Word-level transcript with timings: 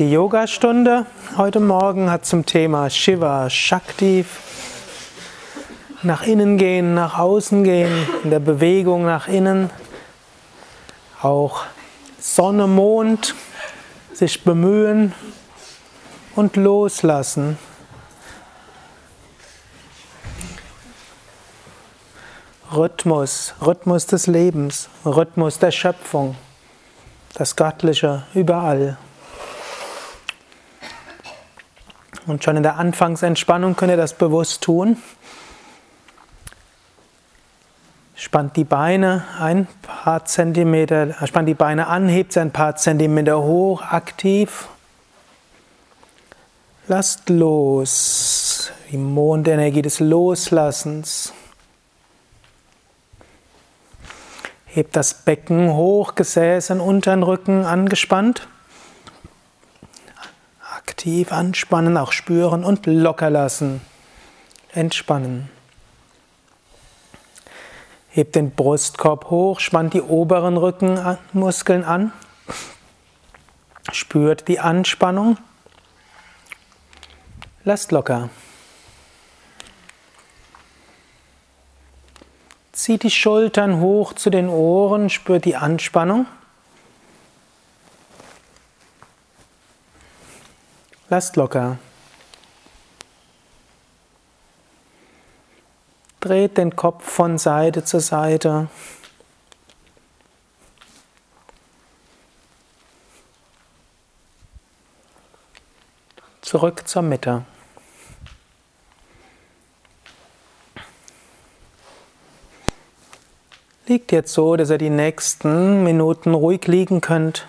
Die 0.00 0.10
Yogastunde 0.10 1.04
heute 1.36 1.60
Morgen 1.60 2.10
hat 2.10 2.24
zum 2.24 2.46
Thema 2.46 2.88
Shiva 2.88 3.50
Shakti 3.50 4.24
nach 6.02 6.22
innen 6.22 6.56
gehen, 6.56 6.94
nach 6.94 7.18
außen 7.18 7.64
gehen, 7.64 8.08
in 8.24 8.30
der 8.30 8.38
Bewegung 8.38 9.04
nach 9.04 9.28
innen, 9.28 9.68
auch 11.20 11.64
Sonne, 12.18 12.66
Mond, 12.66 13.34
sich 14.14 14.42
bemühen 14.42 15.12
und 16.34 16.56
loslassen. 16.56 17.58
Rhythmus, 22.74 23.52
Rhythmus 23.60 24.06
des 24.06 24.26
Lebens, 24.26 24.88
Rhythmus 25.04 25.58
der 25.58 25.72
Schöpfung, 25.72 26.36
das 27.34 27.54
Göttliche 27.54 28.22
überall. 28.32 28.96
Und 32.30 32.44
schon 32.44 32.56
in 32.56 32.62
der 32.62 32.76
Anfangsentspannung 32.76 33.74
könnt 33.74 33.90
ihr 33.90 33.96
das 33.96 34.14
bewusst 34.14 34.62
tun. 34.62 34.96
Spannt 38.14 38.56
die 38.56 38.62
Beine 38.62 39.24
ein 39.40 39.66
paar 39.82 40.24
Zentimeter, 40.26 41.26
spannt 41.26 41.48
die 41.48 41.54
Beine 41.54 41.88
an, 41.88 42.08
hebt 42.08 42.34
sie 42.34 42.40
ein 42.40 42.52
paar 42.52 42.76
Zentimeter 42.76 43.42
hoch, 43.42 43.82
aktiv. 43.82 44.68
Lasst 46.86 47.28
los, 47.30 48.70
die 48.92 48.96
Mondenergie 48.96 49.82
des 49.82 49.98
Loslassens. 49.98 51.32
Hebt 54.66 54.94
das 54.94 55.14
Becken 55.14 55.72
hoch, 55.72 56.14
Gesäß 56.14 56.70
und 56.70 56.80
unteren 56.80 57.24
Rücken 57.24 57.64
angespannt 57.64 58.46
aktiv 60.90 61.30
anspannen, 61.30 61.96
auch 61.96 62.10
spüren 62.10 62.64
und 62.64 62.84
locker 62.86 63.30
lassen. 63.30 63.80
Entspannen. 64.72 65.48
Hebt 68.08 68.34
den 68.34 68.50
Brustkorb 68.50 69.30
hoch, 69.30 69.60
spannt 69.60 69.94
die 69.94 70.02
oberen 70.02 70.56
Rückenmuskeln 70.56 71.84
an. 71.84 72.12
Spürt 73.92 74.48
die 74.48 74.58
Anspannung. 74.58 75.38
Lasst 77.62 77.92
locker. 77.92 78.28
Zieht 82.72 83.04
die 83.04 83.10
Schultern 83.10 83.78
hoch 83.78 84.14
zu 84.14 84.28
den 84.28 84.48
Ohren, 84.48 85.08
spürt 85.08 85.44
die 85.44 85.54
Anspannung. 85.54 86.26
Lasst 91.10 91.34
locker. 91.34 91.76
Dreht 96.20 96.56
den 96.56 96.76
Kopf 96.76 97.04
von 97.04 97.36
Seite 97.36 97.82
zu 97.84 97.98
Seite. 97.98 98.68
Zurück 106.42 106.86
zur 106.86 107.02
Mitte. 107.02 107.44
Liegt 113.86 114.12
jetzt 114.12 114.32
so, 114.32 114.54
dass 114.54 114.70
ihr 114.70 114.78
die 114.78 114.90
nächsten 114.90 115.82
Minuten 115.82 116.34
ruhig 116.34 116.68
liegen 116.68 117.00
könnt. 117.00 117.48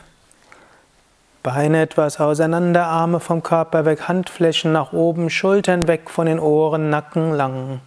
Beine 1.43 1.81
etwas 1.81 2.19
auseinander, 2.19 2.85
Arme 2.85 3.19
vom 3.19 3.41
Körper 3.41 3.83
weg, 3.85 4.07
Handflächen 4.07 4.71
nach 4.71 4.93
oben, 4.93 5.31
Schultern 5.31 5.87
weg 5.87 6.11
von 6.11 6.27
den 6.27 6.39
Ohren, 6.39 6.91
Nacken 6.91 7.33
lang. 7.33 7.81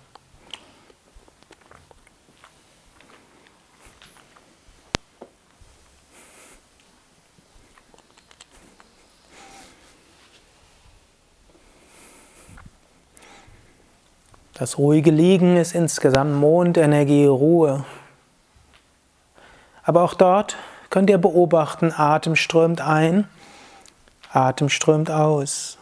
Das 14.55 14.79
ruhige 14.79 15.13
Liegen 15.13 15.57
ist 15.57 15.77
insgesamt 15.77 16.35
Mondenergie, 16.35 17.27
Ruhe. 17.27 17.85
Aber 19.85 20.03
auch 20.03 20.15
dort 20.15 20.57
könnt 20.91 21.09
ihr 21.09 21.19
beobachten, 21.19 21.93
Atem 21.97 22.35
strömt 22.35 22.81
ein 22.81 23.29
Atem 24.35 24.69
strömt 24.69 25.11
aus. 25.11 25.79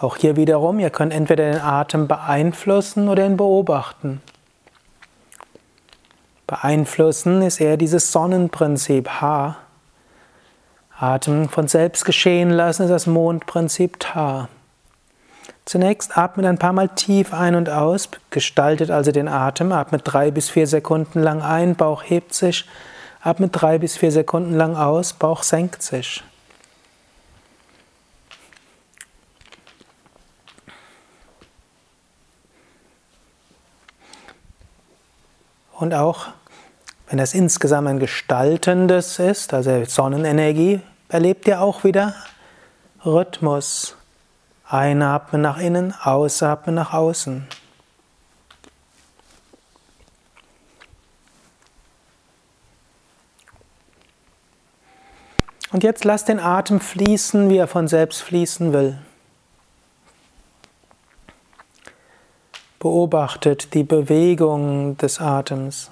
Auch 0.00 0.16
hier 0.16 0.36
wiederum, 0.36 0.80
ihr 0.80 0.90
könnt 0.90 1.12
entweder 1.12 1.52
den 1.52 1.60
Atem 1.60 2.08
beeinflussen 2.08 3.08
oder 3.08 3.24
ihn 3.24 3.36
beobachten. 3.36 4.20
Beeinflussen 6.46 7.42
ist 7.42 7.60
eher 7.60 7.76
dieses 7.76 8.10
Sonnenprinzip 8.12 9.08
H. 9.08 9.56
Atem 10.98 11.48
von 11.48 11.68
selbst 11.68 12.04
geschehen 12.04 12.50
lassen 12.50 12.82
ist 12.84 12.90
das 12.90 13.06
Mondprinzip 13.06 14.00
Ta. 14.00 14.48
Zunächst 15.64 16.18
atmet 16.18 16.46
ein 16.46 16.58
paar 16.58 16.72
Mal 16.72 16.88
tief 16.88 17.32
ein 17.32 17.54
und 17.54 17.68
aus, 17.68 18.08
gestaltet 18.30 18.90
also 18.90 19.12
den 19.12 19.28
Atem, 19.28 19.72
atmet 19.72 20.02
drei 20.04 20.30
bis 20.30 20.50
vier 20.50 20.66
Sekunden 20.66 21.20
lang 21.20 21.42
ein, 21.42 21.76
Bauch 21.76 22.02
hebt 22.04 22.34
sich, 22.34 22.66
Atme 23.22 23.48
drei 23.48 23.78
bis 23.78 23.96
vier 23.96 24.10
Sekunden 24.10 24.54
lang 24.54 24.76
aus, 24.76 25.12
Bauch 25.12 25.44
senkt 25.44 25.82
sich. 25.82 26.24
Und 35.72 35.94
auch 35.94 36.28
wenn 37.08 37.18
das 37.18 37.34
insgesamt 37.34 37.88
ein 37.88 37.98
gestaltendes 37.98 39.18
ist, 39.18 39.52
also 39.52 39.84
Sonnenenergie, 39.84 40.80
erlebt 41.08 41.46
ihr 41.46 41.60
auch 41.60 41.84
wieder 41.84 42.14
Rhythmus. 43.04 43.96
Einatmen 44.64 45.42
nach 45.42 45.58
innen, 45.58 45.92
ausatmen 46.02 46.74
nach 46.74 46.94
außen. 46.94 47.46
Und 55.72 55.82
jetzt 55.82 56.04
lass 56.04 56.26
den 56.26 56.38
Atem 56.38 56.80
fließen, 56.80 57.48
wie 57.48 57.56
er 57.56 57.66
von 57.66 57.88
selbst 57.88 58.22
fließen 58.22 58.74
will. 58.74 58.98
Beobachtet 62.78 63.72
die 63.72 63.84
Bewegung 63.84 64.98
des 64.98 65.18
Atems. 65.18 65.91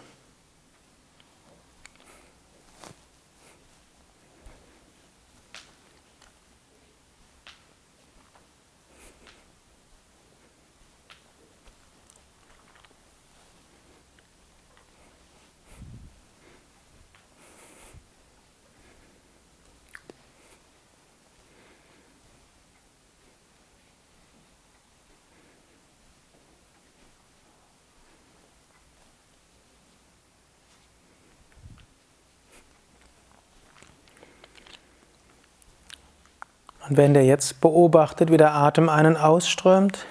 Und 36.90 36.96
wenn 36.96 37.14
der 37.14 37.24
jetzt 37.24 37.60
beobachtet, 37.60 38.32
wie 38.32 38.36
der 38.36 38.52
Atem 38.52 38.88
einen 38.88 39.16
ausströmt, 39.16 40.06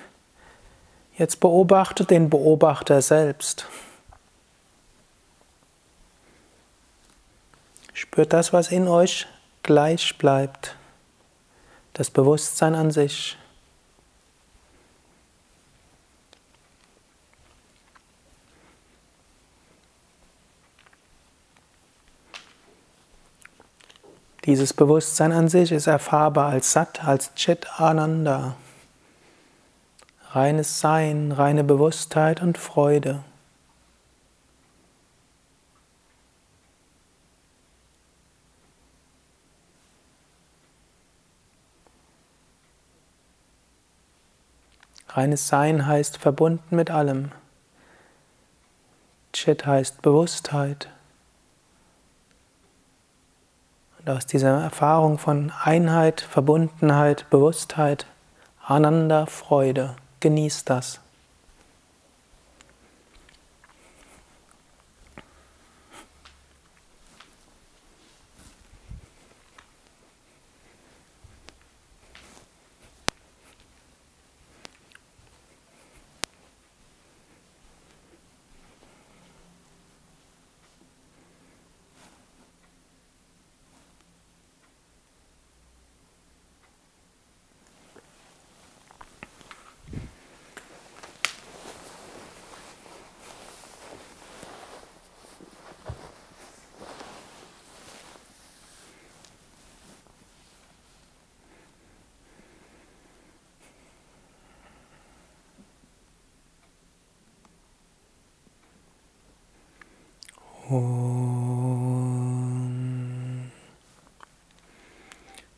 jetzt 1.17 1.41
beobachtet 1.41 2.09
den 2.09 2.29
Beobachter 2.29 3.01
selbst. 3.01 3.67
Spürt 7.91 8.31
das, 8.31 8.53
was 8.53 8.71
in 8.71 8.87
euch 8.87 9.27
gleich 9.61 10.17
bleibt, 10.17 10.77
das 11.91 12.09
Bewusstsein 12.09 12.75
an 12.75 12.91
sich. 12.91 13.37
Dieses 24.49 24.73
Bewusstsein 24.73 25.31
an 25.31 25.47
sich 25.47 25.71
ist 25.71 25.85
erfahrbar 25.85 26.49
als 26.49 26.71
Sat, 26.71 27.05
als 27.05 27.35
Chit 27.35 27.79
Ananda. 27.79 28.55
Reines 30.31 30.79
Sein, 30.79 31.31
reine 31.31 31.63
Bewusstheit 31.63 32.41
und 32.41 32.57
Freude. 32.57 33.23
Reines 45.09 45.47
Sein 45.47 45.85
heißt 45.85 46.17
verbunden 46.17 46.75
mit 46.75 46.89
allem. 46.89 47.31
Chit 49.31 49.67
heißt 49.67 50.01
Bewusstheit. 50.01 50.89
Aus 54.09 54.25
dieser 54.25 54.61
Erfahrung 54.61 55.17
von 55.17 55.51
Einheit, 55.63 56.21
Verbundenheit, 56.21 57.25
Bewusstheit, 57.29 58.05
Ananda, 58.65 59.25
Freude, 59.25 59.95
genießt 60.19 60.69
das. 60.69 60.99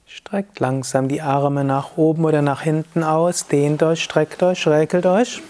Streckt 0.06 0.62
langsam 0.62 1.10
die 1.10 1.22
Arme 1.22 1.66
nach 1.66 1.98
oben 1.98 2.24
oder 2.24 2.42
nach 2.42 2.62
hinten 2.62 3.04
aus, 3.04 3.48
dehnt 3.48 3.84
euch, 3.84 4.02
streckt 4.02 4.42
euch, 4.42 4.62
schräkelt 4.62 5.06
euch. 5.06 5.42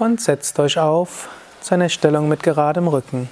Und 0.00 0.20
setzt 0.20 0.58
euch 0.58 0.76
auf 0.76 1.28
zu 1.60 1.74
einer 1.74 1.88
Stellung 1.88 2.28
mit 2.28 2.42
geradem 2.42 2.88
Rücken. 2.88 3.28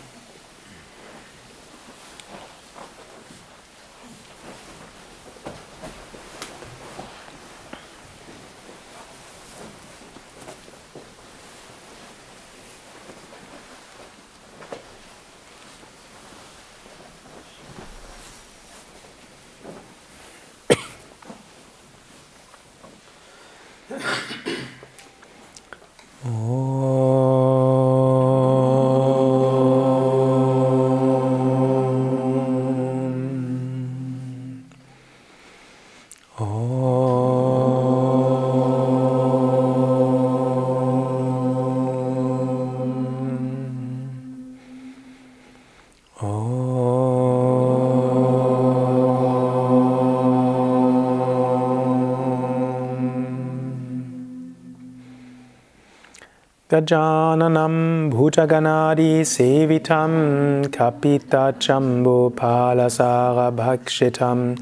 Gajananam 56.86 58.10
Bhutaganadi 58.12 59.22
Sevitam 59.22 60.64
Kapita 60.66 61.52
Chambu 61.58 62.32
Palasara 62.32 63.50
Bhakshitam 63.52 64.56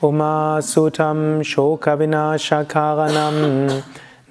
Umasutam 0.00 1.42
Shokavinashakaranam 1.42 3.82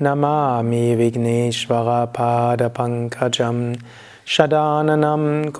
Namami 0.02 0.96
Vigneshvara 0.98 2.12
Pada 2.12 2.70
Pankajam 2.72 3.80
Shadananam 4.26 5.52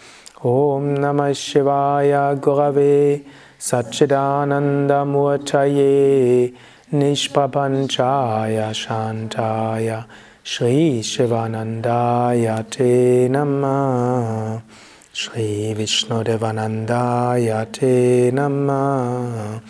Om 0.45 0.97
Namah 0.99 1.35
Shivaya 1.35 2.39
Gurave 2.41 3.25
Satchidananda 3.59 5.05
Murtaye 5.05 6.55
Nishpapanchaya 6.93 8.71
Shantaya 8.71 10.07
Shri 10.45 11.01
Shivanandaya 11.01 12.71
Te 12.71 13.29
Namah 13.29 14.63
Shri 15.13 15.75
Vishnudevanandaya 15.77 17.73
Te 17.73 18.31
Namah 18.31 19.61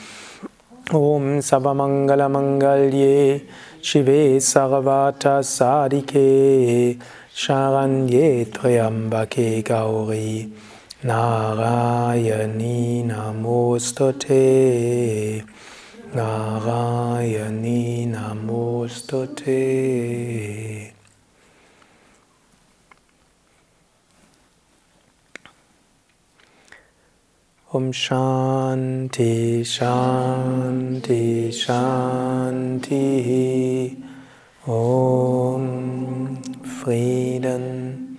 Om 0.90 1.38
Savamangala 1.40 2.28
Mangalye 2.28 3.47
Shive 3.80 4.37
Sarvata 4.37 5.40
Sadike 5.40 7.00
Sharanye 7.34 8.46
Triambake 8.46 9.64
Gauri 9.64 10.52
Narayani 11.02 13.02
Namostute 13.04 14.32
Narayani 16.12 18.06
Namostute 18.06 19.52
Om 27.72 27.90
Shanti 27.90 29.62
Shanti 29.62 31.48
Shanti 31.50 33.02
Om 34.68 36.53
Frieden, 36.84 38.18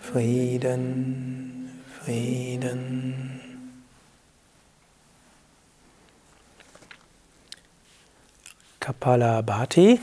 Frieden, 0.00 1.82
Frieden. 2.02 3.42
Kapalabhati. 8.80 10.00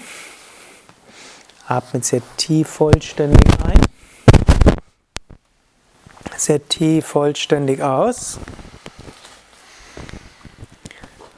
Atmet 1.67 2.05
sehr 2.05 2.21
tief 2.37 2.67
vollständig 2.67 3.41
ein. 3.65 3.81
Sehr 6.37 6.63
tief 6.69 7.07
vollständig 7.07 7.81
aus. 7.81 8.37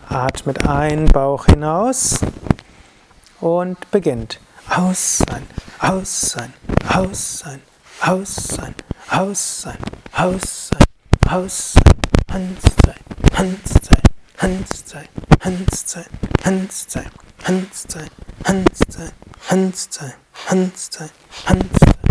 Atmet 0.10 0.68
ein, 0.68 1.06
Bauch 1.06 1.46
hinaus 1.46 2.20
und 3.40 3.90
beginnt. 3.90 4.42
Aus 4.70 5.18
sein, 5.18 5.48
aus 5.80 6.22
sein, 6.32 6.54
aus 6.90 7.40
sein, 7.40 7.62
aus 8.02 8.36
sein, 8.36 8.76
aus 9.10 9.62
sein, 9.62 9.78
aus 10.14 10.70
sein, 10.70 10.86
aus 11.30 11.74
sein, 11.74 12.96
Hans 13.34 13.72
sein, 13.84 14.02
Hans 14.38 14.84
sein, 14.86 15.08
Hans 15.42 15.86
sein, 15.88 16.08
Hanszeit, 16.44 17.12
Hanszeit, 17.44 18.12
Hanszeit, 18.44 19.14
Hanszeit, 19.48 20.14
Hanszeit, 20.48 21.12
Hanszeit, 21.36 22.08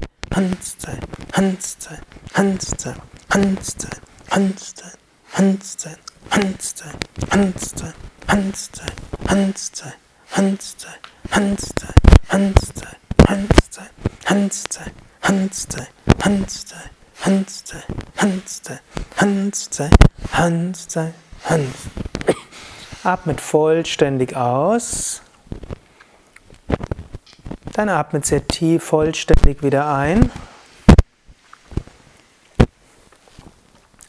Hanszeit, 2.35 2.99
Hanszeit, 3.41 4.01
Hanszeit, 4.31 4.99
Hanszeit, 5.33 5.99
Hanszeit, 6.31 6.97
Hanszeit, 7.31 7.97
Hanszeit, 8.29 8.93
Hanszeit, 9.29 9.99
Hanszeit, 10.31 11.01
Hanszeit, 11.31 11.95
Hanszeit, 12.29 12.99
Hanszeit, 13.27 13.91
Hanszeit, 14.25 14.93
Hanszeit, 15.23 15.91
Hanszeit, 16.21 16.91
Hanszeit, 17.19 17.83
Hanszeit, 18.17 18.83
Hanszeit, 19.17 19.97
Hanszeit, 20.31 21.15
Hanszeit. 21.43 21.77
Atmet 23.03 23.41
vollständig 23.41 24.35
aus. 24.35 25.23
Dann 27.73 27.89
atmet 27.89 28.25
sehr 28.27 28.47
tief 28.47 28.85
vollständig 28.85 29.63
wieder 29.63 29.87
ein. 29.93 30.31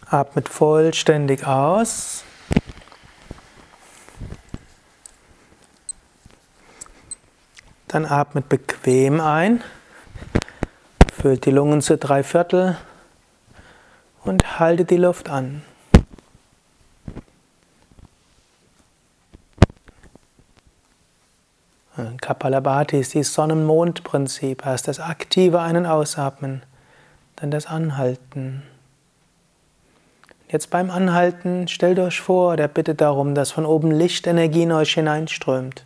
Atmet 0.10 0.50
vollständig 0.50 1.46
aus. 1.46 2.24
Dann 7.88 8.06
atmet 8.06 8.50
bequem 8.50 9.22
ein. 9.22 9.64
Füllt 11.14 11.46
die 11.46 11.52
Lungen 11.52 11.82
zu 11.82 11.98
drei 11.98 12.24
Viertel 12.24 12.78
und 14.24 14.60
haltet 14.60 14.90
die 14.92 14.98
Luft 14.98 15.30
an. 15.30 15.64
Kapalabhati 22.22 23.00
ist 23.00 23.16
das 23.16 23.34
Sonnen-Mond-Prinzip. 23.34 24.66
Erst 24.66 24.88
das 24.88 25.00
aktive 25.00 25.62
Ein- 25.62 25.78
und 25.78 25.86
Ausatmen, 25.86 26.62
dann 27.38 27.52
das 27.52 27.66
Anhalten. 27.66 28.64
Jetzt 30.50 30.70
beim 30.70 30.92
Anhalten 30.92 31.68
stellt 31.68 32.00
euch 32.00 32.22
vor, 32.22 32.56
der 32.56 32.68
bittet 32.68 33.02
darum, 33.02 33.34
dass 33.34 33.52
von 33.52 33.66
oben 33.66 33.92
Lichtenergie 33.92 34.64
in 34.64 34.72
euch 34.72 34.94
hineinströmt, 34.94 35.86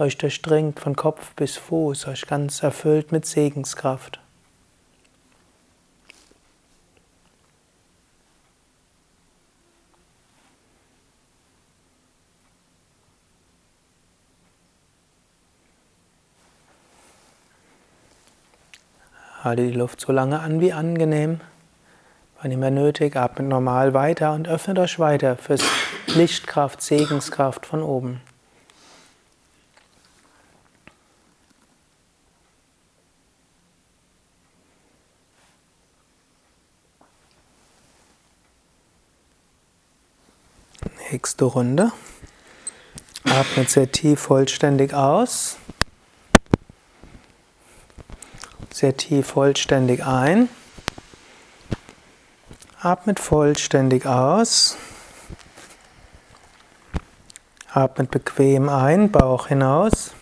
euch 0.00 0.18
durchdringt 0.18 0.80
von 0.80 0.96
Kopf 0.96 1.34
bis 1.34 1.56
Fuß, 1.56 2.08
euch 2.08 2.26
ganz 2.26 2.62
erfüllt 2.62 3.12
mit 3.12 3.26
Segenskraft. 3.26 4.20
Halte 19.42 19.66
die 19.66 19.72
Luft 19.72 20.00
so 20.00 20.12
lange 20.12 20.40
an 20.40 20.60
wie 20.60 20.72
angenehm. 20.72 21.40
Wenn 22.42 22.52
immer 22.52 22.70
nötig, 22.70 23.16
atmet 23.16 23.48
normal 23.48 23.94
weiter 23.94 24.34
und 24.34 24.48
öffnet 24.48 24.78
euch 24.78 24.98
weiter 24.98 25.36
fürs 25.36 25.62
Lichtkraft, 26.06 26.82
Segenskraft 26.82 27.64
von 27.64 27.82
oben. 27.82 28.20
Nächste 41.12 41.44
Runde. 41.44 41.90
Atmet 43.24 43.68
sehr 43.68 43.90
tief 43.90 44.20
vollständig 44.20 44.94
aus. 44.94 45.56
Sehr 48.72 48.96
tief 48.96 49.26
vollständig 49.26 50.04
ein. 50.04 50.48
Atmet 52.80 53.18
vollständig 53.18 54.06
aus. 54.06 54.76
Atmet 57.72 58.12
bequem 58.12 58.68
ein, 58.68 59.10
Bauch 59.10 59.48
hinaus. 59.48 60.12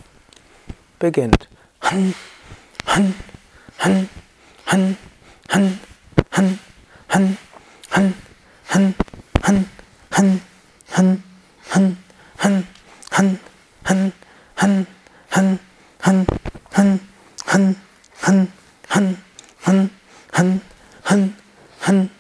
Beginnt. 0.99 1.51
Han, 1.83 2.15
han, 2.87 3.15
han, 3.77 4.09
han, 4.65 4.97
han, 5.49 5.79
han, 6.31 6.59
han, 7.09 7.39
han, 7.91 8.15
han, 8.69 8.95
han, 9.43 9.71
han, 10.11 10.48
han, 10.99 11.23
han, 11.69 11.97
han, 12.39 12.67
han, 13.11 13.39
han, 13.85 14.13
han, 14.13 14.13
han, 14.57 14.87
han, 15.31 15.59
han, 16.01 16.29
han, 16.67 16.99
han, 17.47 17.77
han, 18.19 18.47
han, 18.89 19.91
han, 20.33 20.61
han, 21.05 21.35
han, 21.81 22.11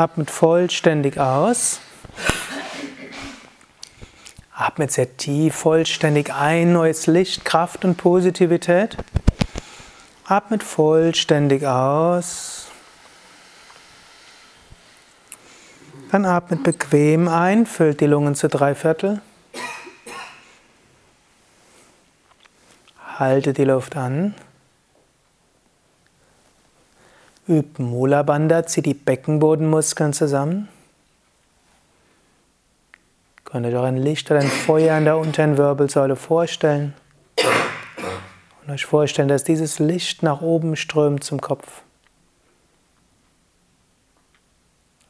atmet 0.00 0.30
vollständig 0.30 1.18
aus. 1.18 1.80
Atmet 4.54 4.92
sehr 4.92 5.16
tief, 5.16 5.54
vollständig 5.54 6.32
ein, 6.32 6.72
neues 6.72 7.06
Licht, 7.06 7.44
Kraft 7.44 7.84
und 7.84 7.96
Positivität. 7.96 8.96
Atmet 10.24 10.62
vollständig 10.62 11.66
aus. 11.66 12.68
Dann 16.10 16.24
atmet 16.24 16.62
bequem 16.62 17.28
ein, 17.28 17.66
füllt 17.66 18.00
die 18.00 18.06
Lungen 18.06 18.34
zu 18.34 18.48
drei 18.48 18.74
Viertel. 18.74 19.20
Halte 23.18 23.52
die 23.52 23.64
Luft 23.64 23.96
an. 23.96 24.34
Übt 27.48 27.82
Mula 27.82 28.22
Bandha, 28.22 28.66
zieht 28.66 28.86
die 28.86 28.94
Beckenbodenmuskeln 28.94 30.12
zusammen. 30.12 30.68
Könnt 33.44 33.66
ihr 33.66 33.80
euch 33.80 33.86
ein 33.86 33.96
Licht 33.96 34.30
oder 34.30 34.40
ein 34.40 34.46
Feuer 34.46 34.96
in 34.96 35.04
der 35.04 35.18
unteren 35.18 35.56
Wirbelsäule 35.56 36.14
vorstellen. 36.16 36.94
Und 38.62 38.72
euch 38.72 38.84
vorstellen, 38.84 39.28
dass 39.28 39.42
dieses 39.42 39.78
Licht 39.78 40.22
nach 40.22 40.40
oben 40.40 40.76
strömt 40.76 41.24
zum 41.24 41.40
Kopf. 41.40 41.82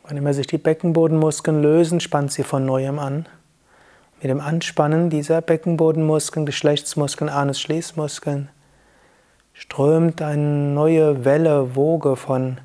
Wann 0.05 0.17
immer 0.17 0.33
sich 0.33 0.47
die 0.47 0.59
Beckenbodenmuskeln 0.59 1.61
lösen, 1.61 2.01
spannt 2.01 2.33
sie 2.33 2.45
von 2.45 2.65
neuem 2.65 2.99
an. 2.99 3.27
Mit 4.23 4.31
dem 4.31 4.41
Anspannen 4.41 5.11
dieser 5.11 5.43
Beckenbodenmuskeln, 5.43 6.47
Geschlechtsmuskeln, 6.47 7.29
Anus-Schließmuskeln 7.29 8.49
strömt 9.61 10.23
eine 10.23 10.73
neue 10.73 11.27
Welle, 11.27 11.77
Woge 11.77 12.17
von 12.17 12.57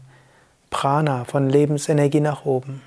Prana, 0.69 1.25
von 1.25 1.49
Lebensenergie 1.49 2.21
nach 2.21 2.45
oben. 2.45 2.81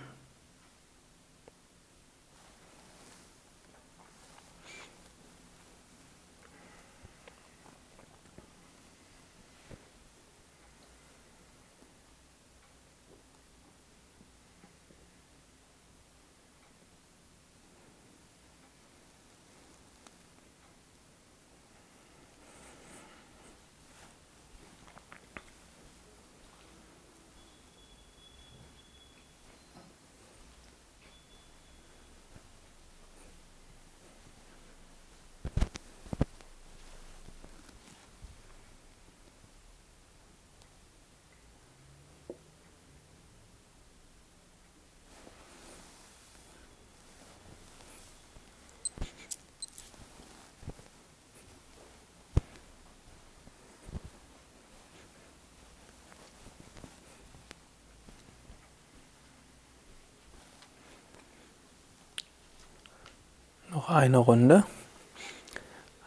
Eine 63.89 64.19
Runde. 64.19 64.65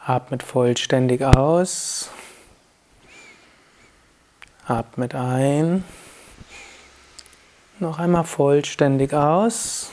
Atmet 0.06 0.44
vollständig 0.44 1.24
aus. 1.24 2.12
Atmet 4.68 5.16
ein. 5.16 5.84
Noch 7.80 7.98
einmal 7.98 8.26
vollständig 8.26 9.16
aus. 9.16 9.90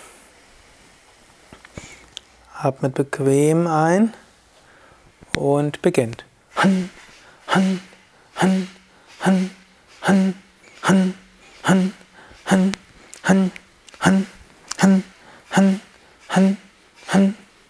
Atmet 2.59 2.92
bequem 2.92 3.66
ein 3.66 4.12
und 5.35 5.80
beginnt. 5.80 6.26
Han, 6.57 6.90
han, 7.47 7.80
han, 8.35 8.68
han, 9.21 9.50
han, 10.02 10.35
han, 10.83 11.14
han, 11.62 11.95
han, 12.42 12.75
han, 13.23 13.52
han, 13.99 14.26
han, 14.78 15.04
han, 15.04 15.04
han, 15.49 15.80
han, 16.28 16.57
han, 17.07 17.35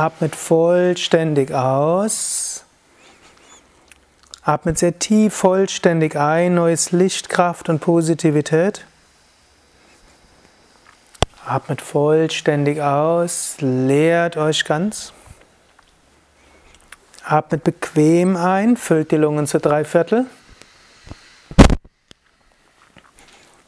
Atmet 0.00 0.34
vollständig 0.34 1.52
aus. 1.52 2.64
Atmet 4.40 4.78
sehr 4.78 4.98
tief 4.98 5.34
vollständig 5.34 6.16
ein, 6.16 6.54
neues 6.54 6.90
Licht, 6.92 7.28
Kraft 7.28 7.68
und 7.68 7.80
Positivität. 7.80 8.86
Atmet 11.44 11.82
vollständig 11.82 12.80
aus, 12.80 13.56
leert 13.60 14.38
euch 14.38 14.64
ganz. 14.64 15.12
Atmet 17.22 17.62
bequem 17.62 18.38
ein, 18.38 18.78
füllt 18.78 19.10
die 19.10 19.16
Lungen 19.16 19.46
zu 19.46 19.58
drei 19.58 19.84
Viertel. 19.84 20.24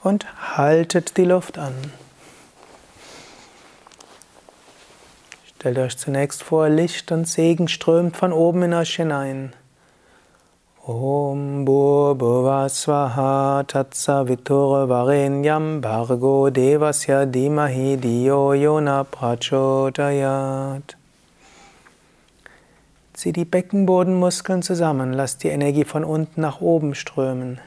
Und 0.02 0.24
haltet 0.56 1.18
die 1.18 1.26
Luft 1.26 1.58
an. 1.58 1.74
Stellt 5.62 5.78
euch 5.78 5.96
zunächst 5.96 6.42
vor, 6.42 6.68
Licht 6.68 7.12
und 7.12 7.28
Segen 7.28 7.68
strömt 7.68 8.16
von 8.16 8.32
oben 8.32 8.64
in 8.64 8.74
euch 8.74 8.96
hinein. 8.96 9.52
Om 10.84 11.64
Bhurбhuva 11.64 12.68
Swaha 12.68 13.62
Tatsavitur 13.62 14.88
Varenyam 14.88 15.80
Bhargo 15.80 16.50
Devasya 16.50 17.26
Dimahi 17.26 17.96
Diyo 17.96 18.54
Yona 18.54 19.04
Prachodayat. 19.04 20.96
Zieh 23.14 23.32
die 23.32 23.44
Beckenbodenmuskeln 23.44 24.62
zusammen, 24.62 25.12
lass 25.12 25.38
die 25.38 25.50
Energie 25.50 25.84
von 25.84 26.02
unten 26.02 26.40
nach 26.40 26.60
oben 26.60 26.96
strömen. 26.96 27.60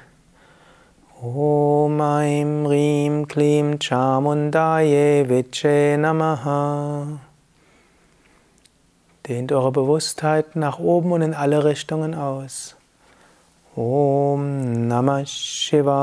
Om 1.24 2.02
Aim 2.02 2.66
Rim 2.66 3.26
Klim 3.30 3.80
Chamundaye 3.80 5.30
Viche 5.30 5.98
Namaha. 5.98 7.22
Dehnt 9.28 9.52
eure 9.52 9.72
Bewusstheit 9.72 10.56
nach 10.56 10.78
oben 10.78 11.12
und 11.12 11.24
in 11.24 11.34
alle 11.34 11.64
Richtungen 11.64 12.14
aus. 12.14 12.76
Om 13.76 14.88
Namah 14.88 15.26
Shivaya. 15.26 15.98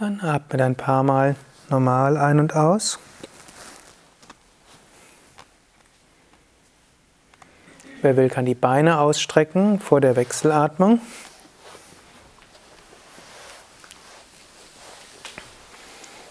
Dann 0.00 0.18
atmet 0.22 0.62
ein 0.62 0.76
paar 0.76 1.02
Mal 1.02 1.36
normal 1.68 2.16
ein 2.16 2.40
und 2.40 2.56
aus. 2.56 2.98
Wer 8.00 8.16
will, 8.16 8.30
kann 8.30 8.46
die 8.46 8.54
Beine 8.54 8.98
ausstrecken 8.98 9.78
vor 9.78 10.00
der 10.00 10.16
Wechselatmung. 10.16 11.02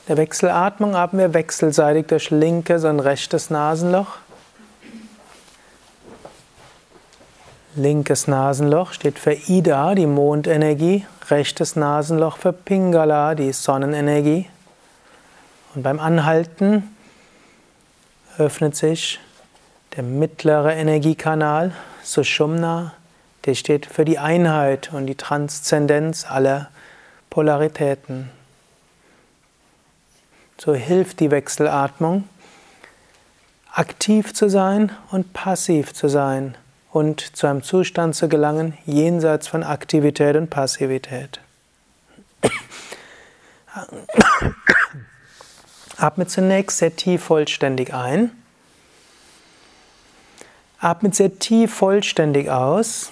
Der 0.07 0.17
Wechselatmung 0.17 0.95
atmen 0.95 1.19
wir 1.19 1.35
wechselseitig 1.35 2.07
durch 2.07 2.31
linkes 2.31 2.85
und 2.85 2.99
rechtes 2.99 3.51
Nasenloch. 3.51 4.17
Linkes 7.75 8.27
Nasenloch 8.27 8.93
steht 8.93 9.19
für 9.19 9.33
Ida, 9.33 9.93
die 9.93 10.07
Mondenergie, 10.07 11.05
rechtes 11.29 11.75
Nasenloch 11.75 12.37
für 12.37 12.51
Pingala, 12.51 13.35
die 13.35 13.53
Sonnenenergie. 13.53 14.49
Und 15.75 15.83
beim 15.83 15.99
Anhalten 15.99 16.95
öffnet 18.39 18.75
sich 18.75 19.19
der 19.95 20.01
mittlere 20.01 20.73
Energiekanal, 20.73 21.71
Sushumna, 22.01 22.93
der 23.45 23.53
steht 23.53 23.85
für 23.85 24.03
die 24.03 24.17
Einheit 24.17 24.91
und 24.91 25.05
die 25.05 25.15
Transzendenz 25.15 26.25
aller 26.27 26.71
Polaritäten. 27.29 28.31
So 30.57 30.73
hilft 30.73 31.19
die 31.19 31.29
Wechselatmung, 31.29 32.27
aktiv 33.71 34.33
zu 34.33 34.49
sein 34.49 34.91
und 35.11 35.33
passiv 35.33 35.93
zu 35.93 36.07
sein 36.07 36.57
und 36.91 37.35
zu 37.35 37.47
einem 37.47 37.63
Zustand 37.63 38.15
zu 38.15 38.27
gelangen, 38.27 38.77
jenseits 38.85 39.47
von 39.47 39.63
Aktivität 39.63 40.35
und 40.35 40.49
Passivität. 40.49 41.39
Atme 45.97 46.27
zunächst 46.27 46.77
sehr 46.77 46.95
tief 46.95 47.23
vollständig 47.23 47.93
ein. 47.93 48.31
Atme 50.79 51.13
sehr 51.13 51.37
tief 51.37 51.73
vollständig 51.73 52.49
aus. 52.49 53.11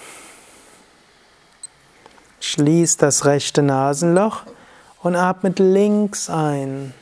Schließ 2.40 2.96
das 2.96 3.26
rechte 3.26 3.62
Nasenloch 3.62 4.42
und 5.02 5.16
atmet 5.16 5.58
links 5.58 6.30
ein. 6.30 6.94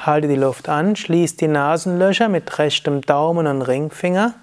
Halte 0.00 0.28
die 0.28 0.36
Luft 0.36 0.68
an, 0.68 0.94
schließ 0.94 1.36
die 1.36 1.48
Nasenlöcher 1.48 2.28
mit 2.28 2.58
rechtem 2.58 3.00
Daumen 3.00 3.48
und 3.48 3.62
Ringfinger, 3.62 4.34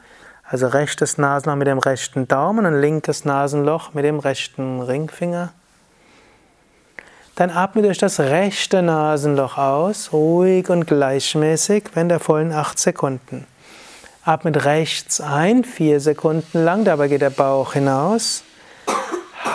also 0.44 0.68
rechtes 0.68 1.18
Nasenloch 1.18 1.56
mit 1.56 1.68
dem 1.68 1.80
rechten 1.80 2.28
Daumen 2.28 2.66
und 2.66 2.82
linkes 2.82 3.24
Nasenloch 3.24 3.94
mit 3.94 4.04
dem 4.04 4.20
rechten 4.20 4.82
Ringfinger. 4.82 5.54
Dann 7.36 7.52
atme 7.52 7.82
durch 7.82 7.98
das 7.98 8.20
rechte 8.20 8.82
Nasenloch 8.82 9.58
aus, 9.58 10.12
ruhig 10.12 10.70
und 10.70 10.88
gleichmäßig, 10.88 11.86
wenn 11.94 12.10
der 12.10 12.20
vollen 12.20 12.52
8 12.52 12.78
Sekunden. 12.78 13.48
Atmet 14.24 14.66
rechts 14.66 15.22
ein, 15.22 15.64
4 15.64 16.00
Sekunden 16.02 16.64
lang, 16.66 16.84
dabei 16.84 17.08
geht 17.08 17.22
der 17.22 17.30
Bauch 17.30 17.74
hinaus. 17.74 18.44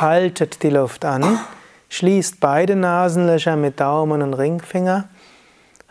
Haltet 0.01 0.63
die 0.63 0.71
Luft 0.71 1.05
an, 1.05 1.41
schließt 1.91 2.41
beide 2.41 2.75
Nasenlöcher 2.75 3.57
mit 3.57 3.81
Daumen 3.81 4.23
und 4.23 4.35
Ringfinger. 4.35 5.09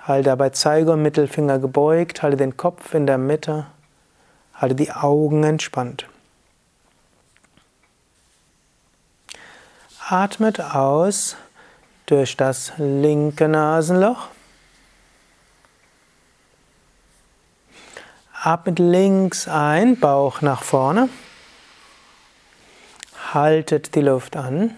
Halte 0.10 0.32
dabei 0.32 0.50
Zeige 0.50 0.94
und 0.94 1.04
Mittelfinger 1.04 1.60
gebeugt, 1.60 2.24
halte 2.24 2.36
den 2.36 2.58
Kopf 2.58 2.96
in 2.96 3.06
der 3.06 3.20
Mitte, 3.20 3.68
halte 4.56 4.74
die 4.74 4.92
Augen 4.92 5.44
entspannt. 5.44 6.08
Atmet 10.08 10.62
aus 10.62 11.38
durch 12.08 12.36
das 12.36 12.74
linke 12.78 13.48
Nasenloch. 13.48 14.30
Atmet 18.34 18.80
links 18.80 19.48
ein, 19.48 20.00
Bauch 20.00 20.42
nach 20.42 20.64
vorne. 20.64 21.10
Haltet 23.32 23.94
die 23.94 24.02
Luft 24.02 24.36
an. 24.36 24.76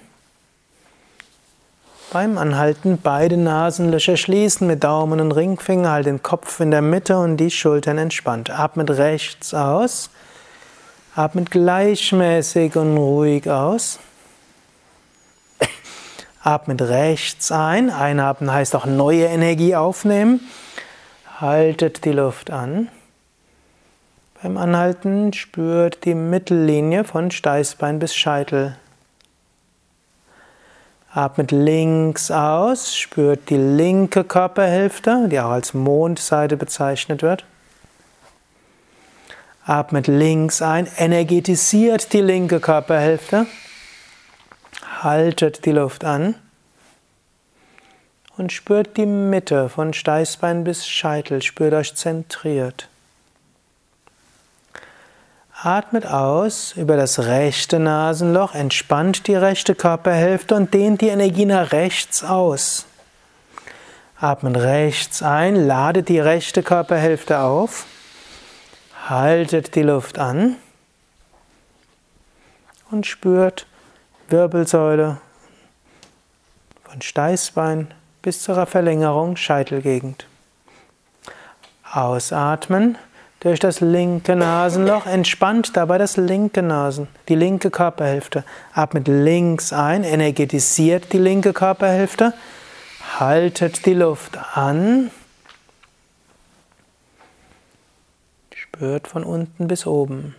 Beim 2.14 2.38
Anhalten 2.38 3.00
beide 3.02 3.38
Nasenlöcher 3.38 4.18
schließen 4.18 4.68
mit 4.68 4.84
Daumen 4.84 5.22
und 5.22 5.32
Ringfinger, 5.32 5.92
halt 5.92 6.08
den 6.08 6.22
Kopf 6.22 6.60
in 6.60 6.70
der 6.70 6.82
Mitte 6.82 7.18
und 7.18 7.38
die 7.38 7.50
Schultern 7.50 7.98
entspannt. 7.98 8.50
Atmet 8.50 8.90
rechts 8.90 9.54
aus. 9.54 10.10
Atmet 11.16 11.52
gleichmäßig 11.52 12.76
und 12.76 12.98
ruhig 12.98 13.50
aus. 13.50 14.00
Atmet 16.44 16.82
rechts 16.82 17.50
ein. 17.50 17.90
Einatmen 17.90 18.52
heißt 18.52 18.76
auch 18.76 18.86
neue 18.86 19.28
Energie 19.28 19.78
aufnehmen. 19.78 20.42
Haltet 21.40 22.04
die 22.04 22.12
Luft 22.12 22.52
an. 22.52 22.90
Beim 24.44 24.58
Anhalten 24.58 25.32
spürt 25.32 26.04
die 26.04 26.16
Mittellinie 26.16 27.06
von 27.06 27.32
Steißbein 27.32 28.00
bis 28.00 28.14
Scheitel. 28.14 28.76
Atmet 31.14 31.52
links 31.52 32.32
aus, 32.32 32.96
spürt 32.96 33.50
die 33.50 33.58
linke 33.58 34.24
Körperhälfte, 34.24 35.28
die 35.30 35.42
auch 35.42 35.50
als 35.50 35.74
Mondseite 35.74 36.56
bezeichnet 36.56 37.22
wird. 37.22 37.44
Atmet 39.66 40.08
links 40.08 40.62
ein, 40.62 40.88
energetisiert 40.98 42.14
die 42.14 42.22
linke 42.22 42.62
Körperhälfte. 42.62 43.46
Haltet 45.02 45.66
die 45.66 45.72
Luft 45.72 46.06
an 46.06 46.36
und 48.38 48.54
spürt 48.54 48.96
die 48.96 49.06
Mitte 49.06 49.68
von 49.68 49.94
Steißbein 49.94 50.64
bis 50.64 50.88
Scheitel, 50.88 51.42
spürt 51.42 51.74
euch 51.74 51.94
zentriert. 51.94 52.88
Atmet 55.64 56.08
aus 56.08 56.74
über 56.76 56.98
das 56.98 57.20
rechte 57.20 57.78
Nasenloch, 57.78 58.56
entspannt 58.56 59.28
die 59.28 59.36
rechte 59.36 59.76
Körperhälfte 59.76 60.56
und 60.56 60.74
dehnt 60.74 61.02
die 61.02 61.10
Energie 61.10 61.46
nach 61.46 61.72
rechts 61.72 62.24
aus. 62.24 62.88
Atmet 64.20 64.58
rechts 64.58 65.22
ein, 65.22 65.56
ladet 65.56 66.10
die 66.10 66.20
rechte 66.20 66.64
Körperhälfte 66.64 67.42
auf, 67.42 67.86
haltet 69.08 69.76
die 69.76 69.84
Luft 69.84 70.18
an 70.18 70.56
und 72.90 73.06
spürt 73.06 73.68
Wirbelsäule 74.30 75.22
von 76.86 77.04
Steißbein 77.04 77.94
bis 78.24 78.42
zur 78.42 78.66
Verlängerung 78.66 79.36
Scheitelgegend. 79.36 80.26
Ausatmen 81.92 82.98
durch 83.42 83.60
das 83.60 83.82
linke 83.82 84.36
Nasenloch, 84.36 85.08
entspannt 85.08 85.76
dabei 85.76 85.98
das 85.98 86.16
linke 86.16 86.62
Nasen, 86.62 87.08
die 87.28 87.36
linke 87.36 87.72
Körperhälfte. 87.72 88.46
Atmet 88.72 89.08
links 89.08 89.74
ein, 89.74 90.04
energetisiert 90.04 91.12
die 91.12 91.18
linke 91.18 91.52
Körperhälfte, 91.52 92.34
haltet 93.20 93.86
die 93.88 93.96
Luft 93.96 94.38
an, 94.56 95.10
spürt 98.54 99.08
von 99.08 99.24
unten 99.24 99.68
bis 99.68 99.88
oben. 99.88 100.36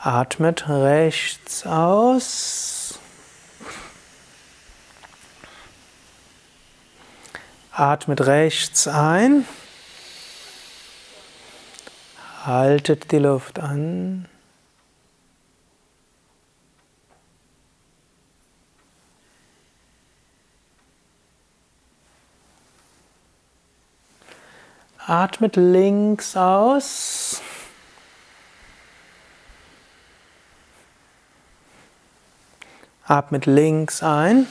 Atmet 0.00 0.68
rechts 0.68 1.64
aus. 1.64 2.83
Atmet 7.76 8.20
rechts 8.20 8.86
ein. 8.86 9.48
Haltet 12.44 13.10
die 13.10 13.18
Luft 13.18 13.58
an. 13.58 14.28
Atmet 24.98 25.56
links 25.56 26.36
aus. 26.36 27.42
Atmet 33.04 33.46
links 33.46 34.00
ein. 34.04 34.46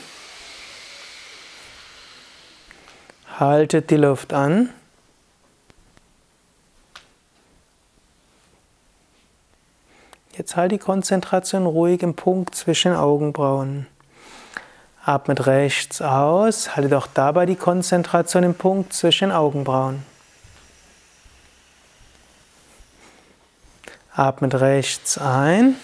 Haltet 3.40 3.90
die 3.90 3.98
Luft 3.98 4.32
an. 4.32 4.70
Jetzt 10.38 10.56
halt 10.56 10.72
die 10.72 10.78
Konzentration 10.78 11.66
ruhig 11.66 12.02
im 12.04 12.16
Punkt 12.16 12.56
zwischen 12.56 12.92
den 12.92 12.98
Augenbrauen. 13.00 13.88
Atmet 15.04 15.48
rechts 15.48 16.02
aus, 16.02 16.76
haltet 16.76 16.94
auch 16.94 17.08
dabei 17.08 17.46
die 17.46 17.56
Konzentration 17.56 18.44
im 18.44 18.56
Punkt 18.56 18.94
zwischen 18.94 19.30
den 19.30 19.36
Augenbrauen. 19.36 20.04
Atmet 24.16 24.56
rechts 24.56 25.18
ein. 25.18 25.76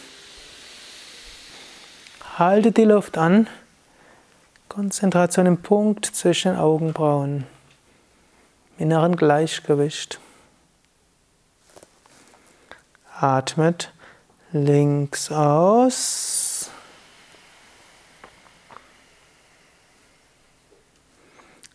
Halte 2.38 2.72
die 2.72 2.86
Luft 2.86 3.18
an. 3.18 3.48
Konzentration 4.70 5.48
im 5.48 5.62
Punkt 5.64 6.06
zwischen 6.06 6.54
den 6.54 6.60
Augenbrauen. 6.60 7.46
Inneren 8.78 9.16
Gleichgewicht. 9.16 10.20
Atmet 13.20 13.92
links 14.52 15.32
aus. 15.32 16.70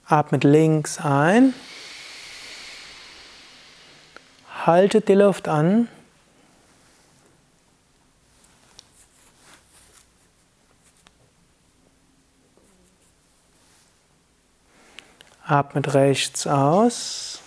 Atmet 0.07 0.45
links 0.45 0.99
ein. 0.99 1.53
Haltet 4.65 5.09
die 5.09 5.15
Luft 5.15 5.49
an. 5.49 5.89
Atmet 15.47 15.93
rechts 15.93 16.47
aus. 16.47 17.41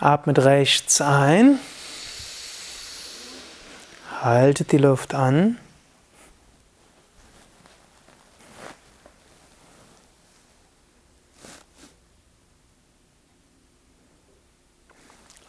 Atmet 0.00 0.40
rechts 0.40 1.00
ein. 1.00 1.60
Haltet 4.20 4.72
die 4.72 4.78
Luft 4.78 5.14
an. 5.14 5.58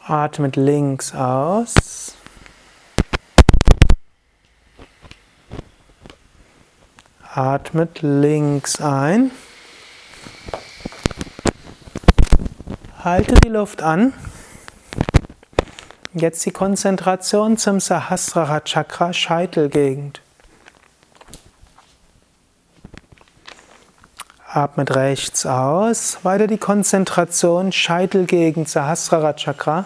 Atmet 0.05 0.55
links 0.55 1.15
aus. 1.15 2.13
Atmet 7.35 8.03
links 8.03 8.79
ein. 8.79 9.31
Halte 13.03 13.33
die 13.33 13.49
Luft 13.49 13.81
an. 13.81 14.13
Jetzt 16.13 16.45
die 16.45 16.51
Konzentration 16.51 17.57
zum 17.57 17.79
Sahasrara 17.79 18.59
Chakra 18.59 19.13
Scheitelgegend. 19.13 20.21
Atmet 24.47 24.95
rechts 24.95 25.47
aus. 25.47 26.19
Weiter 26.21 26.45
die 26.45 26.59
Konzentration, 26.59 27.71
Scheitelgegend, 27.71 28.69
Sahasrara 28.69 29.33
Chakra. 29.33 29.85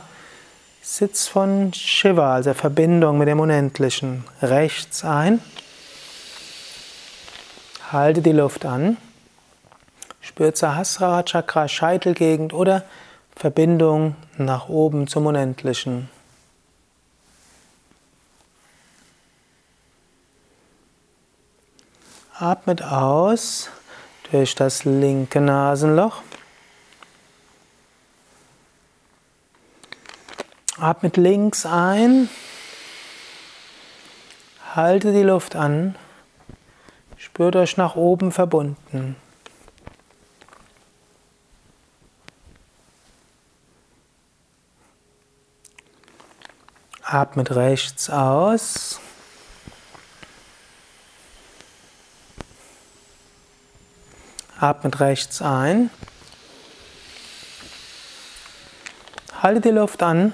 Sitz 0.81 1.27
von 1.27 1.71
Shiva, 1.73 2.35
also 2.35 2.53
Verbindung 2.53 3.17
mit 3.17 3.29
dem 3.29 3.39
Unendlichen. 3.39 4.25
Rechts 4.41 5.05
ein. 5.05 5.39
Halte 7.91 8.21
die 8.21 8.33
Luft 8.33 8.65
an. 8.65 8.97
Spürt 10.19 10.57
Sahasrara 10.57 11.23
Chakra, 11.23 11.69
Scheitelgegend 11.69 12.51
oder 12.51 12.83
Verbindung 13.33 14.17
nach 14.35 14.67
oben 14.67 15.07
zum 15.07 15.25
Unendlichen. 15.25 16.09
Atmet 22.37 22.83
aus 22.83 23.69
durch 24.31 24.53
das 24.53 24.83
linke 24.83 25.39
Nasenloch. 25.39 26.21
Atmet 30.77 31.15
links 31.15 31.65
ein. 31.65 32.29
Halte 34.75 35.13
die 35.13 35.23
Luft 35.23 35.55
an. 35.55 35.95
Spürt 37.37 37.55
euch 37.55 37.77
nach 37.77 37.95
oben 37.95 38.31
verbunden. 38.31 39.15
Atmet 47.03 47.51
rechts 47.51 48.09
aus. 48.09 48.99
Atmet 54.59 54.99
rechts 54.99 55.43
ein. 55.43 55.91
Halte 59.43 59.61
die 59.61 59.69
Luft 59.69 60.01
an. 60.01 60.33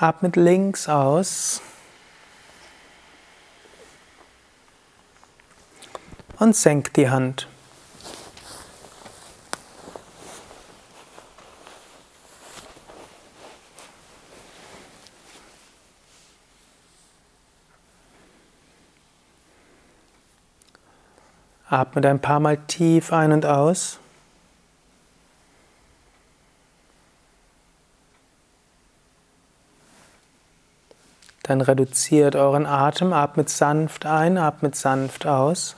Atmet 0.00 0.34
links 0.36 0.88
aus. 0.88 1.60
Und 6.38 6.56
senkt 6.56 6.96
die 6.96 7.10
Hand. 7.10 7.46
Atmet 21.68 22.06
ein 22.06 22.20
paar 22.20 22.40
Mal 22.40 22.56
tief 22.56 23.12
ein 23.12 23.32
und 23.32 23.44
aus. 23.44 23.98
Dann 31.50 31.62
reduziert 31.62 32.36
euren 32.36 32.64
Atem, 32.64 33.12
atmet 33.12 33.48
sanft 33.48 34.06
ein, 34.06 34.38
atmet 34.38 34.76
sanft 34.76 35.26
aus. 35.26 35.74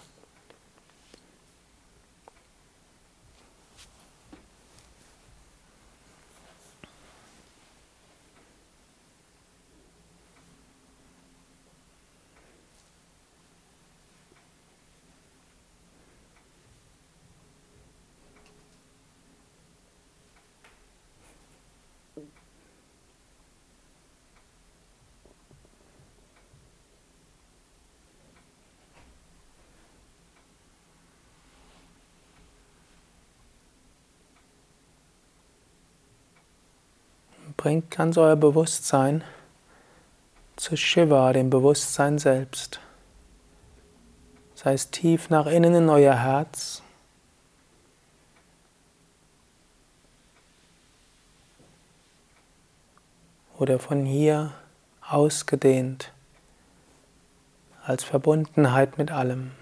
Bringt 37.62 37.92
ganz 37.92 38.18
euer 38.18 38.34
Bewusstsein 38.34 39.22
zu 40.56 40.76
Shiva, 40.76 41.32
dem 41.32 41.48
Bewusstsein 41.48 42.18
selbst. 42.18 42.80
Das 44.56 44.64
heißt 44.64 44.90
tief 44.90 45.30
nach 45.30 45.46
innen 45.46 45.72
in 45.76 45.88
euer 45.88 46.16
Herz. 46.16 46.82
Oder 53.56 53.78
von 53.78 54.04
hier 54.06 54.54
ausgedehnt 55.00 56.10
als 57.84 58.02
Verbundenheit 58.02 58.98
mit 58.98 59.12
allem. 59.12 59.52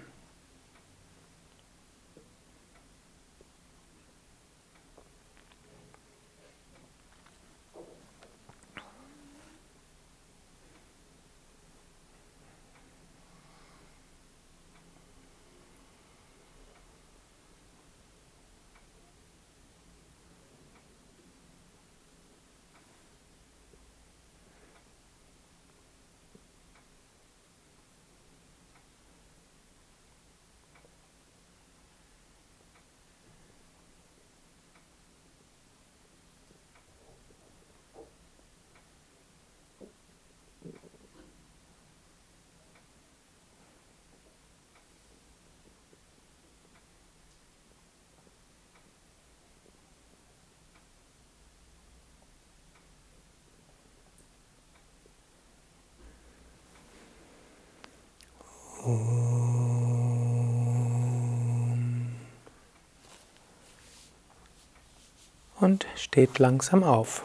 Und 65.61 65.85
steht 65.95 66.39
langsam 66.39 66.83
auf. 66.83 67.23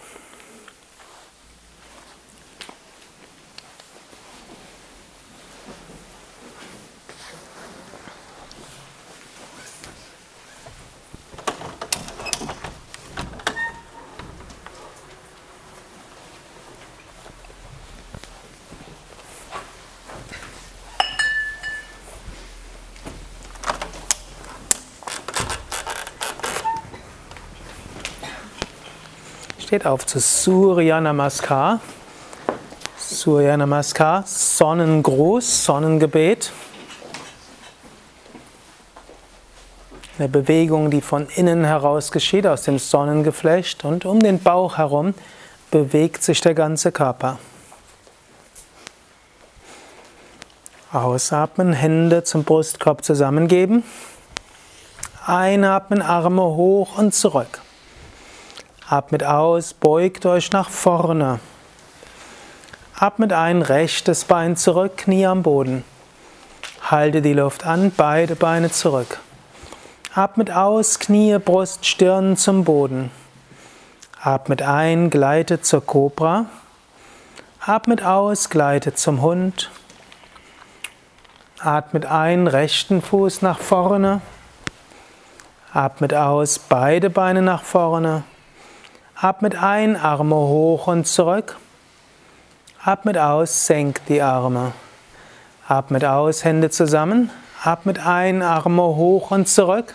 Steht 29.76 29.86
auf 29.86 30.06
zu 30.06 30.20
Surya 30.20 31.02
Namaskar. 31.02 31.80
Surya 32.96 33.58
Namaskar, 33.58 34.24
Sonnengruß, 34.26 35.66
Sonnengebet. 35.66 36.50
Eine 40.18 40.30
Bewegung, 40.30 40.90
die 40.90 41.02
von 41.02 41.28
innen 41.28 41.64
heraus 41.64 42.10
geschieht, 42.10 42.46
aus 42.46 42.62
dem 42.62 42.78
Sonnengeflecht 42.78 43.84
und 43.84 44.06
um 44.06 44.18
den 44.20 44.42
Bauch 44.42 44.78
herum 44.78 45.12
bewegt 45.70 46.22
sich 46.22 46.40
der 46.40 46.54
ganze 46.54 46.90
Körper. 46.90 47.38
Ausatmen, 50.90 51.74
Hände 51.74 52.24
zum 52.24 52.44
Brustkorb 52.44 53.04
zusammengeben. 53.04 53.84
Einatmen, 55.26 56.00
Arme 56.00 56.44
hoch 56.44 56.96
und 56.96 57.14
zurück. 57.14 57.60
Atmet 58.88 59.24
aus, 59.24 59.74
beugt 59.74 60.26
euch 60.26 60.52
nach 60.52 60.70
vorne. 60.70 61.40
Atmet 62.94 63.32
ein, 63.32 63.62
rechtes 63.62 64.24
Bein 64.24 64.56
zurück, 64.56 64.98
Knie 64.98 65.26
am 65.26 65.42
Boden. 65.42 65.82
Halte 66.82 67.20
die 67.20 67.32
Luft 67.32 67.66
an, 67.66 67.90
beide 67.96 68.36
Beine 68.36 68.70
zurück. 68.70 69.18
Atmet 70.14 70.52
aus, 70.52 71.00
Knie, 71.00 71.36
Brust, 71.38 71.84
Stirn 71.84 72.36
zum 72.36 72.62
Boden. 72.62 73.10
Atmet 74.22 74.62
ein, 74.62 75.10
gleitet 75.10 75.66
zur 75.66 75.84
Kobra. 75.84 76.46
Atmet 77.58 78.04
aus, 78.04 78.50
gleitet 78.50 79.00
zum 79.00 79.20
Hund. 79.20 79.68
Atmet 81.58 82.06
ein, 82.06 82.46
rechten 82.46 83.02
Fuß 83.02 83.42
nach 83.42 83.58
vorne. 83.58 84.20
Atmet 85.72 86.14
aus, 86.14 86.60
beide 86.60 87.10
Beine 87.10 87.42
nach 87.42 87.64
vorne. 87.64 88.22
Atmet 89.18 89.62
ein, 89.62 89.96
Arme 89.96 90.34
hoch 90.34 90.88
und 90.88 91.06
zurück. 91.06 91.56
Atmet 92.84 93.16
aus, 93.16 93.66
senkt 93.66 94.10
die 94.10 94.20
Arme. 94.20 94.72
Atmet 95.66 96.04
aus, 96.04 96.44
Hände 96.44 96.68
zusammen. 96.68 97.30
Atmet 97.64 98.06
ein, 98.06 98.42
Arme 98.42 98.82
hoch 98.82 99.30
und 99.30 99.48
zurück. 99.48 99.94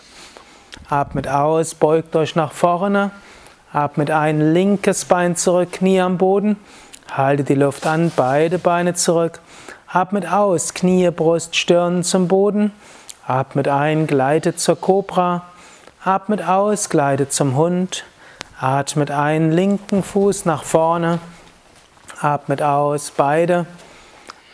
Atmet 0.89 1.27
aus, 1.27 1.75
beugt 1.75 2.15
euch 2.15 2.35
nach 2.35 2.51
vorne. 2.51 3.11
Atmet 3.71 4.09
ein, 4.09 4.53
linkes 4.53 5.05
Bein 5.05 5.35
zurück, 5.35 5.73
Knie 5.73 6.01
am 6.01 6.17
Boden. 6.17 6.57
Haltet 7.11 7.49
die 7.49 7.53
Luft 7.53 7.85
an, 7.85 8.11
beide 8.15 8.57
Beine 8.57 8.95
zurück. 8.95 9.39
Atmet 9.87 10.25
aus, 10.33 10.73
Knie, 10.73 11.11
Brust, 11.11 11.55
Stirn 11.55 12.03
zum 12.03 12.27
Boden. 12.27 12.73
Atmet 13.27 13.67
ein, 13.67 14.07
gleitet 14.07 14.59
zur 14.59 14.81
Kobra. 14.81 15.43
Atmet 16.03 16.41
aus, 16.41 16.89
gleitet 16.89 17.31
zum 17.33 17.55
Hund. 17.55 18.03
Atmet 18.61 19.09
ein, 19.09 19.51
linken 19.51 20.03
Fuß 20.03 20.45
nach 20.45 20.63
vorne. 20.63 21.17
Atmet 22.19 22.61
aus, 22.61 23.11
beide. 23.17 23.65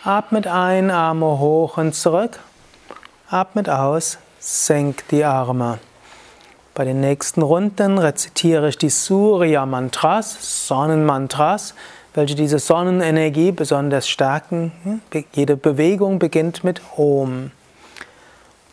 Atmet 0.02 0.48
ein, 0.48 0.92
Arme 0.92 1.40
hoch 1.40 1.78
und 1.78 1.94
zurück. 1.94 2.40
Atmet 3.30 3.70
aus, 3.70 4.18
senkt 4.40 5.12
die 5.12 5.26
Arme. 5.26 5.80
Bei 6.74 6.86
den 6.86 7.02
nächsten 7.02 7.42
Runden 7.42 7.98
rezitiere 7.98 8.70
ich 8.70 8.78
die 8.78 8.90
Surya 8.90 9.66
Mantras, 9.66 10.68
Sonnenmantras, 10.70 11.74
welche 12.14 12.36
diese 12.36 12.60
Sonnenenergie 12.60 13.52
besonders 13.52 14.08
stärken. 14.08 15.02
Jede 15.34 15.58
Bewegung 15.58 16.18
beginnt 16.18 16.64
mit 16.64 16.82
Om. 16.96 17.52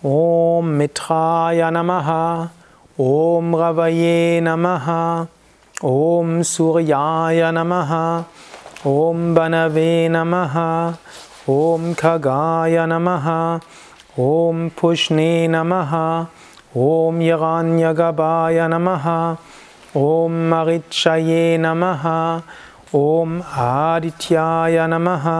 Om 0.00 0.76
Mitraya 0.76 1.72
Namaha, 1.72 2.50
ॐ 3.00 3.54
रवये 3.56 4.40
नमः 4.42 4.84
ॐ 5.84 6.42
सूर्याय 6.46 7.40
नमः 7.54 7.90
ॐ 8.86 9.34
बनवे 9.34 10.08
नमः 10.08 10.54
ॐ 11.54 11.92
खगाय 11.98 12.86
नमः 12.86 13.26
ॐ 14.26 14.68
पुष्णे 14.80 15.26
नमः 15.56 15.96
ॐ 16.84 17.20
यगान्यगभाय 17.22 18.68
नमः 18.68 19.10
ॐ 19.96 20.40
महिक्षये 20.54 21.58
नमः 21.66 22.08
ॐ 22.94 23.40
आदित्याय 23.66 24.86
नमः 24.94 25.30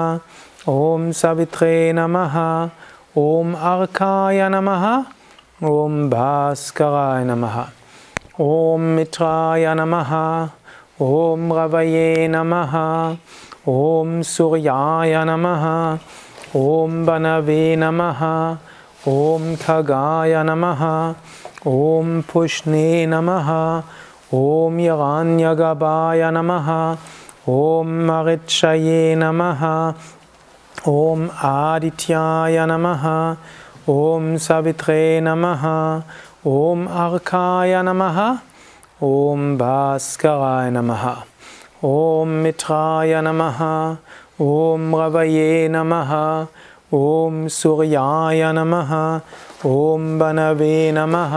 ॐ 0.69 1.11
सवित्रे 1.23 1.93
नमः 1.93 2.41
ॐ 3.19 3.55
अर्काय 3.75 4.49
नमः। 4.49 5.14
ॐ 5.65 6.09
भास्कराय 6.11 7.25
नमः 7.25 7.55
ॐ 8.41 8.81
मित्राय 8.97 9.67
नमः 9.75 10.11
ॐ 11.03 11.53
रवये 11.57 12.27
नमः 12.31 12.75
ॐ 13.73 14.21
सूर्याय 14.31 15.15
नमः 15.29 15.65
ॐ 16.63 17.01
वनवे 17.07 17.65
नमः 17.85 18.21
ॐ 19.15 19.55
खगाय 19.63 20.43
नमः 20.51 20.85
ॐ 21.73 22.21
पुष्णे 22.33 22.85
नमः 23.15 23.51
ॐ 24.43 24.81
यगान्यगवाय 24.81 26.31
नमः 26.39 26.71
ॐ 27.57 27.99
महि 28.11 29.15
नमः 29.25 29.67
ॐ 30.89 31.29
आदित्याय 31.57 32.67
नमः 32.67 33.13
ॐ 33.89 34.37
सवित्रे 34.41 35.21
नमः 35.21 35.65
ॐ 36.49 36.85
अर्काय 37.01 37.83
नमः 37.85 38.19
ॐ 39.05 39.57
भास्कराय 39.59 40.71
नमः 40.77 41.05
ॐ 41.89 42.29
मिठाय 42.45 43.21
नमः 43.27 43.61
ॐ 44.45 44.95
रवये 45.01 45.69
नमः 45.75 46.15
ॐ 46.95 47.47
सूर्याय 47.59 48.43
नमः 48.59 48.95
ॐ 49.73 50.19
बनवे 50.19 50.77
नमः 50.97 51.37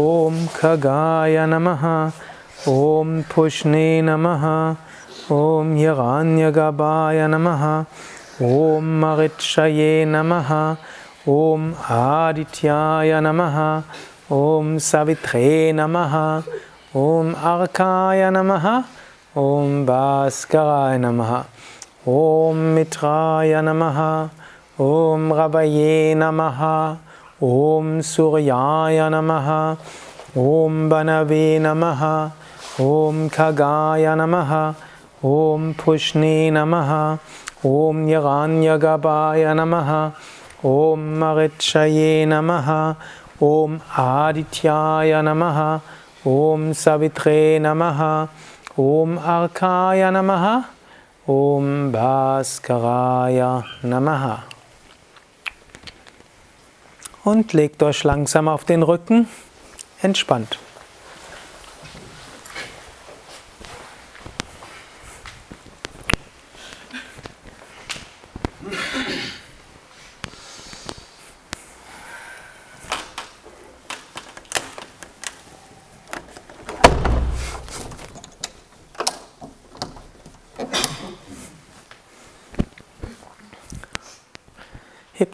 ॐ 0.00 0.46
खगाय 0.56 1.46
नमः 1.52 1.86
ॐ 2.68 3.20
पुष्णे 3.34 3.90
नमः 4.08 4.46
ॐ 5.36 5.76
यगान्यगभाय 5.78 7.26
नमः 7.34 7.68
ॐ 8.54 8.94
मरिक्षये 9.04 10.04
नमः 10.14 10.54
ॐ 11.28 11.72
आदित्याय 11.90 13.12
नमः 13.20 13.56
ॐ 14.32 14.76
सवित्रे 14.82 15.72
नमः 15.74 16.14
ॐ 16.96 17.32
अर्काय 17.50 18.30
नमः 18.30 18.66
ॐ 19.42 19.84
भास्कराय 19.86 20.98
नमः 20.98 21.32
ॐ 22.12 22.62
मित्राय 22.76 23.60
नमः 23.64 24.00
ॐ 24.86 25.28
रवये 25.40 26.14
नमः 26.22 26.62
ॐ 27.50 28.00
सूर्याय 28.12 29.08
नमः 29.14 29.50
ॐ 30.46 30.88
बनवे 30.88 31.58
नमः 31.66 32.06
ॐ 32.86 33.28
खगाय 33.34 34.14
नमः 34.22 34.56
ॐ 35.34 35.72
पुष्णे 35.84 36.34
नमः 36.56 36.96
ॐ 37.76 38.08
यगान्यगपाय 38.08 39.52
नमः 39.60 39.94
Om 40.62 41.18
Marichaye 41.18 42.26
Namaha, 42.26 42.96
Om 43.40 43.80
Adityaya 43.96 45.22
Namaha, 45.22 45.80
Om 46.24 46.74
Savitre 46.74 47.58
Namaha, 47.60 48.28
Om 48.76 49.18
Arkaya 49.18 50.10
Namaha, 50.10 50.64
Om 51.26 51.92
Bhaskaraya 51.92 53.64
Namaha 53.82 54.48
und 57.28 57.52
legt 57.52 57.82
euch 57.82 58.04
langsam 58.04 58.48
auf 58.48 58.64
den 58.64 58.82
Rücken, 58.82 59.28
entspannt. 60.00 60.58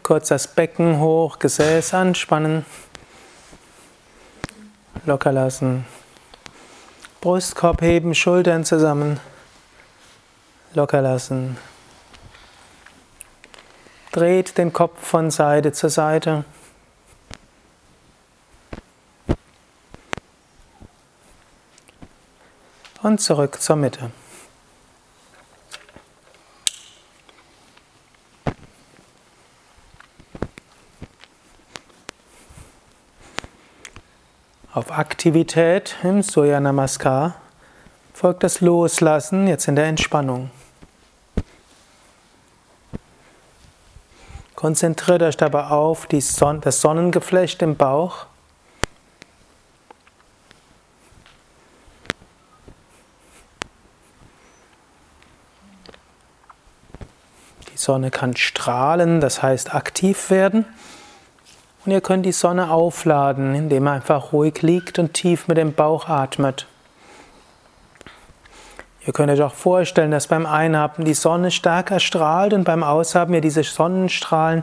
Kurz 0.05 0.29
das 0.29 0.47
Becken 0.47 1.01
hoch, 1.01 1.41
Gesäß 1.41 1.95
anspannen. 1.95 2.65
Locker 5.07 5.33
lassen. 5.33 5.85
Brustkorb 7.21 7.81
heben, 7.81 8.15
Schultern 8.15 8.65
zusammen. 8.65 9.19
Locker 10.75 11.01
lassen. 11.01 11.57
Dreht 14.13 14.59
den 14.59 14.73
Kopf 14.73 15.05
von 15.05 15.31
Seite 15.31 15.73
zu 15.73 15.89
Seite. 15.89 16.45
Und 23.03 23.21
zurück 23.21 23.61
zur 23.61 23.77
Mitte. 23.77 24.11
Auf 34.75 34.91
Aktivität 34.91 35.95
im 36.03 36.21
Surya 36.25 36.59
Namaskar 36.59 37.37
folgt 38.13 38.43
das 38.43 38.61
Loslassen 38.61 39.47
jetzt 39.47 39.69
in 39.69 39.77
der 39.77 39.85
Entspannung. 39.85 40.51
Konzentriert 44.57 45.23
euch 45.23 45.37
dabei 45.37 45.69
auf 45.69 46.09
Son 46.19 46.61
das 46.61 46.81
Sonnengeflecht 46.81 47.63
im 47.63 47.77
Bauch. 47.77 48.27
Die 57.73 57.77
Sonne 57.77 58.11
kann 58.11 58.37
strahlen, 58.37 59.21
das 59.21 59.41
heißt 59.41 59.73
aktiv 59.73 60.31
werden. 60.31 60.67
Und 61.85 61.93
ihr 61.93 62.01
könnt 62.01 62.25
die 62.25 62.33
Sonne 62.33 62.71
aufladen, 62.71 63.55
indem 63.55 63.87
ihr 63.87 63.93
einfach 63.93 64.33
ruhig 64.33 64.63
liegt 64.63 64.99
und 64.99 65.13
tief 65.13 65.49
mit 65.49 65.59
dem 65.59 65.75
Bauch 65.75 66.09
atmet. 66.09 66.67
Ihr 69.07 69.13
könnt 69.13 69.31
euch 69.31 69.43
auch 69.43 69.53
vorstellen, 69.53 70.11
dass 70.11 70.29
beim 70.29 70.47
Einatmen 70.47 71.05
die 71.05 71.13
Sonne 71.13 71.51
stärker 71.51 72.01
strahlt 72.01 72.55
und 72.55 72.65
beim 72.65 72.83
Ausatmen 72.83 73.35
ihr 73.35 73.41
diese 73.43 73.63
Sonnenstrahlen 73.63 74.63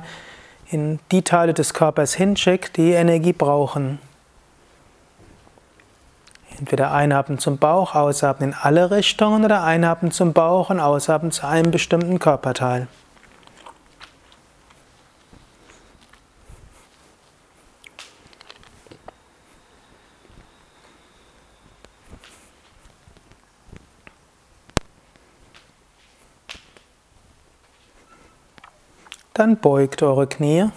in 0.72 1.00
die 1.12 1.22
Teile 1.22 1.54
des 1.54 1.76
Körpers 1.76 2.16
hinschickt, 2.16 2.78
die 2.78 2.94
Energie 2.94 3.34
brauchen. 3.34 4.00
Entweder 6.58 6.92
einatmen 6.92 7.38
zum 7.38 7.58
Bauch, 7.58 7.94
ausatmen 7.94 8.50
in 8.50 8.56
alle 8.60 8.90
Richtungen 8.90 9.46
oder 9.46 9.64
einatmen 9.64 10.12
zum 10.12 10.34
Bauch 10.34 10.72
und 10.72 10.80
ausatmen 10.80 11.32
zu 11.32 11.46
einem 11.46 11.70
bestimmten 11.70 12.18
Körperteil. 12.18 12.88
Dann 29.34 29.58
beugt 29.58 30.04
eure 30.04 30.28
Knie. 30.28 30.70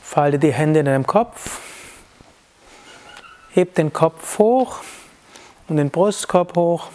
Faltet 0.00 0.44
die 0.44 0.52
Hände 0.52 0.80
in 0.80 0.86
den 0.86 1.06
Kopf. 1.06 1.60
Hebt 3.50 3.76
den 3.76 3.92
Kopf 3.92 4.38
hoch 4.38 4.80
und 5.68 5.76
den 5.78 5.90
Brustkorb 5.90 6.56
hoch. 6.56 6.88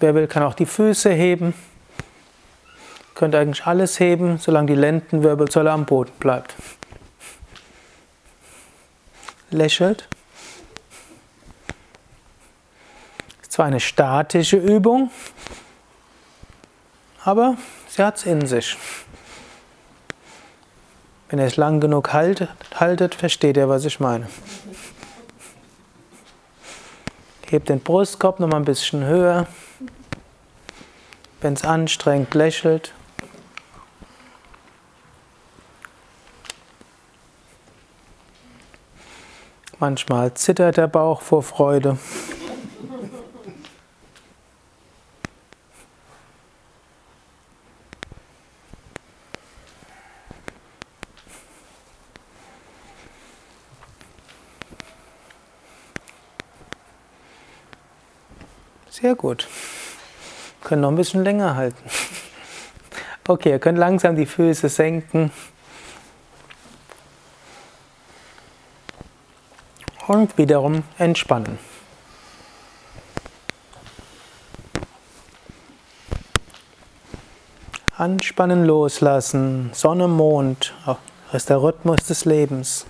Wer 0.00 0.14
will, 0.14 0.26
kann 0.26 0.42
auch 0.42 0.54
die 0.54 0.66
Füße 0.66 1.10
heben. 1.10 1.54
Könnt 3.14 3.34
eigentlich 3.34 3.64
alles 3.66 4.00
heben, 4.00 4.38
solange 4.38 4.66
die 4.68 4.74
Lendenwirbelsäule 4.74 5.70
am 5.70 5.86
Boden 5.86 6.12
bleibt. 6.18 6.54
Lächelt. 9.50 10.08
Ist 13.42 13.52
zwar 13.52 13.66
eine 13.66 13.80
statische 13.80 14.56
Übung, 14.56 15.10
aber 17.28 17.58
sie 17.88 18.02
hat 18.02 18.16
es 18.16 18.24
in 18.24 18.46
sich. 18.46 18.74
Wenn 21.28 21.38
ihr 21.38 21.44
es 21.44 21.56
lang 21.56 21.78
genug 21.78 22.14
haltet, 22.14 22.48
haltet, 22.74 23.14
versteht 23.14 23.58
ihr, 23.58 23.68
was 23.68 23.84
ich 23.84 24.00
meine. 24.00 24.28
Hebt 27.50 27.68
den 27.68 27.80
Brustkorb 27.80 28.40
noch 28.40 28.48
mal 28.48 28.56
ein 28.56 28.64
bisschen 28.64 29.04
höher. 29.04 29.46
Wenn 31.42 31.52
es 31.52 31.64
anstrengt, 31.64 32.32
lächelt. 32.32 32.94
Manchmal 39.78 40.32
zittert 40.32 40.78
der 40.78 40.88
Bauch 40.88 41.20
vor 41.20 41.42
Freude. 41.42 41.98
Sehr 59.00 59.14
gut. 59.14 59.46
Können 60.60 60.82
noch 60.82 60.88
ein 60.88 60.96
bisschen 60.96 61.22
länger 61.22 61.54
halten. 61.54 61.78
Okay, 63.28 63.50
ihr 63.50 63.58
könnt 63.60 63.78
langsam 63.78 64.16
die 64.16 64.26
Füße 64.26 64.68
senken. 64.68 65.30
Und 70.08 70.36
wiederum 70.36 70.82
entspannen. 70.98 71.58
Anspannen, 77.96 78.64
loslassen. 78.64 79.70
Sonne, 79.74 80.08
Mond. 80.08 80.74
Das 80.86 81.42
ist 81.42 81.50
der 81.50 81.62
Rhythmus 81.62 81.98
des 82.08 82.24
Lebens. 82.24 82.86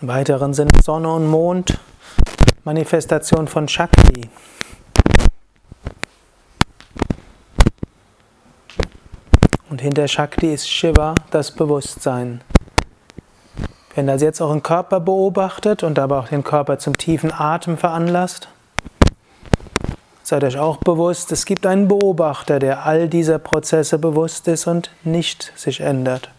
Im 0.00 0.08
weiteren 0.08 0.54
Sinne 0.54 0.80
Sonne 0.82 1.12
und 1.12 1.26
Mond 1.26 1.80
Manifestation 2.64 3.46
von 3.46 3.68
Shakti. 3.68 4.30
Und 9.68 9.82
hinter 9.82 10.08
Shakti 10.08 10.54
ist 10.54 10.66
Shiva, 10.68 11.14
das 11.30 11.50
Bewusstsein. 11.50 12.40
Wenn 13.94 14.06
das 14.06 14.22
jetzt 14.22 14.40
den 14.40 14.62
Körper 14.62 15.00
beobachtet 15.00 15.82
und 15.82 15.98
aber 15.98 16.20
auch 16.20 16.28
den 16.28 16.42
Körper 16.42 16.78
zum 16.78 16.96
tiefen 16.96 17.32
Atem 17.32 17.76
veranlasst, 17.76 18.48
seid 20.22 20.42
euch 20.42 20.58
auch 20.58 20.78
bewusst, 20.78 21.32
es 21.32 21.44
gibt 21.44 21.66
einen 21.66 21.86
Beobachter, 21.86 22.60
der 22.60 22.86
all 22.86 23.08
dieser 23.08 23.38
Prozesse 23.38 23.98
bewusst 23.98 24.48
ist 24.48 24.66
und 24.66 24.90
nicht 25.04 25.52
sich 25.54 25.80
ändert. 25.80 26.30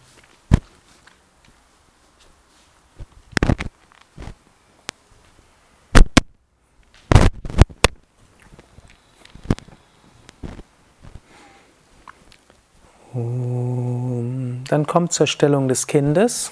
Dann 14.69 14.87
kommt 14.87 15.13
zur 15.13 15.27
Stellung 15.27 15.67
des 15.67 15.85
Kindes. 15.85 16.51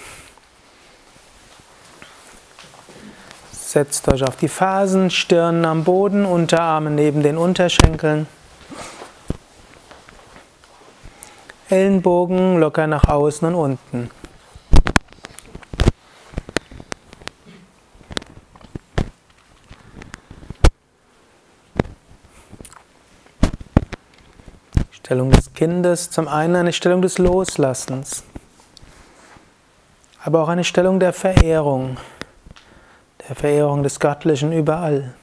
Setzt 3.51 4.07
euch 4.07 4.23
auf 4.23 4.35
die 4.35 4.47
Fasen, 4.47 5.09
Stirn 5.09 5.65
am 5.65 5.83
Boden, 5.83 6.25
Unterarme 6.25 6.91
neben 6.91 7.23
den 7.23 7.37
Unterschenkeln. 7.37 8.27
Ellenbogen 11.69 12.59
locker 12.59 12.85
nach 12.85 13.07
außen 13.07 13.47
und 13.47 13.55
unten. 13.55 14.11
Stellung 25.13 25.29
des 25.29 25.53
Kindes, 25.53 26.09
zum 26.09 26.27
einen 26.27 26.55
eine 26.55 26.73
Stellung 26.73 27.03
des 27.03 27.19
Loslassens, 27.19 28.23
aber 30.23 30.41
auch 30.41 30.47
eine 30.47 30.63
Stellung 30.63 30.99
der 30.99 31.13
Verehrung, 31.13 31.97
der 33.29 33.35
Verehrung 33.35 33.83
des 33.83 33.99
Göttlichen 33.99 34.51
überall. 34.51 35.13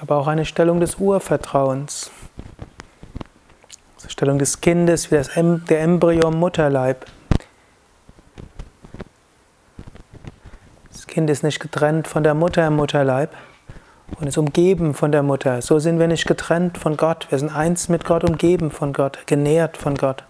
Aber 0.00 0.16
auch 0.16 0.26
eine 0.26 0.44
Stellung 0.44 0.80
des 0.80 0.96
Urvertrauens, 0.96 2.10
Stellung 4.08 4.40
des 4.40 4.60
Kindes 4.60 5.12
wie 5.12 5.14
das 5.14 5.30
der 5.32 5.80
Embryo 5.80 6.26
im 6.26 6.40
Mutterleib. 6.40 7.06
Das 10.90 11.06
Kind 11.06 11.30
ist 11.30 11.44
nicht 11.44 11.60
getrennt 11.60 12.08
von 12.08 12.24
der 12.24 12.34
Mutter 12.34 12.66
im 12.66 12.74
Mutterleib 12.74 13.32
und 14.18 14.26
ist 14.26 14.38
umgeben 14.38 14.94
von 14.94 15.12
der 15.12 15.22
Mutter. 15.22 15.62
So 15.62 15.78
sind 15.78 15.98
wir 15.98 16.08
nicht 16.08 16.26
getrennt 16.26 16.78
von 16.78 16.96
Gott. 16.96 17.26
Wir 17.30 17.38
sind 17.38 17.54
eins 17.54 17.88
mit 17.88 18.04
Gott, 18.04 18.24
umgeben 18.24 18.70
von 18.70 18.92
Gott, 18.92 19.26
genährt 19.26 19.76
von 19.76 19.94
Gott. 19.96 20.24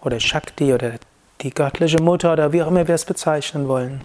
Oder 0.00 0.20
Shakti 0.20 0.72
oder 0.72 0.92
die 1.40 1.50
göttliche 1.50 2.00
Mutter 2.00 2.32
oder 2.32 2.52
wie 2.52 2.62
auch 2.62 2.68
immer 2.68 2.86
wir 2.86 2.94
es 2.94 3.04
bezeichnen 3.04 3.68
wollen. 3.68 4.00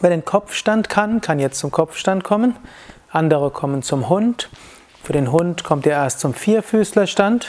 Wer 0.00 0.10
den 0.10 0.24
Kopfstand 0.24 0.88
kann, 0.88 1.20
kann 1.20 1.40
jetzt 1.40 1.58
zum 1.58 1.72
Kopfstand 1.72 2.22
kommen. 2.22 2.56
Andere 3.10 3.50
kommen 3.50 3.82
zum 3.82 4.08
Hund. 4.08 4.48
Für 5.02 5.12
den 5.12 5.32
Hund 5.32 5.64
kommt 5.64 5.86
er 5.86 5.94
erst 5.94 6.20
zum 6.20 6.34
Vierfüßlerstand. 6.34 7.48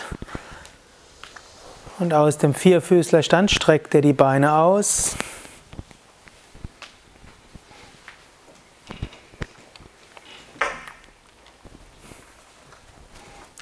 Und 2.00 2.14
aus 2.14 2.38
dem 2.38 2.56
Vierfüßlerstand 2.56 3.52
streckt 3.52 3.94
er 3.94 4.02
die 4.02 4.14
Beine 4.14 4.56
aus. 4.56 5.16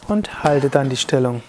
und 0.07 0.43
halte 0.43 0.69
dann 0.69 0.89
die 0.89 0.97
Stellung. 0.97 1.41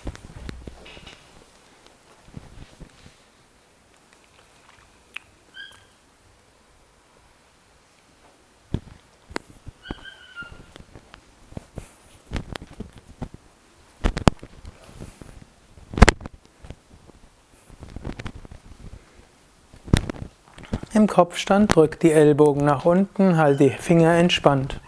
Im 20.95 21.07
Kopfstand 21.07 21.77
drückt 21.77 22.03
die 22.03 22.11
Ellbogen 22.11 22.65
nach 22.65 22.85
unten, 22.85 23.37
halte 23.37 23.65
die 23.65 23.71
Finger 23.71 24.15
entspannt. 24.15 24.81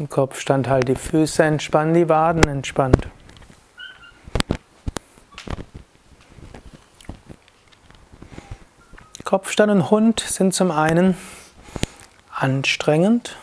Im 0.00 0.08
Kopfstand 0.08 0.66
halt 0.66 0.88
die 0.88 0.94
Füße 0.94 1.42
entspannt, 1.42 1.94
die 1.94 2.08
Waden 2.08 2.48
entspannt. 2.48 3.08
Kopfstand 9.24 9.70
und 9.70 9.90
Hund 9.90 10.20
sind 10.20 10.54
zum 10.54 10.70
einen 10.70 11.18
anstrengend. 12.34 13.36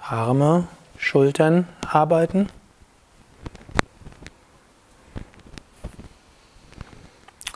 Arme, 0.00 0.66
Schultern 0.96 1.68
arbeiten. 1.88 2.48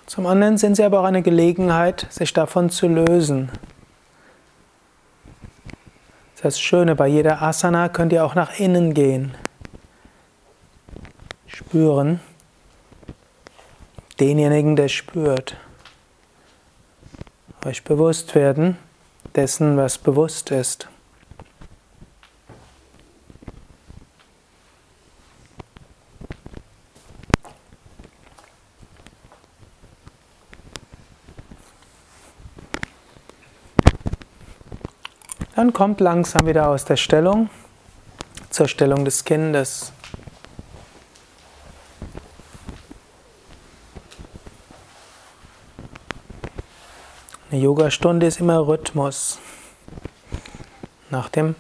Zum 0.07 0.27
anderen 0.27 0.59
sind 0.59 0.77
sie 0.77 0.85
aber 0.85 1.01
auch 1.01 1.05
eine 1.05 1.23
Gelegenheit, 1.23 2.07
sich 2.09 2.33
davon 2.33 2.71
zu 2.71 2.87
lösen. 2.87 3.51
Das 6.43 6.61
Schöne, 6.61 6.95
bei 6.95 7.09
jeder 7.09 7.41
Asana 7.41 7.89
könnt 7.89 8.13
ihr 8.13 8.25
auch 8.25 8.35
nach 8.35 8.59
innen 8.59 8.93
gehen. 8.93 9.35
Spüren 11.47 12.21
denjenigen, 14.21 14.77
der 14.77 14.89
spürt. 14.89 15.57
Euch 17.65 17.85
bewusst 17.85 18.35
werden 18.35 18.77
dessen, 19.35 19.77
was 19.77 19.99
bewusst 19.99 20.51
ist. 20.51 20.89
Dann 35.57 35.73
kommt 35.73 36.01
langsam 36.01 36.47
wieder 36.47 36.69
aus 36.69 36.85
der 36.85 36.97
Stellung 36.97 37.49
zur 38.51 38.69
Stellung 38.69 39.07
des 39.07 39.25
Kindes. 39.25 39.91
Eine 47.51 47.63
Yogastunde 47.63 48.27
ist 48.27 48.39
immer 48.39 48.67
Rhythmus. 48.67 49.39
Nach 51.09 51.31
dem 51.31 51.55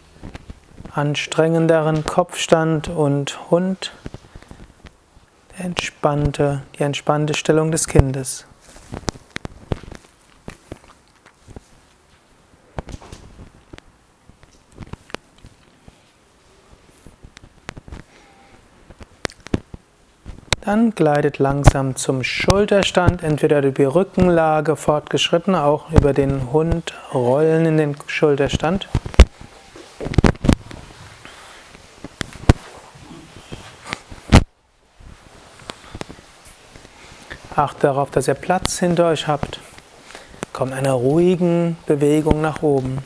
anstrengenderen 0.93 2.05
Kopfstand 2.05 2.89
und 2.89 3.51
Hund 3.51 3.93
entspannte, 5.57 6.65
die 6.79 6.83
entspannte 6.83 7.33
Stellung 7.33 7.71
des 7.71 7.87
Kindes. 7.89 8.45
Dann 20.67 20.91
gleitet 20.97 21.39
langsam 21.39 21.95
zum 21.95 22.25
Schulterstand, 22.25 23.23
entweder 23.23 23.61
über 23.61 23.71
die 23.71 23.85
Rückenlage 23.85 24.75
fortgeschritten, 24.75 25.55
auch 25.55 25.93
über 25.93 26.13
den 26.13 26.53
Hund 26.53 26.93
rollen 27.15 27.67
in 27.67 27.77
den 27.77 27.97
Schulterstand. 28.09 28.89
Achtet 37.55 37.85
darauf, 37.85 38.11
dass 38.11 38.27
ihr 38.27 38.35
Platz 38.35 38.81
hinter 38.81 39.07
euch 39.07 39.29
habt. 39.29 39.61
Kommt 40.53 40.73
einer 40.73 40.95
ruhigen 40.95 41.77
Bewegung 41.87 42.41
nach 42.41 42.63
oben. 42.63 42.99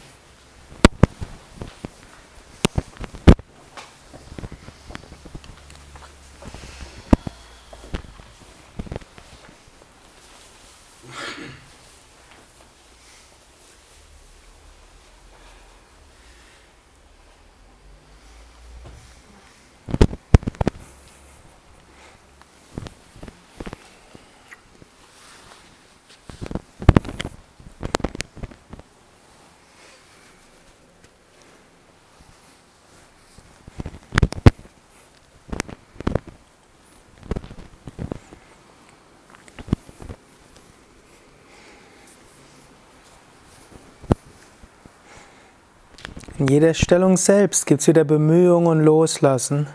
Jeder 46.50 46.74
Stellung 46.74 47.16
selbst 47.16 47.64
gibt 47.64 47.80
es 47.80 47.86
wieder 47.86 48.02
Bemühungen 48.02 48.66
und 48.66 48.80
Loslassen. 48.80 49.68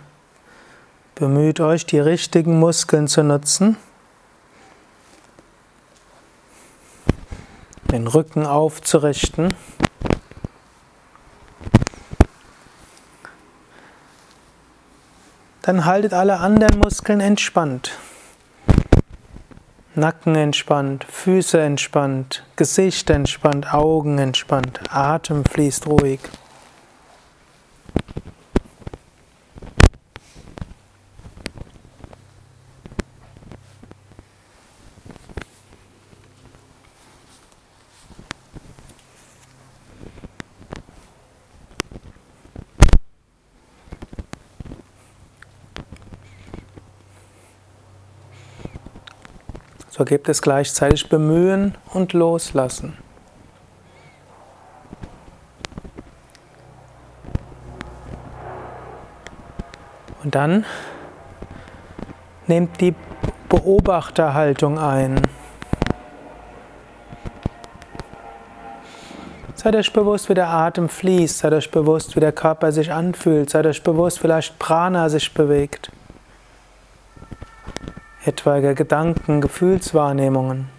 Bemüht 1.15 1.61
euch, 1.61 1.85
die 1.85 1.99
richtigen 1.99 2.59
Muskeln 2.59 3.07
zu 3.07 3.23
nutzen. 3.23 3.77
Den 7.91 8.07
Rücken 8.07 8.45
aufzurichten. 8.45 9.55
Dann 15.61 15.85
haltet 15.85 16.11
alle 16.11 16.41
anderen 16.41 16.79
Muskeln 16.79 17.21
entspannt. 17.21 17.97
Nacken 19.93 20.35
entspannt, 20.35 21.05
Füße 21.05 21.57
entspannt, 21.57 22.43
Gesicht 22.57 23.09
entspannt, 23.09 23.73
Augen 23.73 24.17
entspannt, 24.17 24.81
Atem 24.89 25.45
fließt 25.45 25.87
ruhig. 25.87 26.19
So 49.97 50.03
gibt 50.03 50.27
es 50.27 50.41
gleichzeitig 50.41 51.07
Bemühen 51.07 51.73
und 51.93 52.11
Loslassen. 52.11 52.97
Und 60.21 60.35
dann 60.35 60.65
nehmt 62.45 62.81
die 62.81 62.93
Beobachterhaltung 63.47 64.77
ein. 64.77 65.21
Seid 69.53 69.77
euch 69.77 69.93
bewusst, 69.93 70.27
wie 70.27 70.33
der 70.33 70.49
Atem 70.49 70.89
fließt, 70.89 71.37
seid 71.37 71.53
euch 71.53 71.71
bewusst, 71.71 72.17
wie 72.17 72.19
der 72.19 72.33
Körper 72.33 72.73
sich 72.73 72.91
anfühlt, 72.91 73.49
seid 73.49 73.65
euch 73.65 73.81
bewusst, 73.81 74.19
vielleicht 74.19 74.59
Prana 74.59 75.07
sich 75.07 75.33
bewegt 75.33 75.89
etwaige 78.45 78.75
Gedanken, 78.75 79.41
Gefühlswahrnehmungen, 79.41 80.69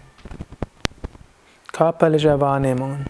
körperliche 1.73 2.39
Wahrnehmungen. 2.39 3.07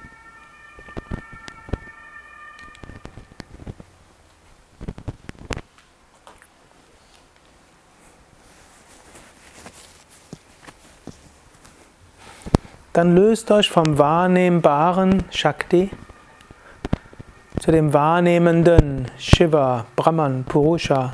Dann 12.93 13.15
löst 13.15 13.51
euch 13.51 13.69
vom 13.69 13.99
wahrnehmbaren 13.99 15.23
Shakti 15.29 15.91
zu 17.59 17.71
dem 17.71 17.93
wahrnehmenden 17.93 19.05
Shiva, 19.19 19.85
Brahman, 19.95 20.45
Purusha, 20.45 21.11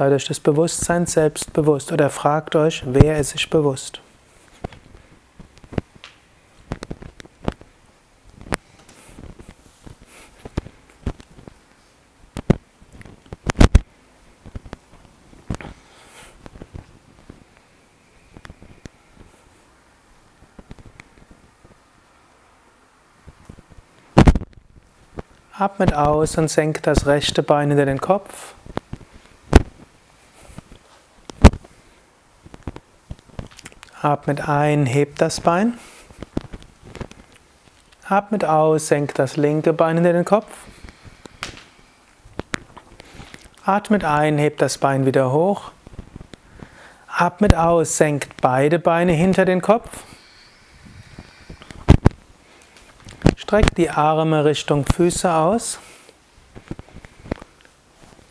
Seid 0.00 0.14
euch 0.14 0.24
des 0.24 0.40
Bewusstseins 0.40 1.12
selbst 1.12 1.52
bewusst 1.52 1.92
oder 1.92 2.08
fragt 2.08 2.56
euch, 2.56 2.82
wer 2.86 3.18
ist 3.18 3.32
sich 3.32 3.50
bewusst? 3.50 4.00
Atmet 25.52 25.92
aus 25.92 26.38
und 26.38 26.48
senkt 26.48 26.86
das 26.86 27.04
rechte 27.04 27.42
Bein 27.42 27.68
hinter 27.68 27.84
den 27.84 28.00
Kopf. 28.00 28.54
Atmet 34.02 34.48
ein, 34.48 34.86
hebt 34.86 35.20
das 35.20 35.42
Bein. 35.42 35.78
Atmet 38.08 38.46
aus, 38.46 38.88
senkt 38.88 39.18
das 39.18 39.36
linke 39.36 39.74
Bein 39.74 39.96
hinter 39.96 40.14
den 40.14 40.24
Kopf. 40.24 40.46
Atmet 43.62 44.04
ein, 44.04 44.38
hebt 44.38 44.62
das 44.62 44.78
Bein 44.78 45.04
wieder 45.04 45.32
hoch. 45.32 45.72
Atmet 47.08 47.54
aus, 47.54 47.98
senkt 47.98 48.40
beide 48.40 48.78
Beine 48.78 49.12
hinter 49.12 49.44
den 49.44 49.60
Kopf. 49.60 49.90
Streckt 53.36 53.76
die 53.76 53.90
Arme 53.90 54.46
Richtung 54.46 54.86
Füße 54.86 55.30
aus. 55.30 55.78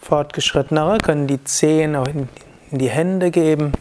Fortgeschrittenere 0.01 0.97
können 0.97 1.27
die 1.27 1.43
Zehen 1.43 1.95
auch 1.95 2.07
in 2.07 2.27
die 2.71 2.89
Hände 2.89 3.29
geben. 3.29 3.73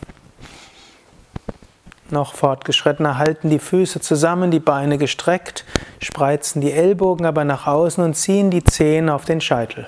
Noch 2.18 2.34
fortgeschrittener 2.34 3.16
halten 3.16 3.48
die 3.48 3.60
Füße 3.60 4.00
zusammen, 4.00 4.50
die 4.50 4.58
Beine 4.58 4.98
gestreckt, 4.98 5.64
spreizen 6.00 6.60
die 6.60 6.72
Ellbogen 6.72 7.24
aber 7.24 7.44
nach 7.44 7.68
außen 7.68 8.02
und 8.02 8.14
ziehen 8.14 8.50
die 8.50 8.64
Zehen 8.64 9.08
auf 9.08 9.24
den 9.24 9.40
Scheitel. 9.40 9.86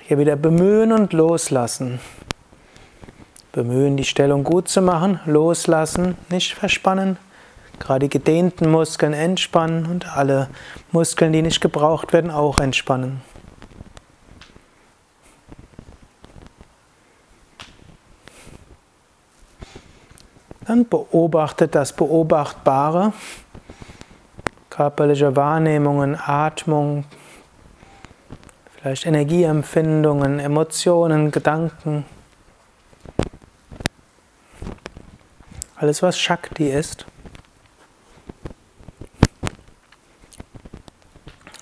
Hier 0.00 0.16
wieder 0.16 0.36
bemühen 0.36 0.92
und 0.92 1.12
loslassen. 1.12 2.00
Bemühen, 3.52 3.98
die 3.98 4.04
Stellung 4.04 4.44
gut 4.44 4.68
zu 4.68 4.80
machen, 4.80 5.20
loslassen, 5.26 6.16
nicht 6.30 6.54
verspannen. 6.54 7.18
Gerade 7.78 8.08
die 8.08 8.18
gedehnten 8.18 8.70
Muskeln 8.70 9.12
entspannen 9.12 9.84
und 9.84 10.16
alle 10.16 10.48
Muskeln, 10.90 11.34
die 11.34 11.42
nicht 11.42 11.60
gebraucht 11.60 12.14
werden, 12.14 12.30
auch 12.30 12.60
entspannen. 12.60 13.20
Dann 20.70 20.88
beobachtet 20.88 21.74
das 21.74 21.92
Beobachtbare, 21.92 23.12
körperliche 24.70 25.34
Wahrnehmungen, 25.34 26.14
Atmung, 26.14 27.06
vielleicht 28.76 29.04
Energieempfindungen, 29.04 30.38
Emotionen, 30.38 31.32
Gedanken. 31.32 32.04
Alles, 35.74 36.04
was 36.04 36.16
Shakti 36.16 36.70
ist. 36.70 37.04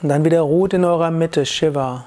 Und 0.02 0.11
dann 0.11 0.22
wieder 0.22 0.42
ruht 0.42 0.74
in 0.74 0.84
eurer 0.84 1.11
Mitte 1.11 1.46
Shiva. 1.46 2.04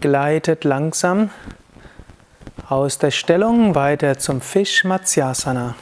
Gleitet 0.00 0.64
langsam 0.64 1.30
aus 2.68 2.98
der 2.98 3.10
Stellung 3.10 3.74
weiter 3.74 4.18
zum 4.18 4.40
Fisch 4.40 4.84
Matsyasana. 4.84 5.74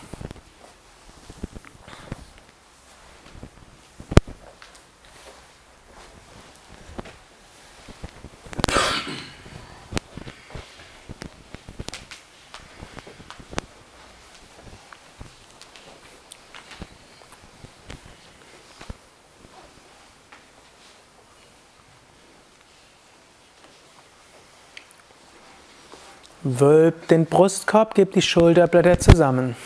Wölbt 26.61 27.11
den 27.11 27.27
Brustkorb, 27.27 27.95
gebt 27.95 28.15
die 28.15 28.23
Schulterblätter 28.23 28.99
zusammen. 28.99 29.57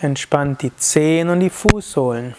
Entspannt 0.00 0.62
die 0.62 0.74
Zehen 0.76 1.28
und 1.28 1.40
die 1.40 1.50
Fußsohlen. 1.50 2.34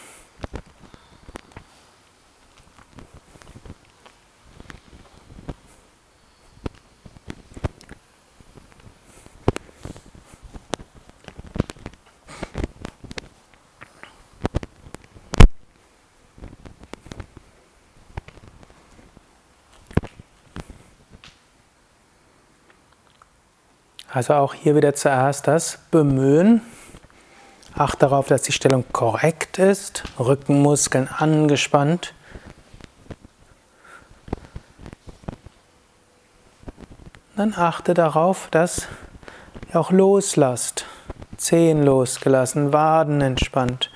Also 24.21 24.35
auch 24.35 24.53
hier 24.53 24.75
wieder 24.75 24.93
zuerst 24.93 25.47
das 25.47 25.79
Bemühen. 25.89 26.61
Acht 27.73 28.03
darauf, 28.03 28.27
dass 28.27 28.43
die 28.43 28.51
Stellung 28.51 28.85
korrekt 28.91 29.57
ist, 29.57 30.03
Rückenmuskeln 30.19 31.07
angespannt. 31.07 32.13
Dann 37.35 37.55
achte 37.55 37.95
darauf, 37.95 38.47
dass 38.51 38.87
ihr 39.73 39.79
auch 39.79 39.89
loslasst. 39.89 40.85
Zehen 41.37 41.81
losgelassen, 41.81 42.71
Waden 42.71 43.21
entspannt, 43.21 43.89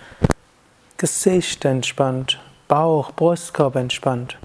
Gesicht 0.97 1.65
entspannt, 1.65 2.39
Bauch, 2.67 3.11
Brustkorb 3.11 3.75
entspannt. 3.75 4.39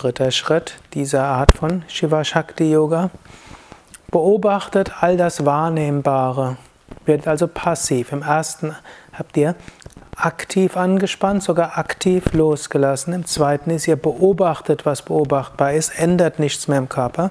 Dritter 0.00 0.30
Schritt 0.30 0.76
dieser 0.94 1.24
Art 1.24 1.52
von 1.52 1.82
Shiva 1.86 2.24
Shakti 2.24 2.72
Yoga. 2.72 3.10
Beobachtet 4.10 5.02
all 5.02 5.18
das 5.18 5.44
Wahrnehmbare, 5.44 6.56
wird 7.04 7.28
also 7.28 7.46
passiv. 7.46 8.10
Im 8.10 8.22
ersten 8.22 8.74
habt 9.12 9.36
ihr 9.36 9.56
aktiv 10.16 10.78
angespannt, 10.78 11.42
sogar 11.42 11.76
aktiv 11.76 12.32
losgelassen. 12.32 13.12
Im 13.12 13.26
zweiten 13.26 13.68
ist 13.68 13.88
ihr 13.88 13.96
beobachtet, 13.96 14.86
was 14.86 15.02
beobachtbar 15.02 15.74
ist, 15.74 15.90
ändert 15.90 16.38
nichts 16.38 16.66
mehr 16.66 16.78
im 16.78 16.88
Körper. 16.88 17.30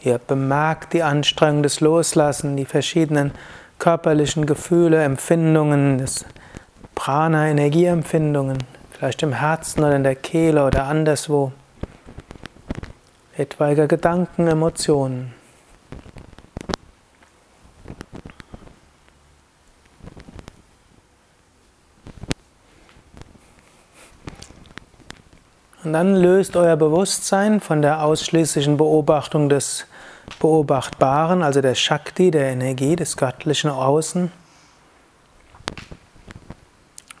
Ihr 0.00 0.16
bemerkt 0.16 0.94
die 0.94 1.02
Anstrengung 1.02 1.62
des 1.62 1.80
Loslassen, 1.80 2.56
die 2.56 2.64
verschiedenen 2.64 3.32
körperlichen 3.78 4.46
Gefühle, 4.46 5.04
Empfindungen, 5.04 5.98
das 5.98 6.24
Prana, 6.94 7.48
Energieempfindungen 7.48 8.77
vielleicht 8.98 9.22
im 9.22 9.32
Herzen 9.32 9.84
oder 9.84 9.94
in 9.94 10.02
der 10.02 10.16
Kehle 10.16 10.66
oder 10.66 10.86
anderswo. 10.86 11.52
Etwaige 13.36 13.86
Gedanken, 13.86 14.48
Emotionen. 14.48 15.32
Und 25.84 25.92
dann 25.92 26.16
löst 26.16 26.56
euer 26.56 26.74
Bewusstsein 26.74 27.60
von 27.60 27.82
der 27.82 28.02
ausschließlichen 28.02 28.76
Beobachtung 28.76 29.48
des 29.48 29.86
Beobachtbaren, 30.40 31.42
also 31.42 31.60
der 31.60 31.76
Shakti, 31.76 32.32
der 32.32 32.48
Energie, 32.48 32.96
des 32.96 33.16
göttlichen 33.16 33.70
Außen 33.70 34.32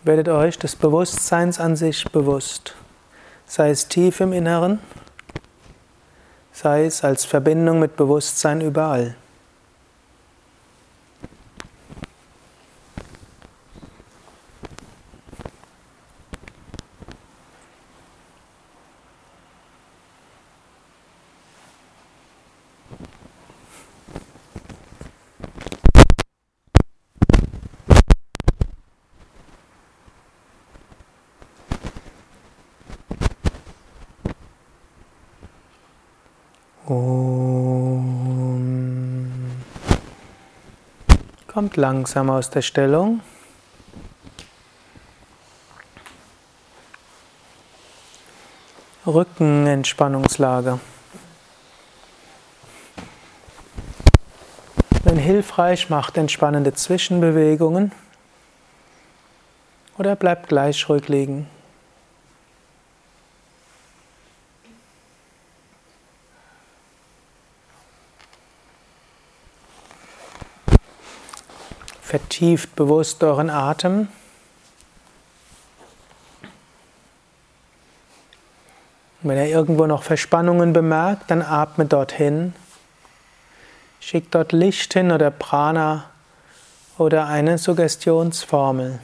werdet 0.02 0.28
euch 0.28 0.58
des 0.58 0.76
Bewusstseins 0.76 1.60
an 1.60 1.76
sich 1.76 2.04
bewusst, 2.10 2.74
sei 3.46 3.70
es 3.70 3.88
tief 3.88 4.20
im 4.20 4.32
Inneren, 4.32 4.80
sei 6.52 6.84
es 6.84 7.04
als 7.04 7.24
Verbindung 7.24 7.80
mit 7.80 7.96
Bewusstsein 7.96 8.60
überall. 8.60 9.16
Langsam 41.78 42.28
aus 42.28 42.50
der 42.50 42.62
Stellung. 42.62 43.20
Rückenentspannungslage. 49.06 50.80
Wenn 55.04 55.16
hilfreich, 55.16 55.88
macht 55.88 56.18
entspannende 56.18 56.74
Zwischenbewegungen 56.74 57.92
oder 59.96 60.16
bleibt 60.16 60.48
gleich 60.48 60.86
ruhig 60.90 61.08
liegen. 61.08 61.48
Vertieft 72.08 72.74
bewusst 72.74 73.22
euren 73.22 73.50
Atem. 73.50 74.08
wenn 79.20 79.36
ihr 79.36 79.44
irgendwo 79.44 79.84
noch 79.84 80.02
Verspannungen 80.04 80.72
bemerkt, 80.72 81.30
dann 81.30 81.42
atmet 81.42 81.92
dorthin. 81.92 82.54
Schickt 84.00 84.34
dort 84.34 84.52
Licht 84.52 84.94
hin 84.94 85.12
oder 85.12 85.30
Prana 85.30 86.04
oder 86.96 87.26
eine 87.26 87.58
Suggestionsformel. 87.58 89.00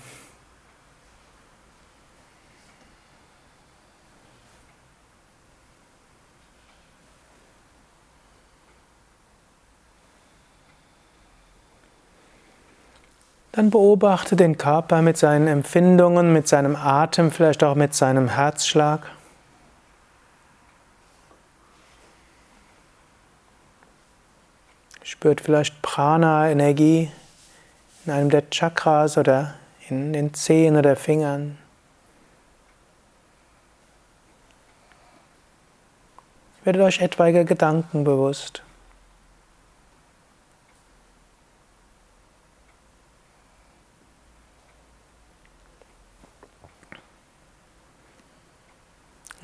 Dann 13.55 13.71
beobachte 13.71 14.35
den 14.35 14.59
Körper 14.59 15.01
mit 15.01 15.17
seinen 15.17 15.47
Empfindungen, 15.47 16.33
mit 16.33 16.49
seinem 16.49 16.75
Atem, 16.75 17.31
vielleicht 17.31 17.63
auch 17.63 17.77
mit 17.77 17.95
seinem 17.95 18.29
Herzschlag. 18.29 19.09
Spürt 25.05 25.41
vielleicht 25.41 25.83
Prana-Energie 25.83 27.13
in 28.05 28.13
einem 28.13 28.29
der 28.29 28.51
Chakras 28.51 29.17
oder 29.19 29.55
in 29.89 30.13
den 30.13 30.35
Zehen 30.35 30.77
oder 30.77 30.97
Fingern. 30.97 31.57
Werdet 36.65 36.83
euch 36.83 37.01
etwaiger 37.01 37.45
Gedanken 37.45 38.03
bewusst. 38.03 38.65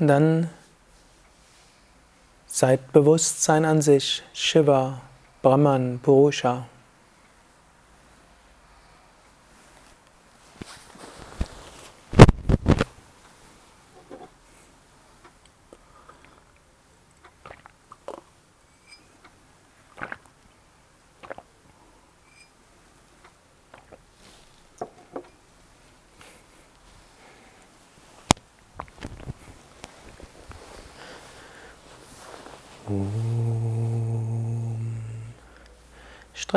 Dann 0.08 0.48
seid 2.46 2.92
Bewusstsein 2.92 3.64
an 3.64 3.82
sich, 3.82 4.22
Shiva, 4.32 5.00
Brahman, 5.42 6.00
Purusha. 6.02 6.66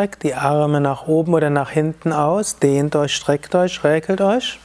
Streckt 0.03 0.23
die 0.23 0.35
Arme 0.35 0.81
nach 0.81 1.07
oben 1.07 1.33
oder 1.33 1.49
nach 1.49 1.69
hinten 1.69 2.11
aus, 2.11 2.59
dehnt 2.59 2.93
euch, 2.93 3.15
streckt 3.15 3.55
euch, 3.55 3.85
räkelt 3.85 4.19
euch. 4.19 4.59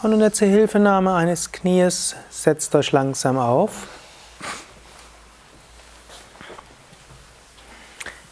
Und 0.00 0.14
unter 0.14 0.32
Zuhilfenahme 0.32 1.12
eines 1.12 1.52
Knies 1.52 2.16
setzt 2.30 2.74
euch 2.74 2.90
langsam 2.92 3.36
auf. 3.36 3.86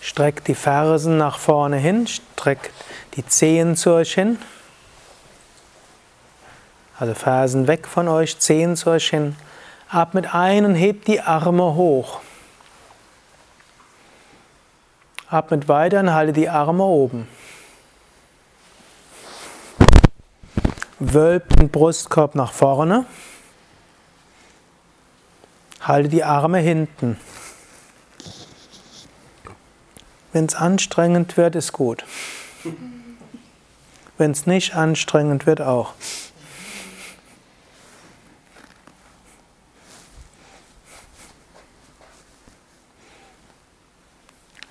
Streckt 0.00 0.48
die 0.48 0.54
Fersen 0.54 1.18
nach 1.18 1.38
vorne 1.38 1.76
hin, 1.76 2.06
streckt 2.06 2.70
die 3.16 3.26
Zehen 3.26 3.76
zu 3.76 3.92
euch 3.92 4.14
hin. 4.14 4.38
Also 6.98 7.12
Fersen 7.12 7.66
weg 7.66 7.86
von 7.86 8.08
euch, 8.08 8.38
Zehen 8.38 8.76
zu 8.76 8.88
euch 8.88 9.10
hin. 9.10 9.36
Atmet 9.90 10.34
ein 10.34 10.64
und 10.64 10.74
hebt 10.74 11.06
die 11.06 11.20
Arme 11.20 11.74
hoch. 11.74 12.22
Atmet 15.28 15.68
weiter 15.68 16.00
und 16.00 16.12
halte 16.12 16.32
die 16.32 16.48
Arme 16.48 16.84
oben. 16.84 17.28
Wölbt 20.98 21.58
den 21.58 21.68
Brustkorb 21.68 22.34
nach 22.34 22.52
vorne. 22.52 23.04
Halte 25.80 26.08
die 26.08 26.24
Arme 26.24 26.58
hinten. 26.58 27.18
Wenn 30.32 30.46
es 30.46 30.54
anstrengend 30.54 31.36
wird, 31.36 31.54
ist 31.54 31.72
gut. 31.72 32.04
Wenn 34.18 34.30
es 34.30 34.46
nicht 34.46 34.74
anstrengend 34.74 35.46
wird, 35.46 35.60
auch. 35.60 35.94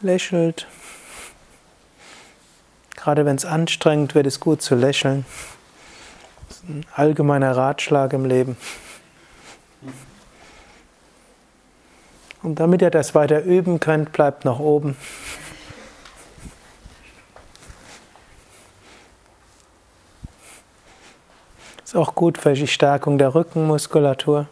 Lächelt. 0.06 0.68
Gerade 2.96 3.26
wenn 3.26 3.36
es 3.36 3.44
anstrengend 3.44 4.16
wird, 4.16 4.26
ist 4.26 4.40
gut 4.40 4.62
zu 4.62 4.76
lächeln. 4.76 5.26
Das 6.48 6.58
ist 6.58 6.70
ein 6.70 6.86
allgemeiner 6.94 7.56
Ratschlag 7.58 8.14
im 8.14 8.26
Leben. 8.26 8.56
Und 12.42 12.60
damit 12.60 12.82
ihr 12.82 12.92
das 12.92 13.16
weiter 13.16 13.44
üben 13.44 13.80
könnt, 13.80 14.12
bleibt 14.12 14.46
nach 14.46 14.60
oben. 14.60 14.96
Ist 21.84 21.96
auch 21.96 22.14
gut 22.14 22.38
für 22.38 22.54
die 22.54 22.68
Stärkung 22.68 23.18
der 23.18 23.34
Rückenmuskulatur. 23.34 24.48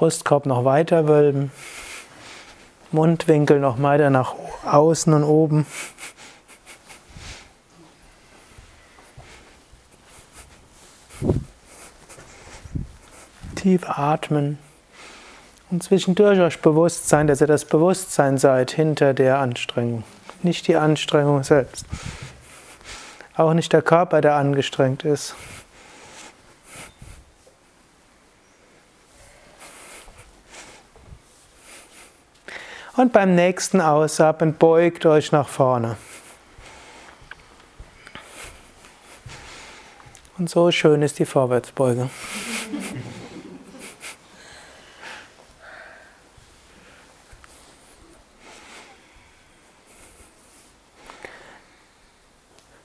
Brustkorb 0.00 0.46
noch 0.46 0.64
weiter 0.64 1.08
wölben. 1.08 1.52
Mundwinkel 2.90 3.60
noch 3.60 3.82
weiter 3.82 4.08
nach 4.08 4.34
außen 4.64 5.12
und 5.12 5.24
oben. 5.24 5.66
Tief 13.56 13.86
atmen. 13.86 14.58
Und 15.70 15.82
zwischendurch 15.82 16.40
euch 16.40 16.62
bewusst 16.62 17.10
sein, 17.10 17.26
dass 17.26 17.42
ihr 17.42 17.46
das 17.46 17.66
Bewusstsein 17.66 18.38
seid 18.38 18.70
hinter 18.70 19.12
der 19.12 19.38
Anstrengung. 19.38 20.04
Nicht 20.42 20.66
die 20.66 20.76
Anstrengung 20.76 21.42
selbst. 21.42 21.84
Auch 23.36 23.52
nicht 23.52 23.74
der 23.74 23.82
Körper, 23.82 24.22
der 24.22 24.36
angestrengt 24.36 25.04
ist. 25.04 25.34
Und 33.00 33.14
beim 33.14 33.34
nächsten 33.34 33.80
Ausatmen 33.80 34.52
beugt 34.52 35.06
euch 35.06 35.32
nach 35.32 35.48
vorne. 35.48 35.96
Und 40.36 40.50
so 40.50 40.70
schön 40.70 41.00
ist 41.00 41.18
die 41.18 41.24
Vorwärtsbeuge. 41.24 42.10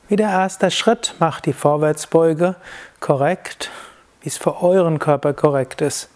Wie 0.08 0.16
der 0.16 0.30
erste 0.30 0.72
Schritt 0.72 1.16
macht 1.20 1.46
die 1.46 1.52
Vorwärtsbeuge 1.52 2.56
korrekt, 3.02 3.70
wie 4.22 4.30
es 4.30 4.38
für 4.38 4.64
euren 4.64 4.98
Körper 4.98 5.34
korrekt 5.34 5.82
ist. 5.82 6.08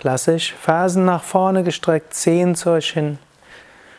Klassisch, 0.00 0.54
Fersen 0.54 1.04
nach 1.04 1.22
vorne 1.22 1.62
gestreckt, 1.62 2.14
Zehen 2.14 2.54
zu 2.54 2.70
euch 2.70 2.92
hin, 2.92 3.18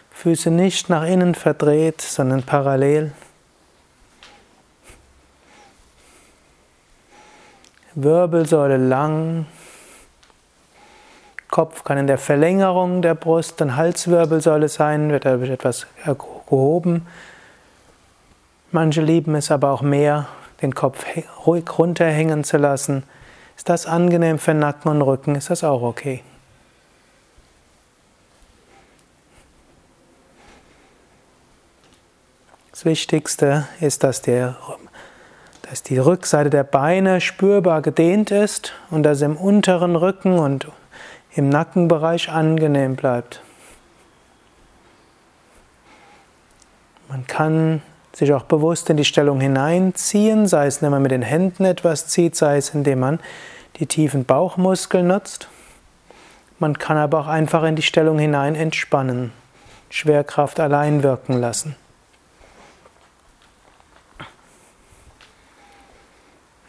Füße 0.09 0.49
nicht 0.49 0.89
nach 0.89 1.05
innen 1.05 1.35
verdreht, 1.35 2.01
sondern 2.01 2.41
parallel. 2.41 3.11
Wirbelsäule 7.93 8.77
lang. 8.77 9.45
Kopf 11.51 11.83
kann 11.83 11.99
in 11.99 12.07
der 12.07 12.17
Verlängerung 12.17 13.03
der 13.03 13.13
Brust 13.13 13.61
und 13.61 13.75
Halswirbelsäule 13.75 14.69
sein, 14.69 15.11
wird 15.11 15.25
dadurch 15.25 15.51
etwas 15.51 15.85
gehoben. 16.03 17.05
Manche 18.71 19.01
lieben 19.01 19.35
es 19.35 19.51
aber 19.51 19.69
auch 19.69 19.83
mehr, 19.83 20.25
den 20.63 20.73
Kopf 20.73 21.05
ruhig 21.45 21.65
runterhängen 21.77 22.43
zu 22.43 22.57
lassen. 22.57 23.03
Ist 23.61 23.69
das 23.69 23.85
angenehm 23.85 24.39
für 24.39 24.55
Nacken 24.55 24.89
und 24.89 25.03
Rücken? 25.03 25.35
Ist 25.35 25.51
das 25.51 25.63
auch 25.63 25.83
okay? 25.83 26.23
Das 32.71 32.85
Wichtigste 32.85 33.67
ist, 33.79 34.03
dass, 34.03 34.23
der, 34.23 34.57
dass 35.61 35.83
die 35.83 35.99
Rückseite 35.99 36.49
der 36.49 36.63
Beine 36.63 37.21
spürbar 37.21 37.83
gedehnt 37.83 38.31
ist 38.31 38.73
und 38.89 39.03
dass 39.03 39.21
im 39.21 39.37
unteren 39.37 39.95
Rücken 39.95 40.39
und 40.39 40.67
im 41.35 41.47
Nackenbereich 41.49 42.29
angenehm 42.29 42.95
bleibt. 42.95 43.43
Man 47.09 47.27
kann 47.27 47.83
sich 48.13 48.33
auch 48.33 48.43
bewusst 48.43 48.89
in 48.89 48.97
die 48.97 49.05
Stellung 49.05 49.39
hineinziehen, 49.39 50.47
sei 50.47 50.67
es, 50.67 50.77
indem 50.77 50.91
man 50.91 51.01
mit 51.01 51.11
den 51.11 51.21
Händen 51.21 51.65
etwas 51.65 52.07
zieht, 52.07 52.35
sei 52.35 52.57
es, 52.57 52.73
indem 52.73 52.99
man 52.99 53.19
die 53.77 53.85
tiefen 53.85 54.25
Bauchmuskeln 54.25 55.07
nutzt. 55.07 55.47
Man 56.59 56.77
kann 56.77 56.97
aber 56.97 57.21
auch 57.21 57.27
einfach 57.27 57.63
in 57.63 57.75
die 57.75 57.81
Stellung 57.81 58.19
hinein 58.19 58.55
entspannen, 58.55 59.31
Schwerkraft 59.89 60.59
allein 60.59 61.03
wirken 61.03 61.39
lassen. 61.39 61.75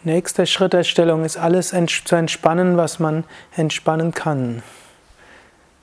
Nächster 0.04 0.46
Schritt 0.46 0.72
der 0.72 0.82
Stellung 0.82 1.24
ist 1.24 1.36
alles 1.36 1.68
zu 2.04 2.16
entspannen, 2.16 2.76
was 2.76 2.98
man 2.98 3.22
entspannen 3.54 4.12
kann. 4.12 4.62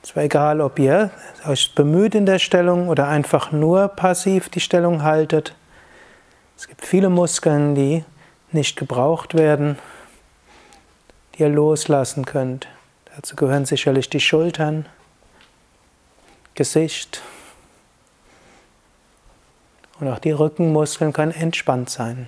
Es 0.01 0.15
war 0.15 0.23
egal, 0.23 0.61
ob 0.61 0.79
ihr 0.79 1.11
euch 1.45 1.75
bemüht 1.75 2.15
in 2.15 2.25
der 2.25 2.39
Stellung 2.39 2.87
oder 2.87 3.07
einfach 3.07 3.51
nur 3.51 3.89
passiv 3.89 4.49
die 4.49 4.61
Stellung 4.61 5.03
haltet. 5.03 5.55
Es 6.57 6.67
gibt 6.67 6.85
viele 6.85 7.09
Muskeln, 7.09 7.75
die 7.75 8.03
nicht 8.51 8.77
gebraucht 8.77 9.35
werden, 9.35 9.77
die 11.35 11.41
ihr 11.41 11.49
loslassen 11.49 12.25
könnt. 12.25 12.67
Dazu 13.15 13.35
gehören 13.35 13.65
sicherlich 13.65 14.09
die 14.09 14.19
Schultern, 14.19 14.85
Gesicht 16.55 17.21
und 19.99 20.07
auch 20.07 20.19
die 20.19 20.31
Rückenmuskeln 20.31 21.13
können 21.13 21.31
entspannt 21.31 21.89
sein. 21.89 22.27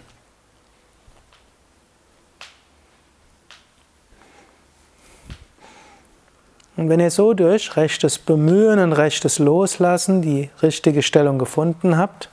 Und 6.82 6.90
wenn 6.90 7.00
ihr 7.00 7.12
so 7.12 7.36
durch 7.36 7.78
rechtes 7.78 8.18
Bemühen 8.18 8.80
und 8.80 8.94
rechtes 8.94 9.38
Loslassen 9.38 10.24
die 10.24 10.50
richtige 10.64 11.04
Stellung 11.04 11.38
gefunden 11.38 11.96
habt, 11.96 12.32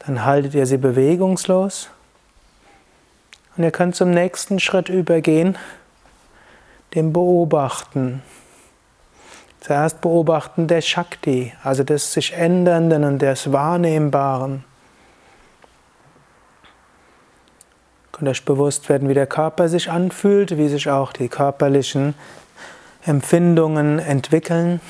dann 0.00 0.22
haltet 0.22 0.54
ihr 0.54 0.66
sie 0.66 0.76
bewegungslos. 0.76 1.88
Und 3.56 3.64
ihr 3.64 3.70
könnt 3.70 3.96
zum 3.96 4.10
nächsten 4.10 4.60
Schritt 4.60 4.90
übergehen, 4.90 5.56
dem 6.94 7.14
Beobachten. 7.14 8.22
Zuerst 9.60 10.02
beobachten 10.02 10.66
der 10.66 10.82
Shakti, 10.82 11.54
also 11.62 11.82
des 11.82 12.12
sich 12.12 12.34
Ändernden 12.34 13.02
und 13.02 13.22
des 13.22 13.50
Wahrnehmbaren. 13.50 14.62
Ihr 18.04 18.12
könnt 18.12 18.28
euch 18.28 18.44
bewusst 18.44 18.90
werden, 18.90 19.08
wie 19.08 19.14
der 19.14 19.26
Körper 19.26 19.70
sich 19.70 19.90
anfühlt, 19.90 20.58
wie 20.58 20.68
sich 20.68 20.90
auch 20.90 21.14
die 21.14 21.28
körperlichen 21.30 22.14
Empfindungen 23.06 23.98
entwickeln. 24.00 24.80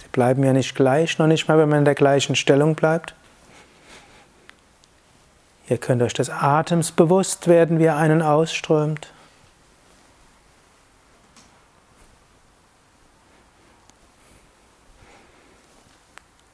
Sie 0.00 0.08
bleiben 0.12 0.44
ja 0.44 0.52
nicht 0.52 0.74
gleich, 0.74 1.18
noch 1.18 1.26
nicht 1.26 1.48
mal, 1.48 1.58
wenn 1.58 1.68
man 1.68 1.80
in 1.80 1.84
der 1.84 1.94
gleichen 1.94 2.36
Stellung 2.36 2.74
bleibt. 2.74 3.14
Ihr 5.68 5.78
könnt 5.78 6.02
euch 6.02 6.12
des 6.12 6.28
Atems 6.28 6.92
bewusst 6.92 7.48
werden, 7.48 7.78
wie 7.78 7.84
er 7.84 7.96
einen 7.96 8.20
ausströmt. 8.20 9.10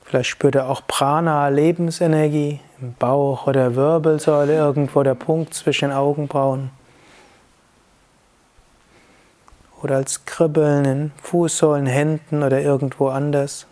Vielleicht 0.05 0.31
spürt 0.31 0.55
ihr 0.57 0.67
auch 0.69 0.83
Prana, 0.87 1.49
Lebensenergie 1.49 2.61
im 2.81 2.95
Bauch 2.95 3.47
oder 3.47 3.75
Wirbelsäule, 3.75 4.55
irgendwo 4.55 5.03
der 5.03 5.15
Punkt 5.15 5.55
zwischen 5.55 5.91
den 5.91 5.97
Augenbrauen 5.97 6.71
oder 9.83 9.97
als 9.97 10.25
Kribbeln 10.25 10.85
in 10.85 11.13
Fußsohlen, 11.23 11.87
Händen 11.87 12.43
oder 12.43 12.61
irgendwo 12.61 13.09
anders. 13.09 13.67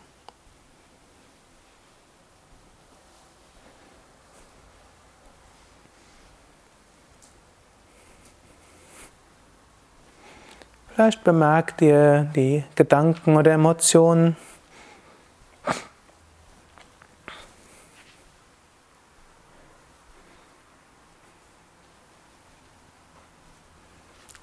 Vielleicht 10.95 11.23
bemerkt 11.23 11.81
ihr 11.81 12.29
die 12.35 12.65
Gedanken 12.75 13.37
oder 13.37 13.53
Emotionen 13.53 14.37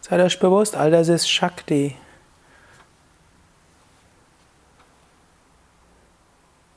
Seid 0.07 0.21
euch 0.21 0.37
bewusst, 0.37 0.75
all 0.75 0.91
das 0.91 1.07
ist 1.07 1.27
Shakti. 1.27 1.95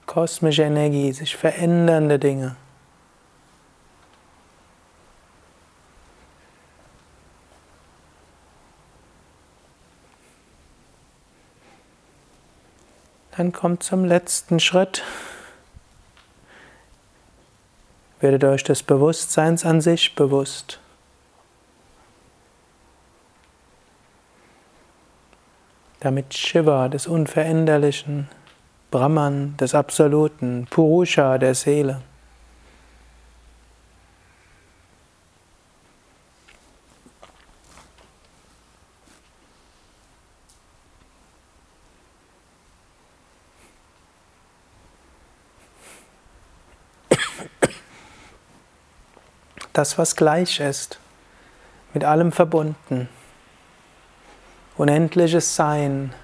Kosmische 0.07 0.63
Energie, 0.63 1.13
sich 1.13 1.37
verändernde 1.37 2.19
Dinge. 2.19 2.57
Dann 13.37 13.53
kommt 13.53 13.83
zum 13.83 14.07
letzten 14.07 14.59
Schritt. 14.59 15.05
Werdet 18.21 18.43
euch 18.45 18.65
des 18.65 18.83
Bewusstseins 18.83 19.67
an 19.67 19.83
sich 19.83 20.15
bewusst. 20.15 20.81
Damit 26.01 26.35
Shiva 26.35 26.89
des 26.89 27.07
Unveränderlichen, 27.07 28.29
Brahman 28.91 29.57
des 29.57 29.75
Absoluten, 29.75 30.67
Purusha 30.71 31.39
der 31.39 31.55
Seele. 31.55 32.03
Das, 49.73 49.97
was 49.97 50.17
gleich 50.17 50.59
ist, 50.59 50.99
mit 51.95 52.03
allem 52.03 52.33
verbunden 52.33 53.09
unendliches 54.79 55.57
Sein, 55.57 56.15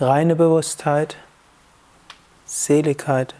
reine 0.00 0.34
Bewusstheit, 0.34 1.16
Seligkeit. 2.44 3.34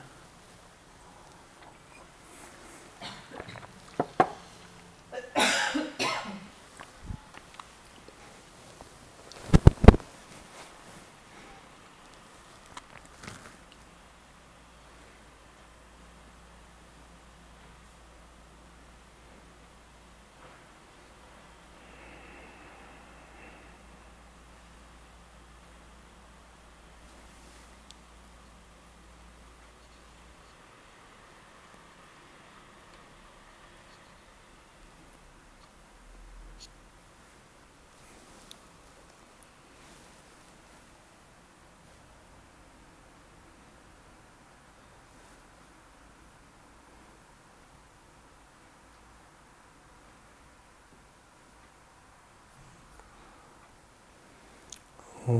Kommt 55.29 55.37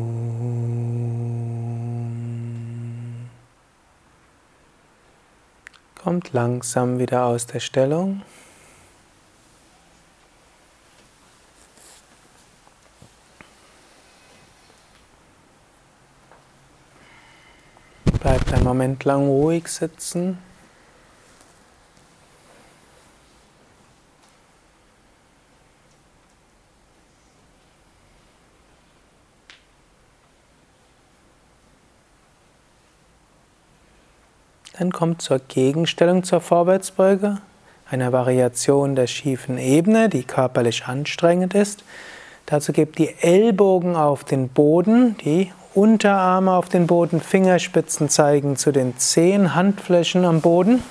langsam 6.35 6.99
wieder 6.99 7.25
aus 7.25 7.47
der 7.47 7.61
Stellung. 7.61 8.21
Bleibt 18.21 18.53
einen 18.53 18.65
Moment 18.65 19.05
lang 19.05 19.27
ruhig 19.27 19.69
sitzen. 19.69 20.37
Dann 34.79 34.93
kommt 34.93 35.23
zur 35.23 35.41
Gegenstellung 35.41 36.23
zur 36.23 36.41
Vorwärtsbeuge, 36.41 37.39
einer 37.91 38.13
Variation 38.13 38.95
der 38.95 39.09
schiefen 39.09 39.59
Ebene, 39.59 40.09
die 40.09 40.23
körperlich 40.23 40.87
anstrengend 40.87 41.53
ist. 41.53 41.83
Dazu 42.47 42.73
gebt 42.73 42.99
die 42.99 43.13
Ellbogen 43.21 43.97
auf 43.97 44.23
den 44.23 44.49
Boden, 44.49 45.17
die 45.25 45.53
Unterarme 45.75 46.53
auf 46.53 46.69
den 46.69 46.87
Boden, 46.87 47.21
Fingerspitzen 47.21 48.09
zeigen 48.09 48.57
zu 48.57 48.71
den 48.71 48.97
Zehen, 48.99 49.57
Handflächen 49.57 50.25
am 50.25 50.41
Boden. 50.41 50.83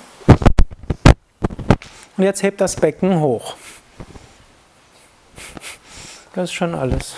Und 2.16 2.24
jetzt 2.24 2.42
hebt 2.42 2.60
das 2.60 2.76
Becken 2.76 3.20
hoch. 3.20 3.56
Das 6.34 6.50
ist 6.50 6.54
schon 6.54 6.74
alles. 6.74 7.16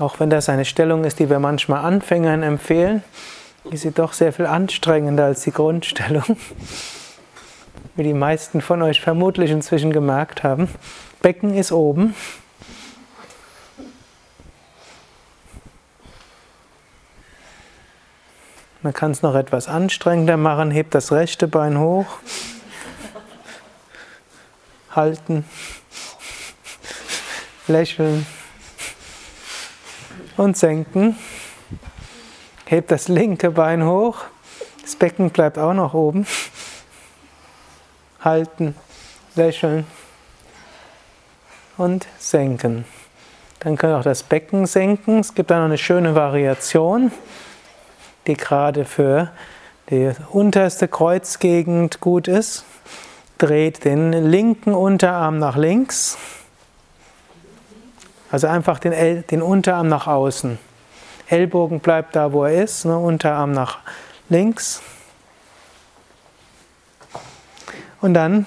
Auch 0.00 0.18
wenn 0.18 0.30
das 0.30 0.48
eine 0.48 0.64
Stellung 0.64 1.04
ist, 1.04 1.18
die 1.18 1.28
wir 1.28 1.38
manchmal 1.40 1.84
Anfängern 1.84 2.42
empfehlen, 2.42 3.04
ist 3.70 3.82
sie 3.82 3.90
doch 3.90 4.14
sehr 4.14 4.32
viel 4.32 4.46
anstrengender 4.46 5.26
als 5.26 5.42
die 5.42 5.52
Grundstellung. 5.52 6.24
Wie 7.96 8.02
die 8.02 8.14
meisten 8.14 8.62
von 8.62 8.80
euch 8.80 9.02
vermutlich 9.02 9.50
inzwischen 9.50 9.92
gemerkt 9.92 10.42
haben. 10.42 10.70
Becken 11.20 11.52
ist 11.52 11.70
oben. 11.70 12.14
Man 18.80 18.94
kann 18.94 19.10
es 19.10 19.20
noch 19.20 19.34
etwas 19.34 19.68
anstrengender 19.68 20.38
machen. 20.38 20.70
Hebt 20.70 20.94
das 20.94 21.12
rechte 21.12 21.46
Bein 21.46 21.78
hoch. 21.78 22.06
Halten. 24.92 25.44
Lächeln 27.68 28.24
und 30.40 30.56
senken. 30.56 31.16
Hebt 32.64 32.90
das 32.90 33.08
linke 33.08 33.50
Bein 33.50 33.84
hoch. 33.84 34.24
Das 34.80 34.96
Becken 34.96 35.30
bleibt 35.30 35.58
auch 35.58 35.74
noch 35.74 35.92
oben. 35.92 36.26
Halten, 38.20 38.74
lächeln 39.34 39.86
und 41.76 42.06
senken. 42.18 42.86
Dann 43.60 43.76
können 43.76 43.92
wir 43.92 43.98
auch 43.98 44.04
das 44.04 44.22
Becken 44.22 44.64
senken. 44.64 45.20
Es 45.20 45.34
gibt 45.34 45.50
da 45.50 45.58
noch 45.58 45.66
eine 45.66 45.78
schöne 45.78 46.14
Variation, 46.14 47.12
die 48.26 48.34
gerade 48.34 48.86
für 48.86 49.30
die 49.90 50.12
unterste 50.30 50.88
Kreuzgegend 50.88 52.00
gut 52.00 52.28
ist. 52.28 52.64
Dreht 53.36 53.84
den 53.84 54.12
linken 54.12 54.72
Unterarm 54.72 55.38
nach 55.38 55.56
links 55.56 56.16
also 58.30 58.46
einfach 58.46 58.78
den, 58.78 58.92
El 58.92 59.22
den 59.22 59.42
Unterarm 59.42 59.88
nach 59.88 60.06
außen. 60.06 60.58
Ellbogen 61.28 61.80
bleibt 61.80 62.16
da, 62.16 62.32
wo 62.32 62.44
er 62.44 62.62
ist, 62.62 62.84
ne? 62.84 62.98
Unterarm 62.98 63.52
nach 63.52 63.78
links. 64.28 64.82
Und 68.00 68.14
dann 68.14 68.46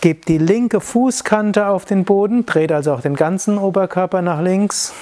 gebt 0.00 0.28
die 0.28 0.38
linke 0.38 0.80
Fußkante 0.80 1.66
auf 1.66 1.84
den 1.84 2.04
Boden, 2.04 2.46
dreht 2.46 2.70
also 2.70 2.92
auch 2.92 3.00
den 3.00 3.16
ganzen 3.16 3.58
Oberkörper 3.58 4.22
nach 4.22 4.40
links. 4.40 4.92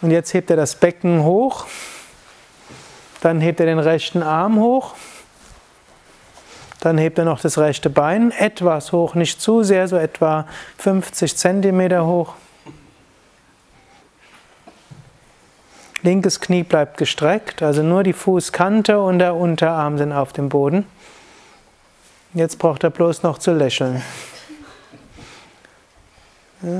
Und 0.00 0.10
jetzt 0.10 0.32
hebt 0.32 0.50
er 0.50 0.56
das 0.56 0.76
Becken 0.76 1.24
hoch. 1.24 1.66
Dann 3.20 3.40
hebt 3.40 3.60
er 3.60 3.66
den 3.66 3.78
rechten 3.78 4.22
Arm 4.22 4.58
hoch. 4.58 4.94
Dann 6.80 6.96
hebt 6.96 7.18
er 7.18 7.26
noch 7.26 7.40
das 7.40 7.58
rechte 7.58 7.90
Bein 7.90 8.30
etwas 8.32 8.92
hoch, 8.92 9.14
nicht 9.14 9.40
zu 9.40 9.62
sehr, 9.62 9.86
so 9.86 9.96
etwa 9.96 10.46
50 10.78 11.36
cm 11.36 12.06
hoch. 12.06 12.34
Linkes 16.02 16.40
Knie 16.40 16.62
bleibt 16.62 16.96
gestreckt, 16.96 17.62
also 17.62 17.82
nur 17.82 18.02
die 18.02 18.14
Fußkante 18.14 18.98
und 18.98 19.18
der 19.18 19.34
Unterarm 19.34 19.98
sind 19.98 20.12
auf 20.12 20.32
dem 20.32 20.48
Boden. 20.48 20.86
Jetzt 22.32 22.58
braucht 22.58 22.84
er 22.84 22.90
bloß 22.90 23.22
noch 23.22 23.36
zu 23.36 23.52
lächeln. 23.52 24.02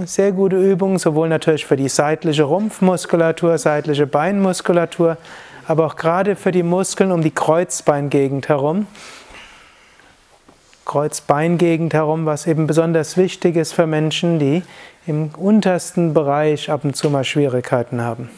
Sehr 0.04 0.32
gute 0.32 0.56
Übung, 0.56 0.98
sowohl 0.98 1.28
natürlich 1.28 1.66
für 1.66 1.76
die 1.76 1.88
seitliche 1.88 2.44
Rumpfmuskulatur, 2.44 3.58
seitliche 3.58 4.06
Beinmuskulatur, 4.06 5.18
aber 5.66 5.86
auch 5.86 5.96
gerade 5.96 6.36
für 6.36 6.52
die 6.52 6.62
Muskeln 6.62 7.12
um 7.12 7.22
die 7.22 7.30
Kreuzbeingegend 7.30 8.48
herum. 8.48 8.86
Kreuzbeingegend 10.90 11.94
herum, 11.94 12.26
was 12.26 12.48
eben 12.48 12.66
besonders 12.66 13.16
wichtig 13.16 13.54
ist 13.54 13.72
für 13.72 13.86
Menschen, 13.86 14.40
die 14.40 14.64
im 15.06 15.28
untersten 15.36 16.14
Bereich 16.14 16.68
ab 16.68 16.82
und 16.82 16.96
zu 16.96 17.10
mal 17.10 17.22
Schwierigkeiten 17.22 18.02
haben. 18.02 18.28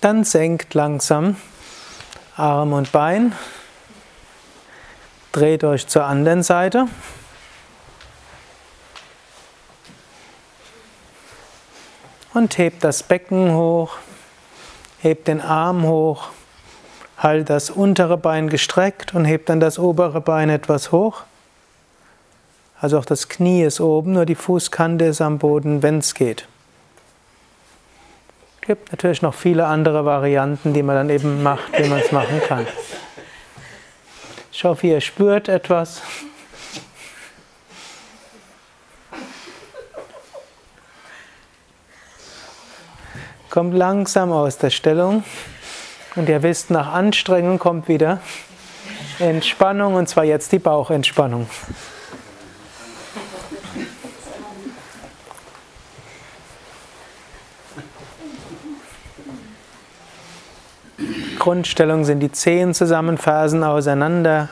Dann 0.00 0.24
senkt 0.24 0.74
langsam 0.74 1.36
Arm 2.36 2.72
und 2.72 2.90
Bein. 2.90 3.32
Dreht 5.30 5.62
euch 5.62 5.86
zur 5.86 6.04
anderen 6.04 6.42
Seite. 6.42 6.88
Und 12.32 12.58
hebt 12.58 12.82
das 12.82 13.04
Becken 13.04 13.54
hoch. 13.54 13.98
Hebt 15.00 15.28
den 15.28 15.40
Arm 15.40 15.84
hoch. 15.84 16.30
Halt 17.16 17.48
das 17.48 17.70
untere 17.70 18.16
Bein 18.16 18.48
gestreckt 18.48 19.14
und 19.14 19.24
hebt 19.24 19.48
dann 19.48 19.60
das 19.60 19.78
obere 19.78 20.20
Bein 20.20 20.50
etwas 20.50 20.92
hoch. 20.92 21.22
Also 22.80 22.98
auch 22.98 23.04
das 23.04 23.28
Knie 23.28 23.62
ist 23.62 23.80
oben, 23.80 24.12
nur 24.12 24.26
die 24.26 24.34
Fußkante 24.34 25.06
ist 25.06 25.20
am 25.20 25.38
Boden, 25.38 25.82
wenn 25.82 25.98
es 25.98 26.14
geht. 26.14 26.46
Es 28.60 28.66
gibt 28.66 28.92
natürlich 28.92 29.22
noch 29.22 29.34
viele 29.34 29.66
andere 29.66 30.04
Varianten, 30.04 30.72
die 30.72 30.82
man 30.82 30.96
dann 30.96 31.10
eben 31.10 31.42
macht, 31.42 31.78
wie 31.78 31.88
man 31.88 32.00
es 32.00 32.12
machen 32.12 32.40
kann. 32.46 32.66
Ich 34.52 34.64
hoffe, 34.64 34.86
ihr 34.86 35.00
spürt 35.00 35.48
etwas. 35.48 36.02
Kommt 43.50 43.74
langsam 43.74 44.32
aus 44.32 44.58
der 44.58 44.70
Stellung. 44.70 45.22
Und 46.16 46.28
ihr 46.28 46.42
wisst, 46.42 46.70
nach 46.70 46.92
Anstrengung 46.92 47.58
kommt 47.58 47.88
wieder 47.88 48.20
Entspannung 49.18 49.94
und 49.94 50.08
zwar 50.08 50.24
jetzt 50.24 50.52
die 50.52 50.58
Bauchentspannung. 50.58 51.48
Grundstellung 61.38 62.04
sind 62.04 62.20
die 62.20 62.32
Zehen 62.32 62.72
zusammen, 62.72 63.18
Fersen 63.18 63.64
auseinander, 63.64 64.48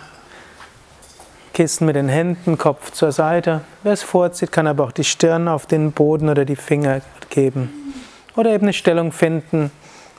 Kissen 1.54 1.86
mit 1.86 1.96
den 1.96 2.08
Händen, 2.08 2.58
Kopf 2.58 2.90
zur 2.90 3.12
Seite. 3.12 3.62
Wer 3.82 3.92
es 3.92 4.02
vorzieht, 4.02 4.52
kann 4.52 4.66
aber 4.66 4.84
auch 4.84 4.92
die 4.92 5.04
Stirn 5.04 5.48
auf 5.48 5.66
den 5.66 5.92
Boden 5.92 6.28
oder 6.28 6.44
die 6.44 6.56
Finger 6.56 7.00
geben. 7.30 7.94
Oder 8.36 8.50
eben 8.50 8.64
eine 8.64 8.72
Stellung 8.72 9.12
finden, 9.12 9.70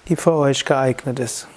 die 0.08 0.16
für 0.16 0.34
euch 0.34 0.66
geeignet 0.66 1.20
ist. 1.20 1.48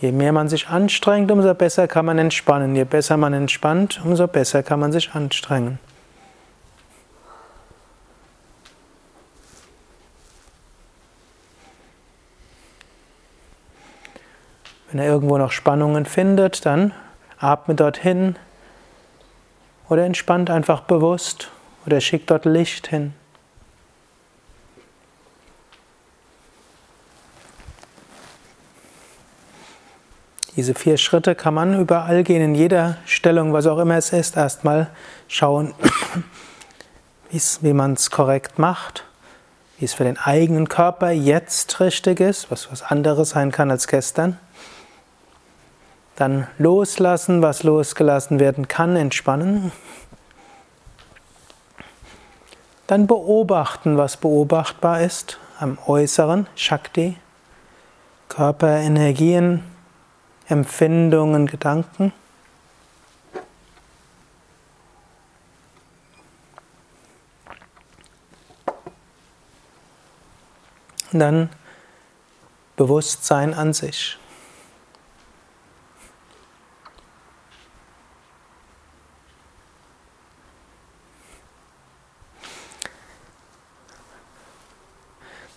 Je 0.00 0.10
mehr 0.10 0.32
man 0.32 0.48
sich 0.48 0.66
anstrengt, 0.66 1.30
umso 1.30 1.54
besser 1.54 1.86
kann 1.86 2.04
man 2.04 2.18
entspannen. 2.18 2.74
Je 2.74 2.82
besser 2.82 3.16
man 3.16 3.32
entspannt, 3.32 4.00
umso 4.04 4.26
besser 4.26 4.64
kann 4.64 4.80
man 4.80 4.90
sich 4.90 5.14
anstrengen. 5.14 5.78
Wenn 14.90 15.00
er 15.00 15.06
irgendwo 15.06 15.38
noch 15.38 15.52
Spannungen 15.52 16.04
findet, 16.04 16.66
dann 16.66 16.92
atme 17.38 17.76
dorthin 17.76 18.36
Oder 19.92 20.06
entspannt 20.06 20.48
einfach 20.48 20.80
bewusst 20.80 21.50
oder 21.84 22.00
schickt 22.00 22.30
dort 22.30 22.46
Licht 22.46 22.86
hin. 22.86 23.12
Diese 30.56 30.72
vier 30.72 30.96
Schritte 30.96 31.34
kann 31.34 31.52
man 31.52 31.78
überall 31.78 32.22
gehen, 32.22 32.40
in 32.40 32.54
jeder 32.54 32.96
Stellung, 33.04 33.52
was 33.52 33.66
auch 33.66 33.76
immer 33.76 33.98
es 33.98 34.14
ist, 34.14 34.38
erstmal 34.38 34.88
schauen, 35.28 35.74
wie 37.60 37.74
man 37.74 37.92
es 37.92 38.10
korrekt 38.10 38.58
macht, 38.58 39.04
wie 39.76 39.84
es 39.84 39.92
für 39.92 40.04
den 40.04 40.16
eigenen 40.16 40.70
Körper 40.70 41.10
jetzt 41.10 41.80
richtig 41.80 42.18
ist, 42.18 42.50
was 42.50 42.72
was 42.72 42.82
anderes 42.82 43.28
sein 43.28 43.52
kann 43.52 43.70
als 43.70 43.88
gestern. 43.88 44.38
Dann 46.16 46.46
loslassen, 46.58 47.42
was 47.42 47.62
losgelassen 47.62 48.38
werden 48.38 48.68
kann, 48.68 48.96
entspannen. 48.96 49.72
Dann 52.86 53.06
beobachten, 53.06 53.96
was 53.96 54.16
beobachtbar 54.16 55.00
ist 55.00 55.38
am 55.58 55.78
Äußeren, 55.86 56.46
Shakti, 56.54 57.16
Körperenergien, 58.28 59.62
Empfindungen, 60.48 61.46
Gedanken. 61.46 62.12
Und 71.12 71.18
dann 71.18 71.50
Bewusstsein 72.76 73.54
an 73.54 73.72
sich. 73.72 74.18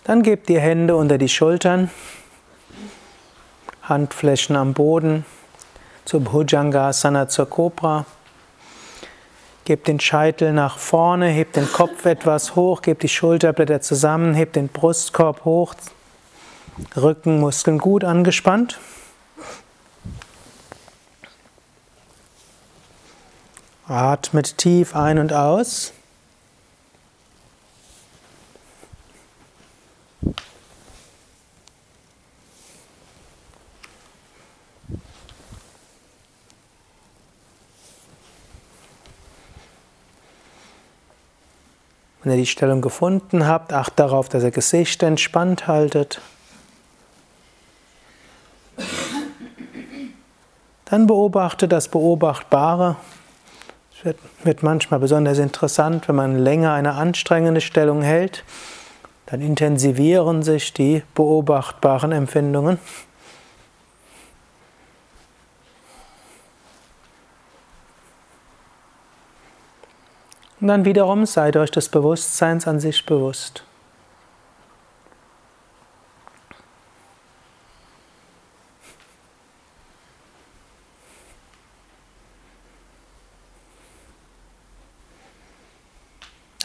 Dann 0.06 0.22
gebt 0.22 0.48
die 0.48 0.60
Hände 0.60 0.94
unter 0.94 1.18
die 1.18 1.28
Schultern, 1.28 1.90
Handflächen 3.82 4.54
am 4.54 4.72
Boden, 4.72 5.26
zur 6.04 6.20
Bhujangasana, 6.20 7.26
zur 7.26 7.50
Cobra. 7.50 8.06
Gebt 9.64 9.88
den 9.88 9.98
Scheitel 9.98 10.52
nach 10.52 10.78
vorne, 10.78 11.26
hebt 11.26 11.56
den 11.56 11.66
Kopf 11.72 12.04
etwas 12.04 12.54
hoch, 12.54 12.82
gebt 12.82 13.02
die 13.02 13.08
Schulterblätter 13.08 13.80
zusammen, 13.80 14.34
hebt 14.34 14.54
den 14.54 14.68
Brustkorb 14.68 15.44
hoch, 15.44 15.74
Rückenmuskeln 16.96 17.78
gut 17.78 18.04
angespannt. 18.04 18.78
Atmet 23.88 24.56
tief 24.56 24.94
ein 24.94 25.18
und 25.18 25.32
aus. 25.32 25.95
Wenn 42.26 42.32
ihr 42.32 42.38
die 42.38 42.46
Stellung 42.46 42.80
gefunden 42.80 43.46
habt, 43.46 43.72
acht 43.72 44.00
darauf, 44.00 44.28
dass 44.28 44.42
ihr 44.42 44.50
Gesicht 44.50 45.00
entspannt 45.04 45.68
haltet. 45.68 46.20
Dann 50.86 51.06
beobachte 51.06 51.68
das 51.68 51.86
Beobachtbare. 51.86 52.96
Es 53.92 54.16
wird 54.42 54.64
manchmal 54.64 54.98
besonders 54.98 55.38
interessant, 55.38 56.08
wenn 56.08 56.16
man 56.16 56.36
länger 56.36 56.72
eine 56.72 56.94
anstrengende 56.94 57.60
Stellung 57.60 58.02
hält. 58.02 58.42
Dann 59.26 59.40
intensivieren 59.40 60.42
sich 60.42 60.72
die 60.72 61.02
beobachtbaren 61.14 62.12
Empfindungen. 62.12 62.78
Und 70.60 70.68
dann 70.68 70.84
wiederum 70.84 71.26
seid 71.26 71.56
euch 71.56 71.70
des 71.70 71.88
Bewusstseins 71.88 72.66
an 72.66 72.80
sich 72.80 73.04
bewusst. 73.04 73.64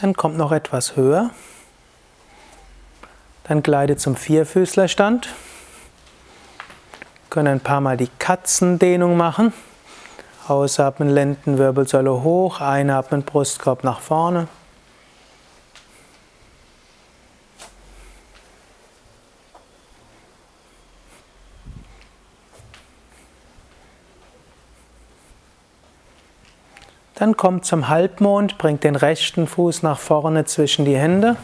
Dann 0.00 0.14
kommt 0.14 0.36
noch 0.36 0.50
etwas 0.50 0.96
höher. 0.96 1.30
Dann 3.44 3.62
gleitet 3.62 4.00
zum 4.00 4.16
Vierfüßlerstand. 4.16 5.28
Können 7.28 7.48
ein 7.48 7.60
paar 7.60 7.80
Mal 7.80 7.96
die 7.96 8.10
Katzendehnung 8.18 9.16
machen. 9.16 9.52
Ausatmen, 10.48 11.08
Lendenwirbelsäule 11.08 12.22
hoch, 12.22 12.60
einatmen, 12.60 13.22
Brustkorb 13.22 13.84
nach 13.84 14.00
vorne. 14.00 14.48
Dann 27.14 27.36
kommt 27.36 27.64
zum 27.64 27.88
Halbmond, 27.88 28.58
bringt 28.58 28.82
den 28.82 28.96
rechten 28.96 29.46
Fuß 29.46 29.84
nach 29.84 30.00
vorne 30.00 30.44
zwischen 30.44 30.84
die 30.84 30.96
Hände. 30.96 31.36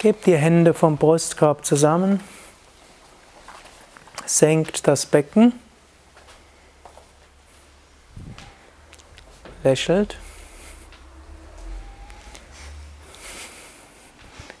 Gebt 0.00 0.24
die 0.24 0.36
Hände 0.36 0.72
vom 0.72 0.96
Brustkorb 0.96 1.66
zusammen 1.66 2.20
senkt 4.24 4.86
das 4.88 5.04
Becken, 5.04 5.52
lächelt, 9.62 10.16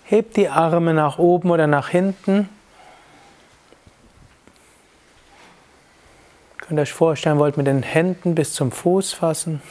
hebt 0.04 0.36
die 0.36 0.50
Arme 0.50 0.92
nach 0.92 1.16
oben 1.16 1.50
oder 1.50 1.66
nach 1.66 1.88
hinten. 1.88 2.50
Könnt 6.58 6.78
ihr 6.78 6.82
euch 6.82 6.92
vorstellen, 6.92 7.38
wollt 7.38 7.56
mit 7.56 7.66
den 7.66 7.82
Händen 7.82 8.34
bis 8.34 8.52
zum 8.52 8.72
Fuß 8.72 9.14
fassen. 9.14 9.62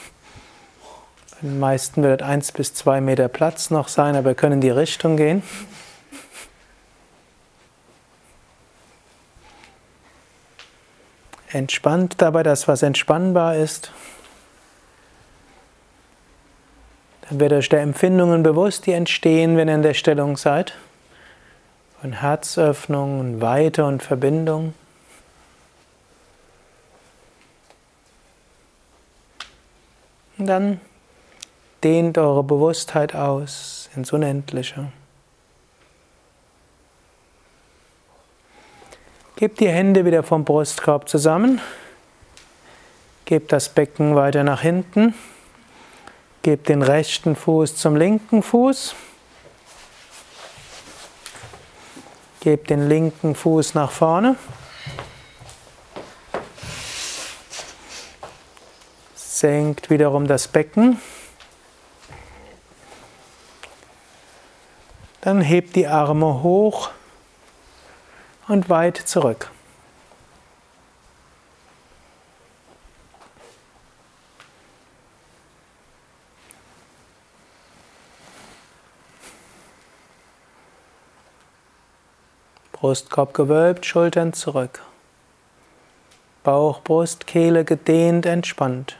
Den 1.42 1.58
meisten 1.58 2.02
wird 2.02 2.22
1 2.22 2.52
bis 2.52 2.74
2 2.74 3.00
Meter 3.00 3.28
Platz 3.28 3.70
noch 3.70 3.88
sein, 3.88 4.14
aber 4.14 4.30
wir 4.30 4.34
können 4.34 4.54
in 4.54 4.60
die 4.60 4.70
Richtung 4.70 5.16
gehen. 5.16 5.42
Entspannt 11.48 12.16
dabei 12.18 12.42
das, 12.42 12.68
was 12.68 12.82
entspannbar 12.82 13.56
ist. 13.56 13.90
Dann 17.28 17.40
wird 17.40 17.52
euch 17.52 17.70
der 17.70 17.80
Empfindungen 17.80 18.42
bewusst, 18.42 18.84
die 18.86 18.92
entstehen, 18.92 19.56
wenn 19.56 19.68
ihr 19.68 19.76
in 19.76 19.82
der 19.82 19.94
Stellung 19.94 20.36
seid. 20.36 20.74
Von 22.02 22.12
Herzöffnung 22.12 23.18
und 23.18 23.40
Weite 23.40 23.84
und 23.86 24.02
Verbindung. 24.02 24.74
Und 30.36 30.46
dann 30.46 30.80
dehnt 31.82 32.18
eure 32.18 32.42
Bewusstheit 32.42 33.14
aus 33.14 33.88
ins 33.96 34.12
Unendliche. 34.12 34.92
Gebt 39.36 39.60
die 39.60 39.68
Hände 39.68 40.04
wieder 40.04 40.22
vom 40.22 40.44
Brustkorb 40.44 41.08
zusammen. 41.08 41.60
Gebt 43.24 43.52
das 43.52 43.70
Becken 43.70 44.14
weiter 44.14 44.44
nach 44.44 44.60
hinten. 44.60 45.14
Gebt 46.42 46.68
den 46.68 46.82
rechten 46.82 47.36
Fuß 47.36 47.76
zum 47.76 47.96
linken 47.96 48.42
Fuß. 48.42 48.94
Gebt 52.40 52.68
den 52.68 52.88
linken 52.88 53.34
Fuß 53.34 53.74
nach 53.74 53.90
vorne. 53.90 54.36
Senkt 59.14 59.88
wiederum 59.88 60.26
das 60.26 60.48
Becken. 60.48 61.00
Dann 65.20 65.42
hebt 65.42 65.76
die 65.76 65.86
Arme 65.86 66.42
hoch 66.42 66.90
und 68.48 68.68
weit 68.70 68.96
zurück. 68.96 69.50
Brustkorb 82.72 83.34
gewölbt, 83.34 83.84
Schultern 83.84 84.32
zurück. 84.32 84.82
Bauch, 86.42 86.80
Brust, 86.82 87.26
Kehle 87.26 87.66
gedehnt, 87.66 88.24
entspannt. 88.24 88.96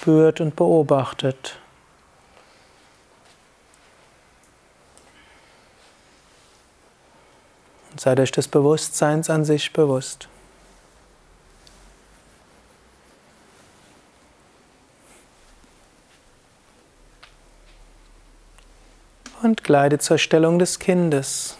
Spürt 0.00 0.40
und 0.40 0.56
beobachtet. 0.56 1.58
Und 7.90 8.00
seid 8.00 8.18
euch 8.18 8.32
des 8.32 8.48
Bewusstseins 8.48 9.28
an 9.28 9.44
sich 9.44 9.74
bewusst. 9.74 10.30
und 19.42 19.64
gleite 19.64 19.98
zur 19.98 20.18
Stellung 20.18 20.58
des 20.58 20.78
Kindes. 20.78 21.59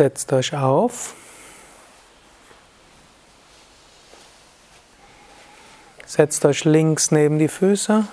Setzt 0.00 0.32
euch 0.32 0.54
auf. 0.54 1.14
Setzt 6.06 6.42
euch 6.46 6.64
links 6.64 7.10
neben 7.10 7.38
die 7.38 7.48
Füße. 7.48 8.06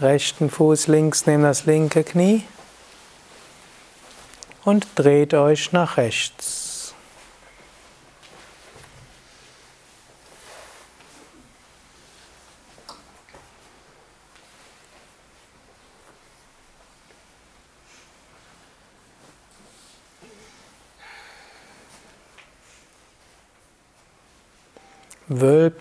Rechten 0.00 0.48
Fuß 0.48 0.86
links 0.86 1.26
neben 1.26 1.42
das 1.42 1.66
linke 1.66 2.04
Knie. 2.04 2.44
Und 4.64 4.86
dreht 4.94 5.34
euch 5.34 5.72
nach 5.72 5.96
rechts. 5.96 6.59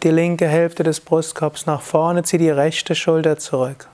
Die 0.01 0.11
linke 0.11 0.47
Hälfte 0.47 0.83
des 0.83 1.01
Brustkorbs 1.01 1.65
nach 1.65 1.81
vorne, 1.81 2.23
zieh 2.23 2.37
die 2.37 2.49
rechte 2.49 2.95
Schulter 2.95 3.37
zurück. 3.37 3.89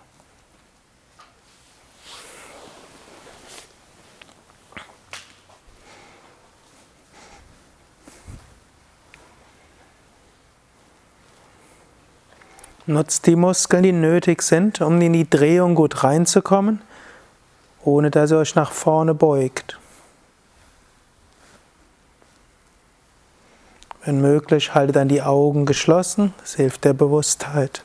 Nutzt 12.85 13.25
die 13.25 13.35
Muskeln, 13.35 13.81
die 13.81 13.91
nötig 13.91 14.43
sind, 14.43 14.81
um 14.81 15.01
in 15.01 15.13
die 15.13 15.27
Drehung 15.27 15.73
gut 15.73 16.03
reinzukommen, 16.03 16.83
ohne 17.83 18.11
dass 18.11 18.29
ihr 18.29 18.37
euch 18.37 18.53
nach 18.53 18.71
vorne 18.71 19.15
beugt. 19.15 19.79
Wenn 24.05 24.21
möglich, 24.21 24.75
halte 24.75 24.93
dann 24.93 25.07
die 25.07 25.23
Augen 25.23 25.65
geschlossen, 25.65 26.35
das 26.39 26.53
hilft 26.53 26.85
der 26.85 26.93
Bewusstheit. 26.93 27.83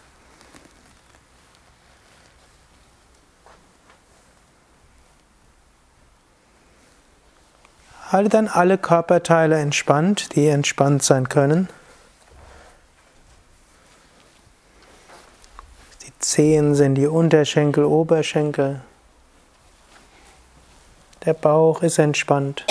Halte 8.13 8.29
dann 8.29 8.49
alle 8.49 8.77
Körperteile 8.77 9.59
entspannt, 9.59 10.35
die 10.35 10.49
entspannt 10.49 11.03
sein 11.03 11.31
können. 11.31 11.71
Die 16.05 16.13
Zehen 16.19 16.75
sind 16.75 16.97
die 16.97 17.07
Unterschenkel, 17.07 17.85
Oberschenkel. 17.85 18.83
Der 21.25 21.35
Bauch 21.35 21.83
ist 21.83 21.99
entspannt. 21.99 22.67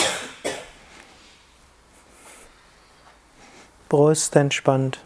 Brust 3.90 4.36
entspannt. 4.36 5.00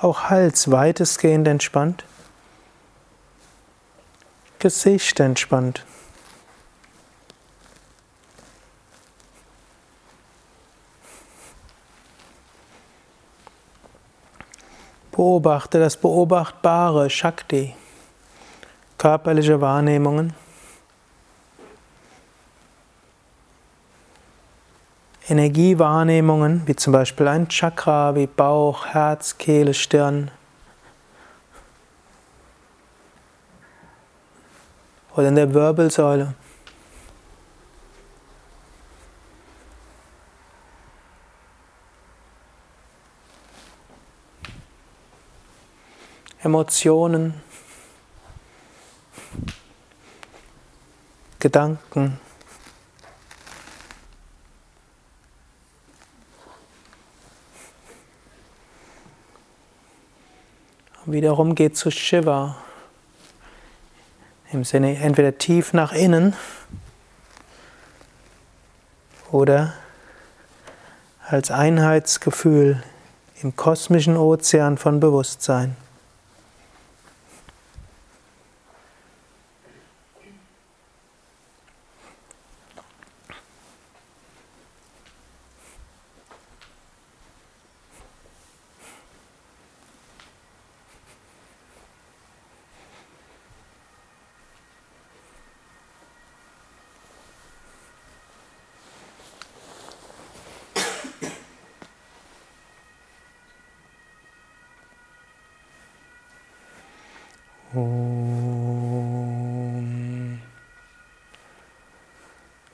Auch 0.00 0.30
Hals 0.30 0.70
weitestgehend 0.70 1.48
entspannt. 1.48 2.04
Gesicht 4.60 5.18
entspannt. 5.18 5.84
Beobachte 15.10 15.78
das 15.80 15.96
Beobachtbare, 15.96 17.10
Shakti, 17.10 17.74
körperliche 18.98 19.60
Wahrnehmungen. 19.60 20.32
Energiewahrnehmungen, 25.32 26.62
wie 26.66 26.76
zum 26.76 26.92
Beispiel 26.92 27.26
ein 27.26 27.48
Chakra, 27.48 28.14
wie 28.14 28.26
Bauch, 28.26 28.84
Herz, 28.84 29.38
Kehle, 29.38 29.72
Stirn. 29.72 30.30
Oder 35.16 35.28
in 35.28 35.34
der 35.34 35.54
Wirbelsäule. 35.54 36.34
Emotionen, 46.42 47.40
Gedanken. 51.38 52.20
Wiederum 61.06 61.54
geht 61.54 61.76
zu 61.76 61.90
Shiva. 61.90 62.56
Im 64.52 64.64
Sinne 64.64 64.96
entweder 64.96 65.38
tief 65.38 65.72
nach 65.72 65.92
innen 65.92 66.34
oder 69.30 69.72
als 71.26 71.50
Einheitsgefühl 71.50 72.82
im 73.42 73.56
kosmischen 73.56 74.16
Ozean 74.16 74.76
von 74.76 75.00
Bewusstsein. 75.00 75.76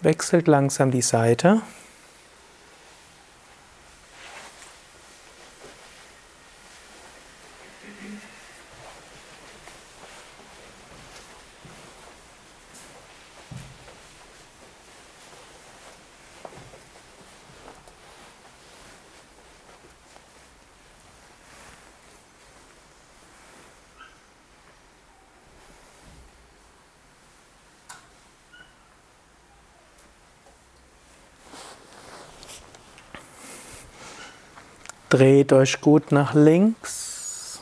Wechselt 0.01 0.49
langsam 0.49 0.91
die 0.91 1.03
Seite. 1.03 1.63
Dreht 35.09 35.55
euch 35.55 35.81
gut 35.81 36.13
nach 36.13 36.35
links. 36.35 37.61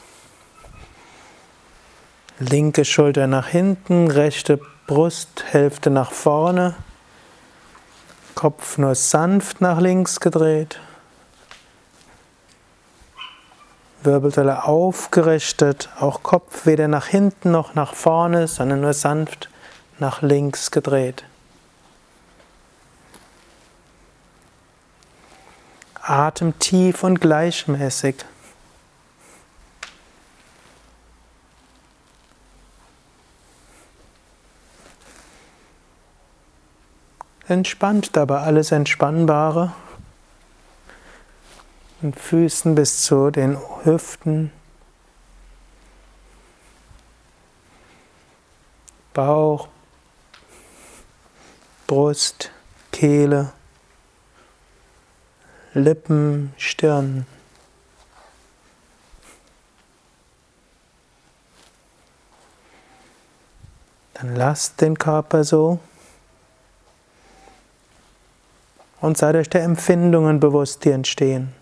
Linke 2.40 2.85
Schulter 2.85 3.28
nach 3.28 3.47
hinten, 3.47 4.10
rechte 4.10 4.60
Brusthälfte 4.86 5.90
nach 5.90 6.10
vorne. 6.10 6.74
Kopf 8.35 8.78
nur 8.78 8.94
sanft 8.94 9.60
nach 9.60 9.81
links 9.81 10.18
gedreht. 10.18 10.81
Wirbelsäule 14.02 14.64
aufgerichtet, 14.64 15.89
auch 16.01 16.23
Kopf 16.23 16.66
weder 16.66 16.89
nach 16.89 17.06
hinten 17.06 17.52
noch 17.52 17.74
nach 17.74 17.94
vorne, 17.94 18.48
sondern 18.48 18.81
nur 18.81 18.93
sanft 18.93 19.51
nach 19.98 20.20
links 20.20 20.70
gedreht. 20.70 21.24
Atem 26.08 26.58
tief 26.58 27.02
und 27.02 27.20
gleichmäßig. 27.20 28.24
Entspannt 37.48 38.16
dabei 38.16 38.40
alles 38.40 38.72
Entspannbare. 38.72 39.72
Und 42.02 42.18
Füßen 42.18 42.74
bis 42.74 43.02
zu 43.02 43.30
den 43.30 43.58
Hüften. 43.84 44.52
Bauch, 49.14 49.68
Brust, 51.86 52.50
Kehle. 52.92 53.55
Lippen, 55.76 56.54
Stirn. 56.56 57.26
Dann 64.14 64.34
lasst 64.34 64.80
den 64.80 64.96
Körper 64.96 65.44
so 65.44 65.78
und 69.02 69.18
seid 69.18 69.36
euch 69.36 69.50
der 69.50 69.64
Empfindungen 69.64 70.40
bewusst, 70.40 70.82
die 70.86 70.92
entstehen. 70.92 71.52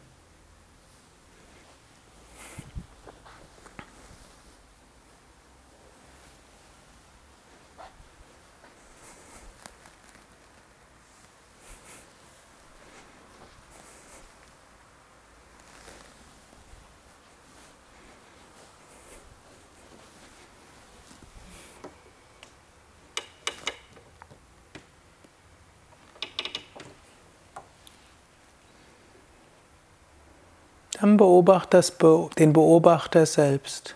Dann 31.55 31.82
beobachtet 31.98 32.39
den 32.40 32.52
Beobachter 32.52 33.26
selbst. 33.26 33.94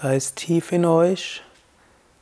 Sei 0.00 0.16
es 0.16 0.34
tief 0.34 0.72
in 0.72 0.84
euch, 0.84 1.44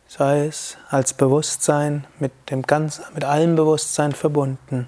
sei 0.07 0.45
es 0.47 0.77
als 0.91 1.15
Bewusstsein 1.15 2.07
mit, 2.19 2.33
dem 2.51 2.61
ganz, 2.63 3.01
mit 3.15 3.25
allem 3.25 3.57
Bewusstsein 3.57 4.13
verbunden. 4.13 4.87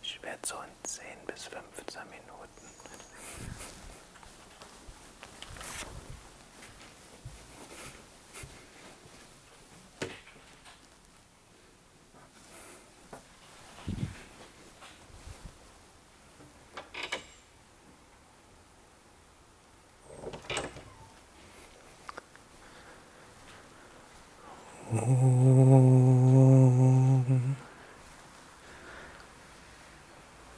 Ich 0.00 0.22
werde 0.22 0.38
so 0.46 0.54
in 0.54 0.84
10 0.84 1.04
bis 1.26 1.44
15 1.46 2.02
Minuten. 2.08 2.85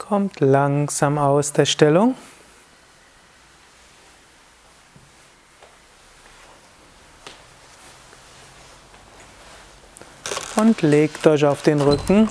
Kommt 0.09 0.39
langsam 0.39 1.19
aus 1.19 1.53
der 1.53 1.67
Stellung. 1.67 2.15
Und 10.55 10.81
legt 10.81 11.27
euch 11.27 11.45
auf 11.45 11.61
den 11.61 11.79
Rücken 11.79 12.27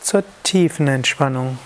zur 0.00 0.22
tiefen 0.44 0.86
Entspannung. 0.86 1.58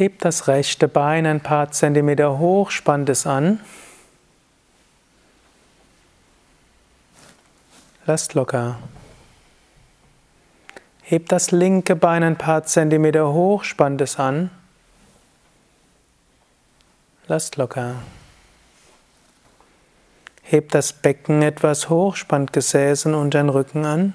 Hebt 0.00 0.24
das 0.24 0.48
rechte 0.48 0.88
Bein 0.88 1.26
ein 1.26 1.42
paar 1.42 1.72
Zentimeter 1.72 2.38
hoch, 2.38 2.70
spannt 2.70 3.10
es 3.10 3.26
an. 3.26 3.60
Lasst 8.06 8.32
locker. 8.32 8.78
Hebt 11.02 11.30
das 11.30 11.50
linke 11.50 11.96
Bein 11.96 12.22
ein 12.22 12.38
paar 12.38 12.64
Zentimeter 12.64 13.30
hoch, 13.34 13.62
spannt 13.62 14.00
es 14.00 14.18
an. 14.18 14.50
Lasst 17.26 17.56
locker. 17.56 17.96
Hebt 20.44 20.74
das 20.74 20.94
Becken 20.94 21.42
etwas 21.42 21.90
hoch, 21.90 22.16
spannt 22.16 22.54
Gesäß 22.54 23.04
und 23.04 23.34
den 23.34 23.50
Rücken 23.50 23.84
an. 23.84 24.14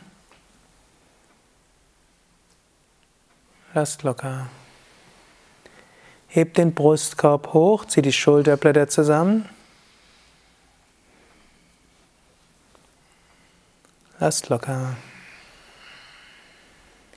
Lasst 3.76 4.02
locker. 4.02 4.48
Hebt 6.36 6.58
den 6.58 6.74
Brustkorb 6.74 7.54
hoch, 7.54 7.86
zieh 7.86 8.02
die 8.02 8.12
Schulterblätter 8.12 8.90
zusammen. 8.90 9.48
Lasst 14.20 14.50
locker. 14.50 14.98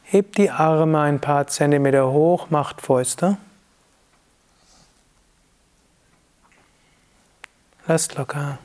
Hebt 0.04 0.38
die 0.38 0.52
Arme 0.52 1.00
ein 1.00 1.20
paar 1.20 1.48
Zentimeter 1.48 2.12
hoch, 2.12 2.50
macht 2.50 2.80
Fäuste. 2.80 3.38
Lasst 7.88 8.14
locker. 8.14 8.58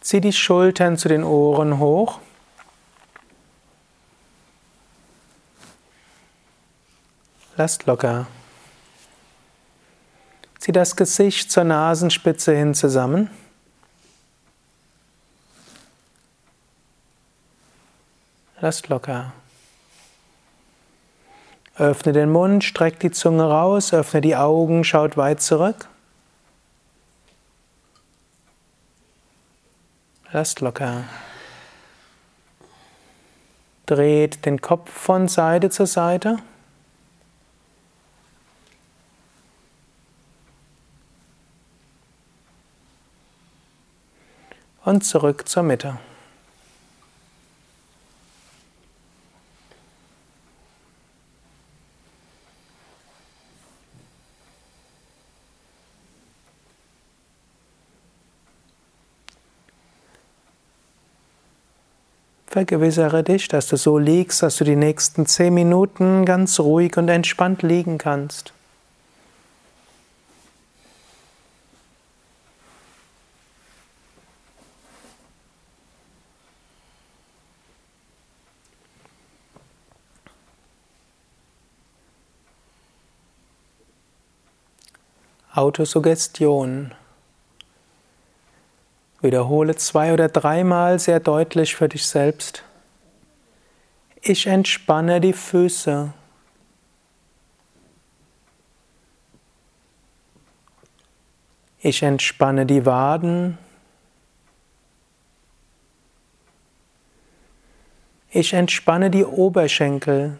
Zieh 0.00 0.22
die 0.22 0.32
Schultern 0.32 0.96
zu 0.96 1.08
den 1.08 1.22
Ohren 1.22 1.78
hoch. 1.78 2.18
Lasst 7.56 7.84
locker. 7.86 8.26
Zieh 10.58 10.72
das 10.72 10.96
Gesicht 10.96 11.50
zur 11.50 11.64
Nasenspitze 11.64 12.54
hin 12.54 12.74
zusammen. 12.74 13.30
Lasst 18.60 18.88
locker. 18.88 19.32
Öffne 21.74 22.12
den 22.12 22.30
Mund, 22.30 22.64
streck 22.64 23.00
die 23.00 23.10
Zunge 23.10 23.44
raus, 23.44 23.92
öffne 23.92 24.20
die 24.20 24.36
Augen, 24.36 24.84
schaut 24.84 25.16
weit 25.16 25.42
zurück. 25.42 25.88
Lasst 30.30 30.60
locker. 30.60 31.04
Dreht 33.84 34.46
den 34.46 34.60
Kopf 34.60 34.90
von 34.90 35.28
Seite 35.28 35.68
zu 35.68 35.86
Seite. 35.86 36.38
Und 44.84 45.04
zurück 45.04 45.48
zur 45.48 45.62
Mitte. 45.62 45.98
Vergewissere 62.52 63.22
dich, 63.22 63.48
dass 63.48 63.68
du 63.68 63.76
so 63.76 63.96
liegst, 63.96 64.42
dass 64.42 64.58
du 64.58 64.64
die 64.64 64.76
nächsten 64.76 65.24
zehn 65.24 65.54
Minuten 65.54 66.26
ganz 66.26 66.60
ruhig 66.60 66.98
und 66.98 67.08
entspannt 67.08 67.62
liegen 67.62 67.96
kannst. 67.96 68.52
Autosuggestion. 85.54 86.94
Wiederhole 89.20 89.76
zwei 89.76 90.14
oder 90.14 90.28
dreimal 90.28 90.98
sehr 90.98 91.20
deutlich 91.20 91.76
für 91.76 91.90
dich 91.90 92.06
selbst. 92.06 92.64
Ich 94.22 94.46
entspanne 94.46 95.20
die 95.20 95.34
Füße. 95.34 96.14
Ich 101.80 102.02
entspanne 102.02 102.64
die 102.64 102.86
Waden. 102.86 103.58
Ich 108.30 108.54
entspanne 108.54 109.10
die 109.10 109.26
Oberschenkel. 109.26 110.38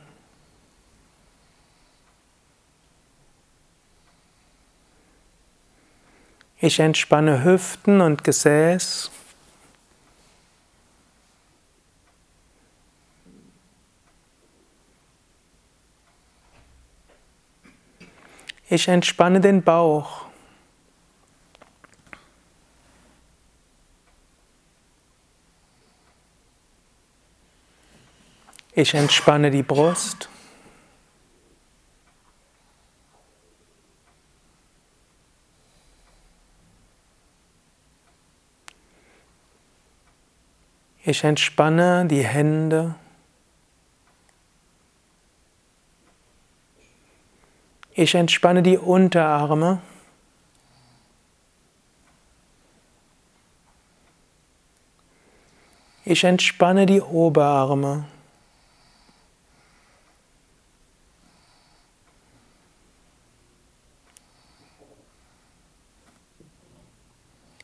Ich 6.64 6.78
entspanne 6.78 7.42
Hüften 7.42 8.00
und 8.00 8.22
Gesäß. 8.22 9.10
Ich 18.68 18.86
entspanne 18.86 19.40
den 19.40 19.64
Bauch. 19.64 20.26
Ich 28.72 28.94
entspanne 28.94 29.50
die 29.50 29.64
Brust. 29.64 30.28
Ich 41.12 41.24
entspanne 41.24 42.06
die 42.06 42.24
Hände. 42.24 42.94
Ich 47.92 48.14
entspanne 48.14 48.62
die 48.62 48.78
Unterarme. 48.78 49.82
Ich 56.06 56.24
entspanne 56.24 56.86
die 56.86 57.02
Oberarme. 57.02 58.06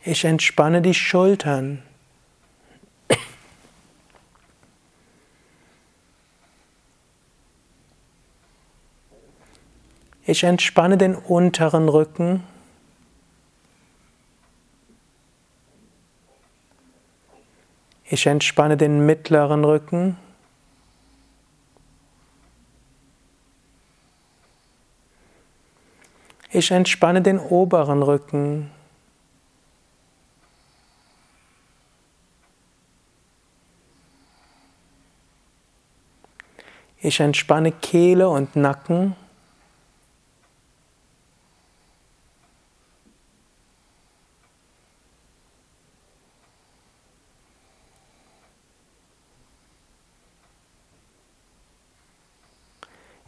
Ich 0.05 0.23
entspanne 0.27 0.83
die 0.83 0.93
Schultern. 0.93 1.88
Ich 10.31 10.45
entspanne 10.45 10.99
den 10.99 11.15
unteren 11.15 11.89
Rücken. 11.89 12.45
Ich 18.05 18.27
entspanne 18.27 18.77
den 18.77 19.07
mittleren 19.07 19.65
Rücken. 19.65 20.19
Ich 26.51 26.73
entspanne 26.73 27.23
den 27.23 27.39
oberen 27.39 28.03
Rücken. 28.03 28.71
Ich 36.99 37.19
entspanne 37.19 37.73
Kehle 37.73 38.29
und 38.29 38.57
Nacken. 38.57 39.17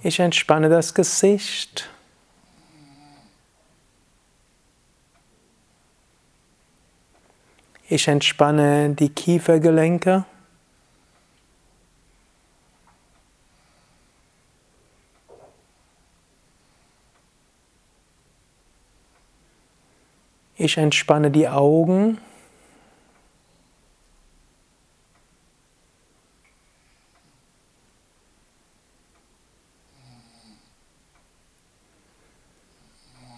Ich 0.02 0.18
entspanne 0.18 0.70
das 0.70 0.94
Gesicht. 0.94 1.90
Ich 7.86 8.08
entspanne 8.08 8.90
die 8.94 9.10
Kiefergelenke. 9.10 10.24
Ich 20.56 20.78
entspanne 20.78 21.30
die 21.30 21.48
Augen. 21.48 22.18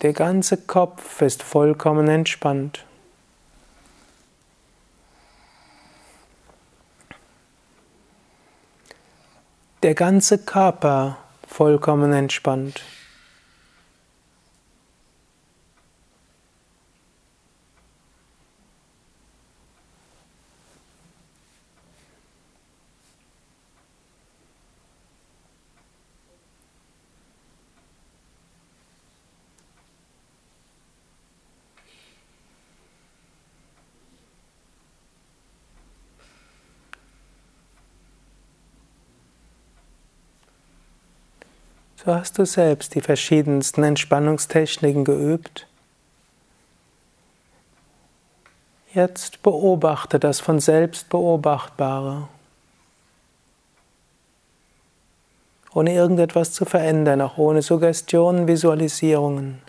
Der 0.02 0.12
ganze 0.12 0.56
Kopf 0.56 1.22
ist 1.22 1.44
vollkommen 1.44 2.08
entspannt. 2.08 2.84
Der 9.84 9.94
ganze 9.94 10.38
Körper 10.38 11.18
vollkommen 11.46 12.12
entspannt. 12.12 12.82
So 42.04 42.12
hast 42.12 42.36
du 42.36 42.44
selbst 42.44 42.96
die 42.96 43.00
verschiedensten 43.00 43.84
Entspannungstechniken 43.84 45.04
geübt. 45.04 45.68
Jetzt 48.92 49.42
beobachte 49.44 50.18
das 50.18 50.40
von 50.40 50.58
selbst 50.58 51.08
Beobachtbare, 51.10 52.28
ohne 55.72 55.94
irgendetwas 55.94 56.52
zu 56.52 56.64
verändern, 56.64 57.20
auch 57.20 57.38
ohne 57.38 57.62
Suggestionen, 57.62 58.48
Visualisierungen. 58.48 59.62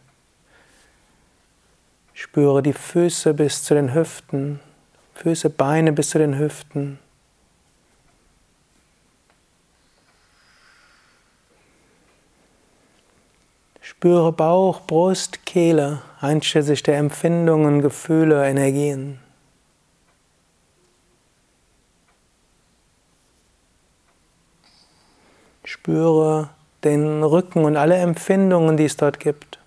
Spüre 2.13 2.63
die 2.63 2.73
Füße 2.73 3.35
bis 3.35 3.63
zu 3.63 3.75
den 3.75 3.93
Hüften, 3.93 4.59
Füße, 5.13 5.51
Beine 5.51 5.93
bis 5.93 6.09
zu 6.09 6.17
den 6.17 6.37
Hüften. 6.39 6.97
Spüre 14.03 14.33
Bauch, 14.33 14.81
Brust, 14.81 15.45
Kehle, 15.45 16.01
einschließlich 16.19 16.83
der 16.83 16.97
Empfindungen, 16.97 17.81
Gefühle, 17.81 18.45
Energien. 18.45 19.17
Spüre 25.63 26.49
den 26.83 27.23
Rücken 27.23 27.63
und 27.63 27.77
alle 27.77 27.95
Empfindungen, 27.95 28.75
die 28.75 28.83
es 28.83 28.97
dort 28.97 29.21
gibt. 29.21 29.59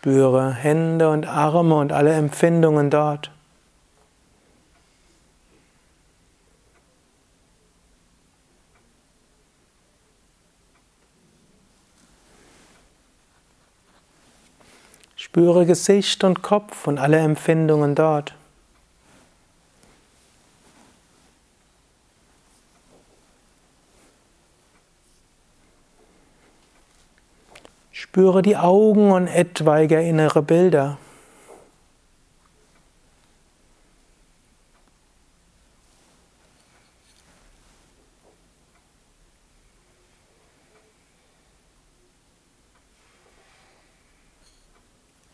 Spüre 0.00 0.54
Hände 0.54 1.10
und 1.10 1.26
Arme 1.26 1.74
und 1.74 1.92
alle 1.92 2.14
Empfindungen 2.14 2.88
dort. 2.88 3.30
Spüre 15.16 15.66
Gesicht 15.66 16.24
und 16.24 16.40
Kopf 16.40 16.86
und 16.86 16.96
alle 16.98 17.18
Empfindungen 17.18 17.94
dort. 17.94 18.34
Spüre 28.12 28.42
die 28.42 28.56
Augen 28.56 29.12
und 29.12 29.28
etwaige 29.28 30.02
innere 30.02 30.42
Bilder. 30.42 30.98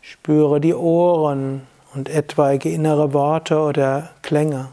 Spüre 0.03 0.61
die 0.61 0.75
Ohren 0.75 1.67
und 1.95 2.11
etwaige 2.11 2.69
innere 2.69 3.15
Worte 3.15 3.59
oder 3.59 4.11
Klänge. 4.21 4.69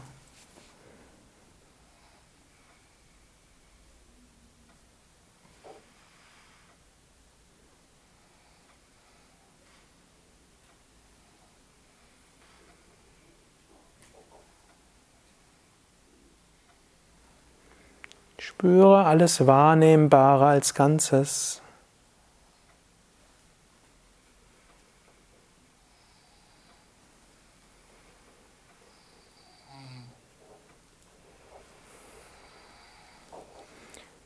Spüre 18.64 19.04
alles 19.04 19.46
Wahrnehmbare 19.46 20.46
als 20.46 20.72
Ganzes. 20.72 21.60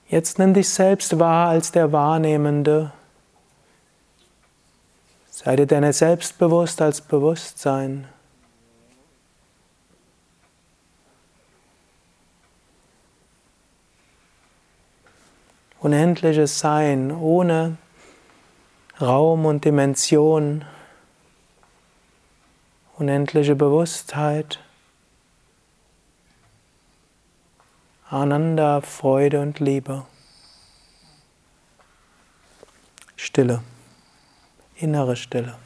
Jetzt 0.06 0.38
nimm 0.38 0.54
dich 0.54 0.68
selbst 0.68 1.18
wahr 1.18 1.48
als 1.48 1.72
der 1.72 1.90
Wahrnehmende. 1.90 2.92
Sei 5.32 5.56
dir 5.56 5.66
deiner 5.66 5.92
selbst 5.92 6.38
bewusst 6.38 6.80
als 6.80 7.00
Bewusstsein. 7.00 8.06
Unendliches 15.80 16.58
Sein 16.58 17.12
ohne 17.12 17.76
Raum 19.00 19.46
und 19.46 19.64
Dimension, 19.64 20.64
unendliche 22.96 23.54
Bewusstheit, 23.54 24.58
Ananda, 28.10 28.80
Freude 28.80 29.40
und 29.40 29.60
Liebe. 29.60 30.04
Stille, 33.16 33.62
innere 34.76 35.14
Stille. 35.14 35.56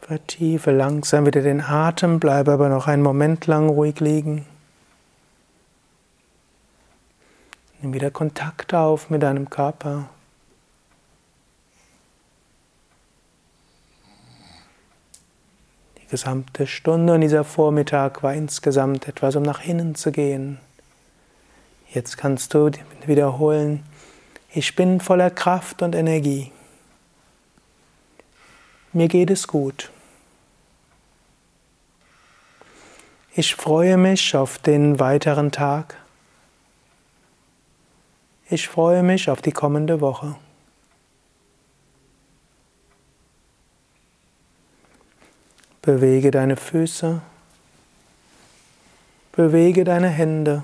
Vertiefe 0.00 0.72
langsam 0.72 1.26
wieder 1.26 1.42
den 1.42 1.60
Atem, 1.60 2.18
bleibe 2.18 2.52
aber 2.52 2.68
noch 2.68 2.88
einen 2.88 3.04
Moment 3.04 3.46
lang 3.46 3.68
ruhig 3.68 4.00
liegen. 4.00 4.46
Nimm 7.80 7.94
wieder 7.94 8.10
Kontakt 8.10 8.74
auf 8.74 9.10
mit 9.10 9.22
deinem 9.22 9.48
Körper. 9.48 10.08
Die 15.98 16.06
gesamte 16.08 16.66
Stunde 16.66 17.14
und 17.14 17.20
dieser 17.20 17.44
Vormittag 17.44 18.24
war 18.24 18.34
insgesamt 18.34 19.06
etwas, 19.06 19.36
um 19.36 19.44
nach 19.44 19.64
innen 19.64 19.94
zu 19.94 20.10
gehen. 20.10 20.58
Jetzt 21.96 22.18
kannst 22.18 22.52
du 22.52 22.70
wiederholen, 23.06 23.82
ich 24.52 24.76
bin 24.76 25.00
voller 25.00 25.30
Kraft 25.30 25.80
und 25.80 25.94
Energie. 25.94 26.52
Mir 28.92 29.08
geht 29.08 29.30
es 29.30 29.48
gut. 29.48 29.90
Ich 33.32 33.54
freue 33.54 33.96
mich 33.96 34.36
auf 34.36 34.58
den 34.58 35.00
weiteren 35.00 35.50
Tag. 35.52 35.96
Ich 38.50 38.68
freue 38.68 39.02
mich 39.02 39.30
auf 39.30 39.40
die 39.40 39.52
kommende 39.52 40.02
Woche. 40.02 40.36
Bewege 45.80 46.30
deine 46.30 46.58
Füße. 46.58 47.22
Bewege 49.32 49.84
deine 49.84 50.10
Hände. 50.10 50.62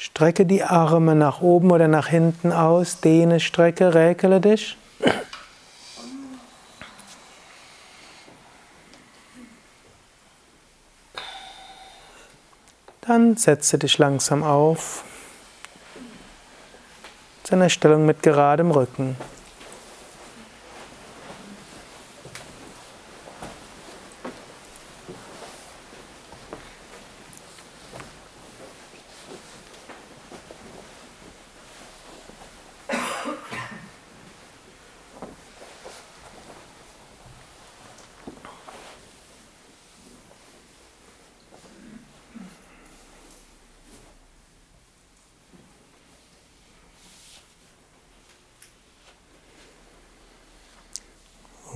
Strecke 0.00 0.46
die 0.46 0.62
Arme 0.62 1.16
nach 1.16 1.40
oben 1.40 1.72
oder 1.72 1.88
nach 1.88 2.06
hinten 2.06 2.52
aus. 2.52 3.00
Dehne, 3.00 3.40
strecke, 3.40 3.94
räkele 3.94 4.40
dich. 4.40 4.76
Dann 13.00 13.36
setze 13.36 13.76
dich 13.76 13.98
langsam 13.98 14.44
auf 14.44 15.02
zu 17.42 17.56
einer 17.56 17.68
Stellung 17.68 18.06
mit 18.06 18.22
geradem 18.22 18.70
Rücken. 18.70 19.16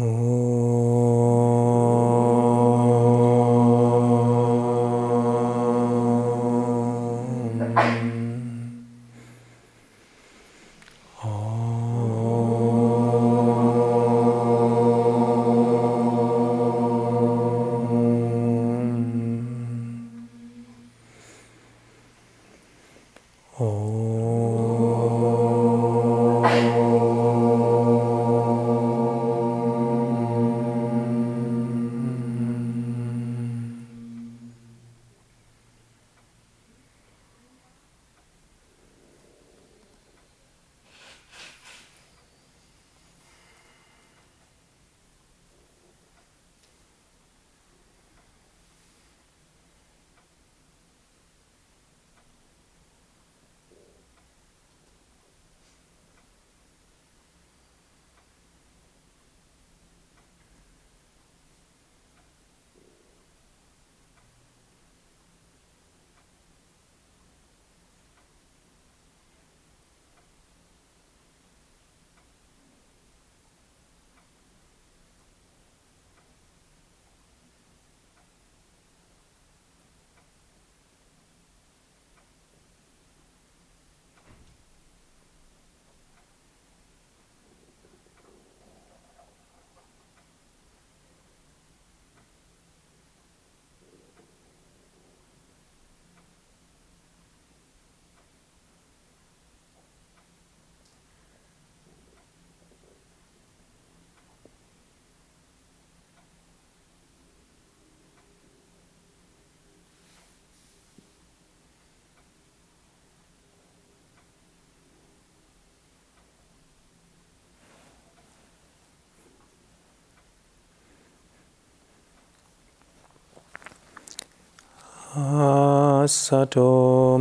Oh. 0.04 0.41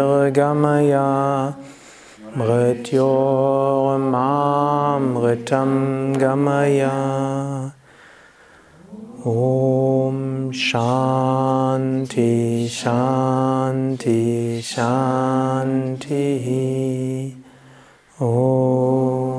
mritam 5.17 5.73
gamaya 6.21 7.73
Om 9.25 10.53
Shanti 10.53 12.35
Shanti 12.69 14.61
Shanti 14.61 16.23
Om 18.21 19.38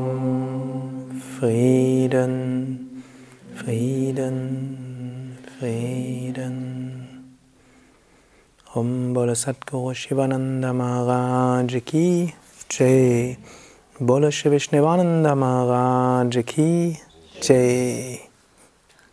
Frieden, 1.39 3.01
Frieden, 3.55 5.37
Frieden. 5.57 7.07
Om 8.75 9.13
Bole 9.13 9.35
Satguru 9.35 9.93
Shivananda 9.95 10.73
Maharaj 10.73 11.81
Ki 11.85 12.33
Jai. 12.67 13.37
Bole 14.01 14.31
Shri 14.31 14.51
Vishnevananda 14.51 15.33
Maharaj 15.33 16.45
Ki 16.45 16.99
Jai. 17.41 18.28